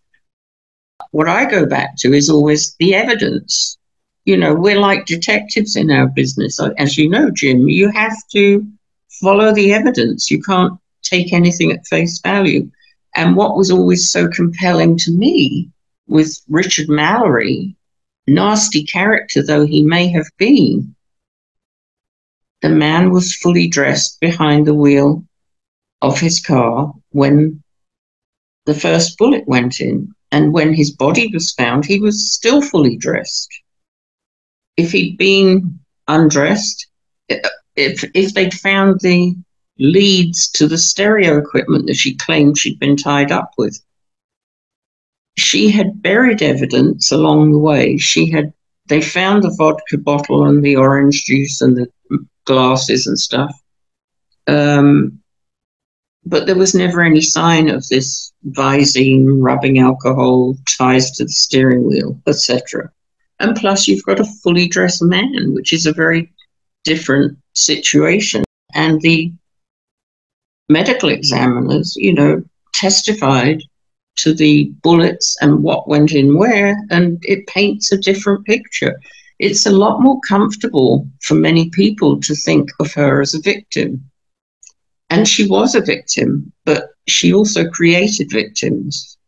What 1.10 1.28
I 1.28 1.44
go 1.50 1.66
back 1.66 1.96
to 1.98 2.12
is 2.12 2.30
always 2.30 2.74
the 2.78 2.94
evidence 2.94 3.76
you 4.24 4.36
know, 4.36 4.54
we're 4.54 4.78
like 4.78 5.06
detectives 5.06 5.76
in 5.76 5.90
our 5.90 6.06
business. 6.06 6.60
As 6.78 6.96
you 6.96 7.08
know, 7.08 7.30
Jim, 7.30 7.68
you 7.68 7.90
have 7.90 8.16
to 8.32 8.66
follow 9.20 9.52
the 9.52 9.72
evidence. 9.72 10.30
You 10.30 10.40
can't 10.42 10.78
take 11.02 11.32
anything 11.32 11.72
at 11.72 11.86
face 11.86 12.20
value. 12.20 12.70
And 13.16 13.36
what 13.36 13.56
was 13.56 13.70
always 13.70 14.10
so 14.10 14.28
compelling 14.28 14.96
to 14.98 15.10
me 15.10 15.70
with 16.06 16.40
Richard 16.48 16.88
Mallory, 16.88 17.76
nasty 18.26 18.84
character 18.84 19.42
though 19.42 19.66
he 19.66 19.82
may 19.82 20.08
have 20.08 20.28
been, 20.38 20.94
the 22.62 22.68
man 22.68 23.10
was 23.10 23.36
fully 23.36 23.68
dressed 23.68 24.20
behind 24.20 24.66
the 24.66 24.74
wheel 24.74 25.24
of 26.00 26.20
his 26.20 26.40
car 26.40 26.92
when 27.10 27.62
the 28.66 28.74
first 28.74 29.18
bullet 29.18 29.46
went 29.46 29.80
in. 29.80 30.12
And 30.30 30.52
when 30.54 30.72
his 30.72 30.90
body 30.90 31.30
was 31.32 31.52
found, 31.52 31.84
he 31.84 32.00
was 32.00 32.32
still 32.32 32.62
fully 32.62 32.96
dressed 32.96 33.50
if 34.76 34.92
he'd 34.92 35.18
been 35.18 35.78
undressed, 36.08 36.86
if 37.28 38.04
if 38.14 38.34
they'd 38.34 38.54
found 38.54 39.00
the 39.00 39.34
leads 39.78 40.50
to 40.50 40.66
the 40.66 40.78
stereo 40.78 41.38
equipment 41.38 41.86
that 41.86 41.96
she 41.96 42.14
claimed 42.14 42.58
she'd 42.58 42.78
been 42.78 42.96
tied 42.96 43.32
up 43.32 43.50
with, 43.58 43.78
she 45.38 45.70
had 45.70 46.02
buried 46.02 46.42
evidence 46.42 47.10
along 47.10 47.52
the 47.52 47.58
way. 47.58 47.96
She 47.96 48.30
had 48.30 48.52
they 48.86 49.00
found 49.00 49.42
the 49.42 49.54
vodka 49.56 49.98
bottle 49.98 50.44
and 50.44 50.62
the 50.62 50.76
orange 50.76 51.24
juice 51.24 51.60
and 51.60 51.76
the 51.76 51.86
glasses 52.44 53.06
and 53.06 53.18
stuff. 53.18 53.54
Um, 54.46 55.20
but 56.24 56.46
there 56.46 56.56
was 56.56 56.74
never 56.74 57.02
any 57.02 57.20
sign 57.20 57.68
of 57.68 57.86
this 57.88 58.32
Visine, 58.50 59.26
rubbing 59.42 59.78
alcohol, 59.78 60.56
ties 60.78 61.10
to 61.12 61.24
the 61.24 61.30
steering 61.30 61.84
wheel, 61.84 62.20
etc. 62.26 62.90
And 63.40 63.56
plus, 63.56 63.88
you've 63.88 64.04
got 64.04 64.20
a 64.20 64.32
fully 64.42 64.68
dressed 64.68 65.02
man, 65.02 65.52
which 65.52 65.72
is 65.72 65.86
a 65.86 65.92
very 65.92 66.32
different 66.84 67.38
situation. 67.54 68.44
And 68.74 69.00
the 69.00 69.32
medical 70.68 71.08
examiners, 71.08 71.94
you 71.96 72.14
know, 72.14 72.42
testified 72.74 73.62
to 74.16 74.34
the 74.34 74.72
bullets 74.82 75.36
and 75.40 75.62
what 75.62 75.88
went 75.88 76.12
in 76.12 76.36
where, 76.36 76.76
and 76.90 77.18
it 77.22 77.46
paints 77.46 77.92
a 77.92 77.98
different 77.98 78.44
picture. 78.44 79.00
It's 79.42 79.66
a 79.66 79.72
lot 79.72 80.00
more 80.00 80.20
comfortable 80.20 81.08
for 81.20 81.34
many 81.34 81.68
people 81.70 82.20
to 82.20 82.32
think 82.32 82.70
of 82.78 82.92
her 82.94 83.20
as 83.20 83.34
a 83.34 83.40
victim. 83.40 84.08
And 85.10 85.26
she 85.26 85.48
was 85.48 85.74
a 85.74 85.80
victim, 85.80 86.52
but 86.64 86.90
she 87.08 87.34
also 87.34 87.68
created 87.68 88.30
victims. 88.30 89.18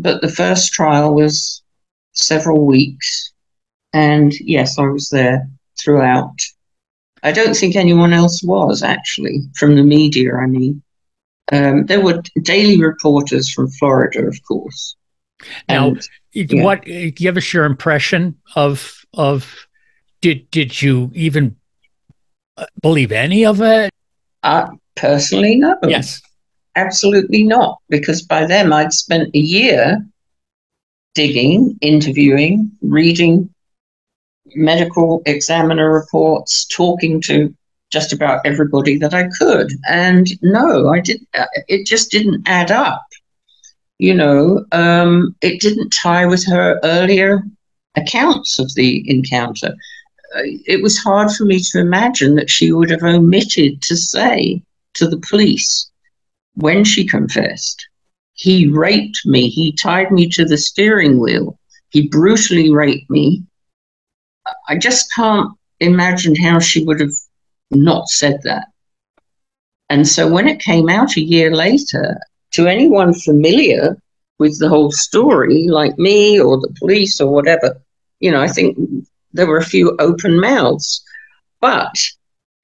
but 0.00 0.22
the 0.22 0.30
first 0.30 0.72
trial 0.72 1.12
was 1.12 1.60
several 2.12 2.64
weeks. 2.64 3.32
And 3.92 4.32
yes, 4.40 4.78
I 4.78 4.86
was 4.86 5.08
there 5.10 5.48
throughout. 5.80 6.36
I 7.22 7.32
don't 7.32 7.56
think 7.56 7.74
anyone 7.74 8.12
else 8.12 8.42
was 8.42 8.82
actually 8.82 9.42
from 9.56 9.76
the 9.76 9.82
media. 9.82 10.34
I 10.34 10.46
mean, 10.46 10.82
um, 11.52 11.86
there 11.86 12.00
were 12.00 12.22
daily 12.42 12.80
reporters 12.80 13.50
from 13.50 13.68
Florida, 13.70 14.26
of 14.26 14.38
course. 14.46 14.96
Now, 15.68 15.88
and, 15.88 16.08
yeah. 16.32 16.62
what 16.62 16.84
give 17.14 17.36
us 17.36 17.52
your 17.52 17.64
impression 17.64 18.36
of 18.56 19.04
of 19.14 19.66
did 20.20 20.50
did 20.50 20.82
you 20.82 21.10
even 21.14 21.56
uh, 22.56 22.66
believe 22.82 23.12
any 23.12 23.46
of 23.46 23.60
it? 23.62 23.90
Uh, 24.42 24.68
personally, 24.96 25.56
no. 25.56 25.76
Yes. 25.86 26.20
Absolutely 26.76 27.42
not, 27.42 27.78
because 27.88 28.22
by 28.22 28.46
then 28.46 28.72
I'd 28.72 28.92
spent 28.92 29.34
a 29.34 29.38
year 29.38 30.06
digging, 31.14 31.76
interviewing, 31.80 32.70
reading 32.82 33.52
medical 34.54 35.22
examiner 35.26 35.92
reports, 35.92 36.66
talking 36.66 37.20
to 37.22 37.54
just 37.90 38.12
about 38.12 38.44
everybody 38.44 38.98
that 38.98 39.14
I 39.14 39.28
could. 39.38 39.72
And 39.88 40.26
no, 40.42 40.88
I 40.88 41.00
did. 41.00 41.26
Uh, 41.34 41.46
it 41.68 41.86
just 41.86 42.10
didn't 42.10 42.42
add 42.46 42.70
up. 42.70 43.04
You 43.98 44.14
know, 44.14 44.64
um, 44.72 45.34
it 45.42 45.60
didn't 45.60 45.90
tie 45.90 46.26
with 46.26 46.46
her 46.46 46.78
earlier 46.84 47.42
accounts 47.96 48.58
of 48.58 48.72
the 48.74 49.08
encounter. 49.10 49.74
Uh, 50.36 50.42
it 50.66 50.82
was 50.82 50.98
hard 50.98 51.30
for 51.32 51.44
me 51.44 51.60
to 51.60 51.80
imagine 51.80 52.34
that 52.36 52.50
she 52.50 52.70
would 52.70 52.90
have 52.90 53.02
omitted 53.02 53.82
to 53.82 53.96
say 53.96 54.62
to 54.94 55.08
the 55.08 55.20
police 55.28 55.90
when 56.58 56.84
she 56.84 57.06
confessed, 57.06 57.88
he 58.34 58.68
raped 58.68 59.20
me, 59.24 59.48
he 59.48 59.72
tied 59.72 60.10
me 60.10 60.28
to 60.28 60.44
the 60.44 60.58
steering 60.58 61.18
wheel, 61.18 61.58
he 61.90 62.08
brutally 62.08 62.70
raped 62.70 63.08
me. 63.08 63.42
I 64.68 64.76
just 64.76 65.12
can't 65.14 65.50
imagine 65.80 66.34
how 66.36 66.58
she 66.58 66.84
would 66.84 67.00
have 67.00 67.14
not 67.70 68.08
said 68.08 68.40
that. 68.44 68.66
And 69.90 70.06
so 70.06 70.30
when 70.30 70.48
it 70.48 70.60
came 70.60 70.88
out 70.88 71.16
a 71.16 71.20
year 71.20 71.54
later, 71.54 72.18
to 72.52 72.66
anyone 72.66 73.14
familiar 73.14 73.96
with 74.38 74.58
the 74.58 74.68
whole 74.68 74.92
story, 74.92 75.68
like 75.68 75.98
me 75.98 76.40
or 76.40 76.58
the 76.58 76.74
police 76.78 77.20
or 77.20 77.32
whatever, 77.32 77.80
you 78.20 78.30
know, 78.30 78.40
I 78.40 78.48
think 78.48 78.76
there 79.32 79.46
were 79.46 79.58
a 79.58 79.64
few 79.64 79.96
open 79.98 80.40
mouths. 80.40 81.02
But 81.60 81.94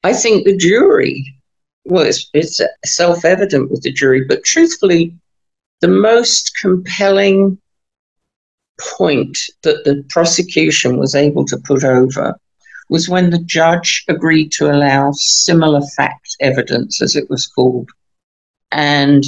I 0.03 0.13
think 0.13 0.45
the 0.45 0.57
jury, 0.57 1.35
well, 1.85 2.05
it's, 2.05 2.29
it's 2.33 2.61
self 2.85 3.25
evident 3.25 3.71
with 3.71 3.83
the 3.83 3.93
jury, 3.93 4.25
but 4.25 4.45
truthfully, 4.45 5.15
the 5.81 5.89
most 5.89 6.53
compelling 6.61 7.59
point 8.81 9.37
that 9.63 9.85
the 9.85 10.05
prosecution 10.09 10.99
was 10.99 11.15
able 11.15 11.45
to 11.47 11.59
put 11.65 11.85
over 11.85 12.39
was 12.91 13.09
when 13.09 13.31
the 13.31 13.43
judge 13.45 14.05
agreed 14.09 14.53
to 14.53 14.71
allow 14.71 15.11
similar 15.13 15.81
fact 15.97 16.37
evidence, 16.41 17.01
as 17.01 17.17
it 17.17 17.31
was 17.31 17.47
called. 17.47 17.89
And 18.71 19.25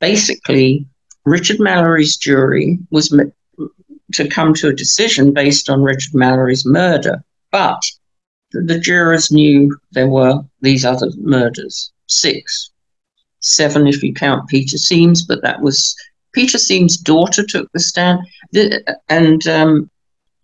basically, 0.00 0.86
Richard 1.24 1.60
Mallory's 1.60 2.16
jury 2.16 2.78
was 2.90 3.14
to 4.12 4.28
come 4.28 4.54
to 4.54 4.68
a 4.68 4.74
decision 4.74 5.32
based 5.32 5.70
on 5.70 5.82
Richard 5.82 6.14
Mallory's 6.14 6.66
murder. 6.66 7.22
But 7.50 7.80
the 8.52 8.78
jurors 8.78 9.30
knew 9.30 9.76
there 9.92 10.08
were 10.08 10.42
these 10.60 10.84
other 10.84 11.10
murders 11.18 11.92
six, 12.06 12.70
seven 13.40 13.86
if 13.86 14.02
you 14.02 14.12
count 14.12 14.48
Peter 14.48 14.76
Siems, 14.76 15.20
but 15.26 15.42
that 15.42 15.60
was 15.60 15.96
Peter 16.32 16.58
Siems' 16.58 17.02
daughter 17.02 17.44
took 17.44 17.70
the 17.72 17.80
stand. 17.80 18.20
The, 18.52 18.98
and 19.08 19.46
um, 19.46 19.90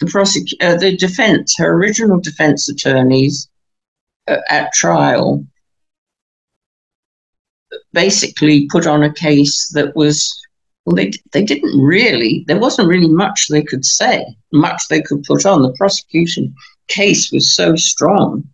the 0.00 0.06
prosec- 0.06 0.54
uh, 0.60 0.76
the 0.76 0.96
defense, 0.96 1.54
her 1.58 1.72
original 1.72 2.20
defense 2.20 2.68
attorneys 2.68 3.48
uh, 4.28 4.38
at 4.50 4.72
trial, 4.72 5.44
basically 7.92 8.66
put 8.66 8.86
on 8.86 9.02
a 9.02 9.12
case 9.12 9.68
that 9.74 9.94
was 9.96 10.40
well, 10.84 10.96
they 10.96 11.12
they 11.32 11.42
didn't 11.42 11.80
really. 11.80 12.44
There 12.46 12.58
wasn't 12.58 12.88
really 12.88 13.08
much 13.08 13.48
they 13.48 13.62
could 13.62 13.84
say, 13.84 14.24
much 14.52 14.88
they 14.88 15.02
could 15.02 15.24
put 15.24 15.44
on. 15.44 15.62
The 15.62 15.72
prosecution 15.72 16.54
case 16.88 17.32
was 17.32 17.54
so 17.54 17.74
strong. 17.74 18.44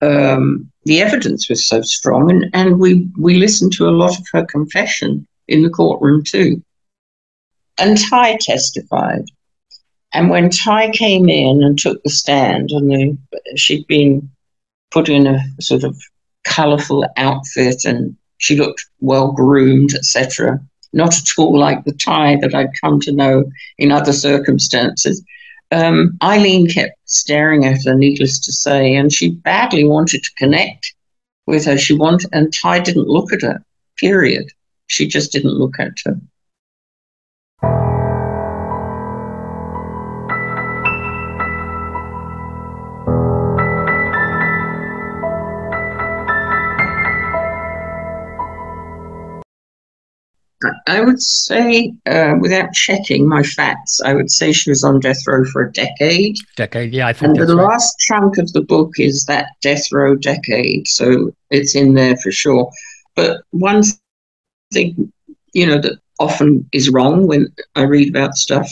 Um, 0.00 0.70
the 0.84 1.00
evidence 1.00 1.48
was 1.48 1.66
so 1.66 1.80
strong, 1.82 2.30
and, 2.30 2.50
and 2.52 2.78
we 2.78 3.08
we 3.18 3.36
listened 3.36 3.72
to 3.74 3.88
a 3.88 3.98
lot 4.02 4.18
of 4.18 4.24
her 4.32 4.44
confession 4.44 5.26
in 5.48 5.62
the 5.62 5.70
courtroom 5.70 6.22
too. 6.24 6.62
And 7.78 7.98
Ty 7.98 8.38
testified. 8.40 9.26
And 10.12 10.30
when 10.30 10.48
Ty 10.48 10.90
came 10.90 11.28
in 11.28 11.62
and 11.62 11.76
took 11.78 12.02
the 12.02 12.10
stand, 12.10 12.70
and 12.70 12.90
the, 12.90 13.18
she'd 13.56 13.86
been 13.88 14.30
put 14.92 15.08
in 15.08 15.26
a 15.26 15.40
sort 15.60 15.82
of 15.82 16.00
colourful 16.44 17.04
outfit 17.16 17.84
and 17.84 18.16
she 18.38 18.56
looked 18.56 18.86
well 19.00 19.32
groomed, 19.32 19.94
etc. 19.94 20.60
Not 20.92 21.16
at 21.16 21.28
all 21.36 21.58
like 21.58 21.84
the 21.84 21.92
Ty 21.92 22.36
that 22.42 22.54
I'd 22.54 22.80
come 22.80 23.00
to 23.00 23.12
know 23.12 23.44
in 23.78 23.90
other 23.90 24.12
circumstances. 24.12 25.22
Um, 25.72 26.16
Aileen 26.22 26.68
kept 26.68 26.96
staring 27.06 27.64
at 27.64 27.84
her, 27.84 27.94
needless 27.94 28.38
to 28.40 28.52
say, 28.52 28.94
and 28.94 29.12
she 29.12 29.30
badly 29.30 29.84
wanted 29.84 30.22
to 30.22 30.30
connect 30.38 30.94
with 31.46 31.64
her. 31.64 31.76
She 31.76 31.94
wanted, 31.94 32.30
and 32.32 32.52
Ty 32.52 32.80
didn't 32.80 33.08
look 33.08 33.32
at 33.32 33.42
her. 33.42 33.64
Period. 33.98 34.46
She 34.86 35.06
just 35.06 35.32
didn't 35.32 35.54
look 35.54 35.78
at 35.78 35.92
her. 36.04 36.20
I 50.86 51.00
would 51.00 51.20
say, 51.20 51.94
uh, 52.06 52.34
without 52.40 52.72
checking 52.72 53.28
my 53.28 53.42
facts, 53.42 54.00
I 54.04 54.14
would 54.14 54.30
say 54.30 54.52
she 54.52 54.70
was 54.70 54.84
on 54.84 55.00
death 55.00 55.26
row 55.26 55.44
for 55.44 55.62
a 55.62 55.72
decade. 55.72 56.36
Decade, 56.56 56.92
yeah, 56.92 57.06
I 57.06 57.12
think. 57.12 57.38
And 57.38 57.48
the 57.48 57.56
right. 57.56 57.64
last 57.64 57.98
chunk 57.98 58.38
of 58.38 58.52
the 58.52 58.62
book 58.62 58.92
is 58.98 59.24
that 59.24 59.48
death 59.60 59.90
row 59.92 60.14
decade, 60.14 60.86
so 60.88 61.32
it's 61.50 61.74
in 61.74 61.94
there 61.94 62.16
for 62.18 62.30
sure. 62.30 62.70
But 63.16 63.42
one 63.50 63.82
thing, 64.74 65.12
you 65.52 65.66
know, 65.66 65.80
that 65.80 65.98
often 66.18 66.68
is 66.72 66.90
wrong 66.90 67.26
when 67.26 67.48
I 67.74 67.82
read 67.82 68.08
about 68.08 68.34
stuff, 68.34 68.70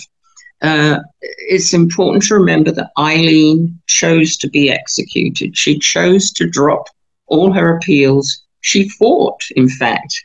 uh, 0.62 0.98
it's 1.20 1.72
important 1.72 2.24
to 2.24 2.34
remember 2.34 2.70
that 2.72 2.90
Aileen 2.98 3.80
chose 3.86 4.36
to 4.38 4.48
be 4.48 4.70
executed. 4.70 5.56
She 5.56 5.78
chose 5.78 6.30
to 6.32 6.48
drop 6.48 6.86
all 7.26 7.52
her 7.52 7.76
appeals. 7.76 8.42
She 8.60 8.88
fought, 8.90 9.42
in 9.56 9.68
fact 9.68 10.24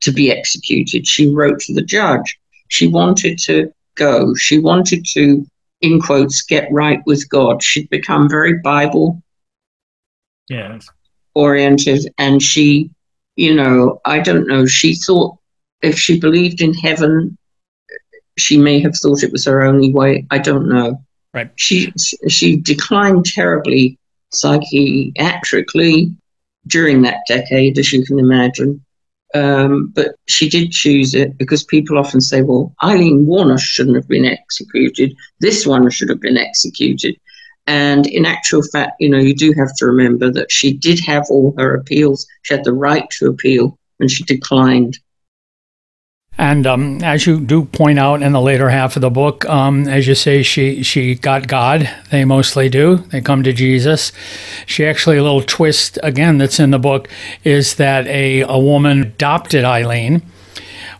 to 0.00 0.12
be 0.12 0.30
executed. 0.30 1.06
She 1.06 1.32
wrote 1.32 1.60
to 1.60 1.74
the 1.74 1.82
judge. 1.82 2.38
She 2.68 2.86
wanted 2.86 3.38
to 3.40 3.72
go. 3.96 4.34
She 4.34 4.58
wanted 4.58 5.04
to, 5.14 5.46
in 5.80 6.00
quotes, 6.00 6.42
get 6.42 6.70
right 6.72 7.00
with 7.06 7.28
God. 7.28 7.62
She'd 7.62 7.90
become 7.90 8.28
very 8.28 8.58
Bible 8.58 9.22
yes. 10.48 10.88
oriented. 11.34 12.12
And 12.18 12.42
she, 12.42 12.90
you 13.38 13.54
know, 13.54 14.00
I 14.04 14.18
don't 14.18 14.48
know, 14.48 14.66
she 14.66 14.96
thought 14.96 15.38
if 15.80 15.96
she 15.96 16.18
believed 16.18 16.60
in 16.60 16.74
heaven, 16.74 17.38
she 18.36 18.58
may 18.58 18.80
have 18.80 18.96
thought 18.96 19.22
it 19.22 19.30
was 19.30 19.44
her 19.44 19.62
only 19.62 19.92
way. 19.92 20.26
I 20.32 20.38
don't 20.38 20.68
know. 20.68 21.00
Right. 21.32 21.50
She 21.54 21.92
she 22.28 22.56
declined 22.56 23.26
terribly 23.26 23.96
psychiatrically 24.30 26.12
during 26.66 27.02
that 27.02 27.20
decade, 27.28 27.78
as 27.78 27.92
you 27.92 28.04
can 28.04 28.18
imagine. 28.18 28.84
Um, 29.34 29.92
but 29.94 30.16
she 30.26 30.48
did 30.48 30.72
choose 30.72 31.14
it 31.14 31.38
because 31.38 31.62
people 31.62 31.96
often 31.96 32.20
say, 32.20 32.42
well, 32.42 32.74
Aileen 32.82 33.24
Warner 33.24 33.58
shouldn't 33.58 33.96
have 33.96 34.08
been 34.08 34.24
executed. 34.24 35.14
This 35.40 35.64
one 35.64 35.88
should 35.90 36.08
have 36.08 36.20
been 36.20 36.38
executed. 36.38 37.16
And 37.68 38.06
in 38.06 38.24
actual 38.24 38.62
fact, 38.62 38.92
you 38.98 39.10
know, 39.10 39.18
you 39.18 39.34
do 39.34 39.52
have 39.52 39.76
to 39.76 39.84
remember 39.84 40.32
that 40.32 40.50
she 40.50 40.72
did 40.72 40.98
have 41.00 41.26
all 41.28 41.54
her 41.58 41.74
appeals. 41.74 42.26
She 42.42 42.54
had 42.54 42.64
the 42.64 42.72
right 42.72 43.08
to 43.18 43.26
appeal 43.26 43.78
and 44.00 44.10
she 44.10 44.24
declined. 44.24 44.98
And 46.38 46.66
um, 46.66 47.02
as 47.02 47.26
you 47.26 47.40
do 47.40 47.66
point 47.66 47.98
out 47.98 48.22
in 48.22 48.32
the 48.32 48.40
later 48.40 48.70
half 48.70 48.96
of 48.96 49.02
the 49.02 49.10
book, 49.10 49.44
um, 49.44 49.86
as 49.86 50.06
you 50.06 50.14
say, 50.14 50.42
she 50.42 50.82
she 50.82 51.16
got 51.16 51.46
God. 51.46 51.90
They 52.10 52.24
mostly 52.24 52.70
do. 52.70 52.98
They 53.10 53.20
come 53.20 53.42
to 53.42 53.52
Jesus. 53.52 54.12
She 54.64 54.86
actually 54.86 55.18
a 55.18 55.22
little 55.22 55.42
twist 55.42 55.98
again 56.02 56.38
that's 56.38 56.60
in 56.60 56.70
the 56.70 56.78
book 56.78 57.08
is 57.44 57.74
that 57.74 58.06
a 58.06 58.42
a 58.42 58.56
woman 58.56 59.02
adopted 59.02 59.64
Aileen, 59.64 60.22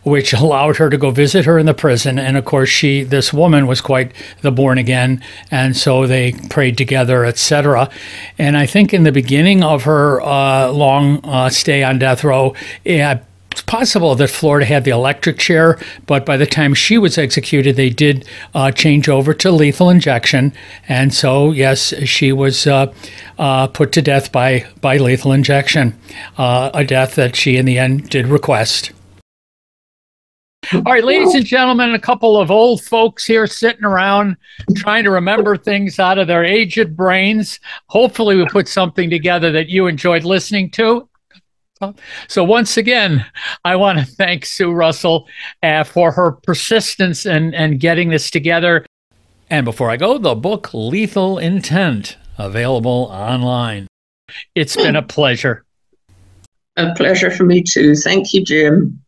which 0.09 0.33
allowed 0.33 0.77
her 0.77 0.89
to 0.89 0.97
go 0.97 1.11
visit 1.11 1.45
her 1.45 1.57
in 1.57 1.65
the 1.65 1.73
prison. 1.73 2.19
And 2.19 2.35
of 2.37 2.45
course, 2.45 2.69
she 2.69 3.03
this 3.03 3.31
woman 3.31 3.67
was 3.67 3.81
quite 3.81 4.11
the 4.41 4.51
born 4.51 4.77
again, 4.77 5.23
and 5.51 5.77
so 5.77 6.07
they 6.07 6.33
prayed 6.49 6.77
together, 6.77 7.25
etc. 7.25 7.89
And 8.37 8.57
I 8.57 8.65
think 8.65 8.93
in 8.93 9.03
the 9.03 9.11
beginning 9.11 9.63
of 9.63 9.83
her 9.83 10.21
uh, 10.21 10.71
long 10.71 11.23
uh, 11.23 11.49
stay 11.49 11.83
on 11.83 11.99
death 11.99 12.23
row, 12.23 12.55
yeah, 12.83 13.19
it's 13.51 13.61
possible 13.61 14.15
that 14.15 14.29
Florida 14.29 14.65
had 14.65 14.83
the 14.83 14.91
electric 14.91 15.37
chair, 15.37 15.79
but 16.05 16.25
by 16.25 16.37
the 16.37 16.45
time 16.45 16.73
she 16.73 16.97
was 16.97 17.17
executed, 17.17 17.75
they 17.75 17.89
did 17.89 18.25
uh, 18.53 18.71
change 18.71 19.09
over 19.09 19.33
to 19.33 19.51
lethal 19.51 19.89
injection. 19.89 20.53
And 20.87 21.13
so, 21.13 21.51
yes, 21.51 21.93
she 22.05 22.31
was 22.31 22.67
uh, 22.67 22.93
uh, 23.37 23.67
put 23.67 23.91
to 23.93 24.01
death 24.01 24.31
by, 24.31 24.65
by 24.81 24.97
lethal 24.97 25.31
injection, 25.31 25.99
uh, 26.37 26.69
a 26.73 26.83
death 26.83 27.15
that 27.15 27.35
she 27.35 27.57
in 27.57 27.65
the 27.65 27.79
end 27.79 28.09
did 28.09 28.27
request. 28.27 28.91
All 30.73 30.81
right, 30.83 31.03
ladies 31.03 31.33
and 31.33 31.45
gentlemen, 31.45 31.95
a 31.95 31.99
couple 31.99 32.37
of 32.37 32.51
old 32.51 32.83
folks 32.83 33.25
here 33.25 33.47
sitting 33.47 33.85
around 33.85 34.37
trying 34.75 35.03
to 35.03 35.09
remember 35.09 35.57
things 35.57 35.97
out 35.99 36.19
of 36.19 36.27
their 36.27 36.43
aged 36.43 36.95
brains. 36.95 37.59
Hopefully, 37.87 38.35
we 38.35 38.45
put 38.45 38.67
something 38.67 39.09
together 39.09 39.51
that 39.51 39.69
you 39.69 39.87
enjoyed 39.87 40.25
listening 40.25 40.69
to. 40.71 41.09
So 42.27 42.43
once 42.43 42.77
again, 42.77 43.25
I 43.65 43.77
want 43.77 43.99
to 43.99 44.05
thank 44.05 44.45
Sue 44.45 44.71
Russell 44.71 45.27
uh, 45.63 45.85
for 45.85 46.11
her 46.11 46.33
persistence 46.33 47.25
and 47.25 47.55
in 47.55 47.77
getting 47.79 48.09
this 48.09 48.29
together. 48.29 48.85
And 49.49 49.65
before 49.65 49.89
I 49.89 49.97
go, 49.97 50.19
the 50.19 50.35
book 50.35 50.73
Lethal 50.73 51.39
Intent, 51.39 52.17
available 52.37 53.09
online. 53.11 53.87
It's 54.53 54.75
been 54.75 54.97
a 54.97 55.01
pleasure. 55.01 55.65
A 56.77 56.93
pleasure 56.93 57.31
for 57.31 57.45
me 57.45 57.63
too. 57.63 57.95
Thank 57.95 58.33
you, 58.33 58.43
Jim. 58.43 59.01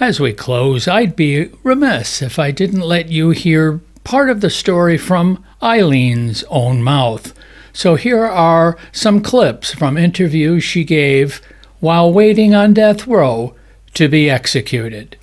As 0.00 0.20
we 0.20 0.32
close, 0.32 0.88
I'd 0.88 1.16
be 1.16 1.50
remiss 1.62 2.22
if 2.22 2.38
I 2.38 2.50
didn't 2.50 2.80
let 2.80 3.08
you 3.08 3.30
hear 3.30 3.80
part 4.04 4.30
of 4.30 4.40
the 4.40 4.50
story 4.50 4.96
from 4.96 5.44
Aileen's 5.62 6.44
own 6.44 6.82
mouth. 6.82 7.34
So 7.72 7.94
here 7.94 8.24
are 8.24 8.78
some 8.92 9.20
clips 9.20 9.74
from 9.74 9.96
interviews 9.96 10.64
she 10.64 10.84
gave 10.84 11.42
while 11.80 12.12
waiting 12.12 12.54
on 12.54 12.74
death 12.74 13.06
row 13.06 13.54
to 13.94 14.08
be 14.08 14.30
executed. 14.30 15.16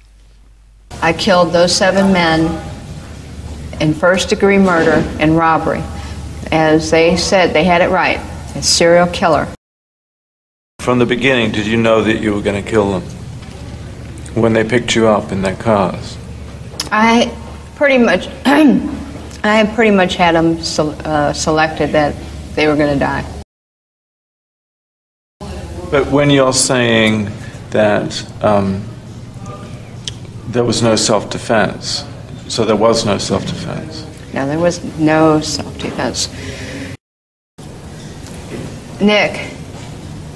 I 1.01 1.13
killed 1.13 1.51
those 1.51 1.75
seven 1.75 2.13
men 2.13 2.45
in 3.81 3.93
first 3.93 4.29
degree 4.29 4.57
murder 4.57 5.03
and 5.19 5.37
robbery. 5.37 5.83
As 6.51 6.91
they 6.91 7.17
said, 7.17 7.53
they 7.53 7.63
had 7.63 7.81
it 7.81 7.89
right 7.89 8.19
a 8.55 8.61
serial 8.63 9.07
killer. 9.07 9.47
From 10.79 10.99
the 10.99 11.05
beginning, 11.05 11.51
did 11.51 11.65
you 11.65 11.75
know 11.75 12.01
that 12.03 12.21
you 12.21 12.33
were 12.33 12.41
going 12.41 12.63
to 12.63 12.69
kill 12.69 12.99
them 12.99 13.24
when 14.35 14.53
they 14.53 14.63
picked 14.63 14.95
you 14.95 15.07
up 15.07 15.31
in 15.31 15.41
their 15.41 15.55
cars? 15.55 16.17
I 16.91 17.35
pretty 17.75 17.97
much, 17.97 18.27
I 19.43 19.71
pretty 19.73 19.91
much 19.91 20.15
had 20.15 20.35
them 20.35 20.57
uh, 21.05 21.33
selected 21.33 21.91
that 21.91 22.15
they 22.53 22.67
were 22.67 22.75
going 22.75 22.93
to 22.93 22.99
die. 22.99 23.25
But 25.91 26.07
when 26.07 26.29
you're 26.29 26.53
saying 26.53 27.29
that 27.69 28.43
um, 28.43 28.83
there 30.47 30.63
was 30.63 30.81
no 30.81 30.95
self 30.95 31.29
defense, 31.29 32.03
so 32.47 32.65
there 32.65 32.75
was 32.75 33.05
no 33.05 33.17
self 33.17 33.45
defense? 33.45 34.05
No, 34.33 34.45
there 34.47 34.59
was 34.59 34.83
no 34.97 35.41
self 35.41 35.77
defense. 35.79 36.27
Nick, 39.01 39.51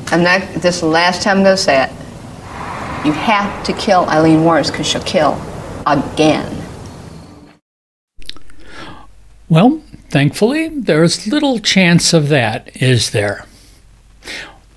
I'm 0.07 0.23
not, 0.23 0.41
this 0.55 0.75
is 0.75 0.81
the 0.81 0.87
last 0.87 1.23
time 1.23 1.37
I'm 1.37 1.43
going 1.43 1.55
to 1.55 1.61
say 1.61 1.83
it. 1.83 1.98
You 3.05 3.13
have 3.13 3.63
to 3.63 3.71
kill 3.73 4.05
Aileen 4.09 4.39
Wuornos 4.39 4.71
because 4.71 4.85
she'll 4.85 5.01
kill 5.03 5.41
again. 5.87 6.53
Well, 9.47 9.81
thankfully, 10.09 10.67
there's 10.67 11.25
little 11.25 11.59
chance 11.59 12.13
of 12.13 12.27
that, 12.27 12.69
is 12.81 13.11
there? 13.11 13.45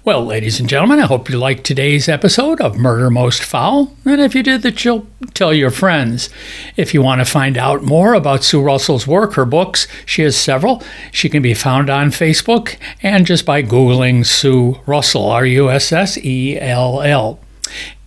Well, 0.05 0.25
ladies 0.25 0.61
and 0.61 0.69
gentlemen, 0.69 1.01
I 1.01 1.07
hope 1.07 1.29
you 1.29 1.39
liked 1.39 1.65
today's 1.65 2.09
episode 2.09 2.61
of 2.61 2.77
Murder 2.77 3.11
Most 3.11 3.43
Foul. 3.43 3.97
And 4.05 4.21
if 4.21 4.35
you 4.35 4.43
did, 4.43 4.63
that 4.63 4.85
you'll 4.85 5.07
tell 5.35 5.53
your 5.53 5.71
friends. 5.71 6.31
If 6.77 6.95
you 6.95 7.03
want 7.03 7.21
to 7.21 7.25
find 7.25 7.59
out 7.59 7.83
more 7.83 8.15
about 8.15 8.45
Sue 8.45 8.63
Russell's 8.63 9.07
work, 9.07 9.35
her 9.35 9.45
books, 9.45 9.87
she 10.07 10.23
has 10.23 10.37
several. 10.37 10.83
She 11.11 11.29
can 11.29 11.43
be 11.43 11.55
found 11.55 11.91
on 11.91 12.11
Facebook 12.11 12.77
and 13.03 13.27
just 13.27 13.45
by 13.45 13.63
Googling 13.63 14.25
Sue 14.25 14.81
Russell, 14.87 15.27
R 15.27 15.45
U 15.45 15.71
S 15.71 15.93
S 15.93 16.19
E 16.19 16.59
L 16.59 17.03
L. 17.03 17.41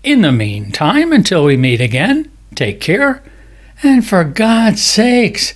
In 0.06 0.22
the 0.22 0.32
meantime, 0.32 1.12
until 1.12 1.45
we 1.45 1.58
meet 1.58 1.82
again, 1.82 2.32
take 2.53 2.80
care. 2.80 3.24
And 3.82 4.06
for 4.06 4.24
God's 4.24 4.84
sakes, 4.84 5.56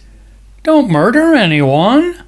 don't 0.64 0.90
murder 0.90 1.36
anyone. 1.36 2.24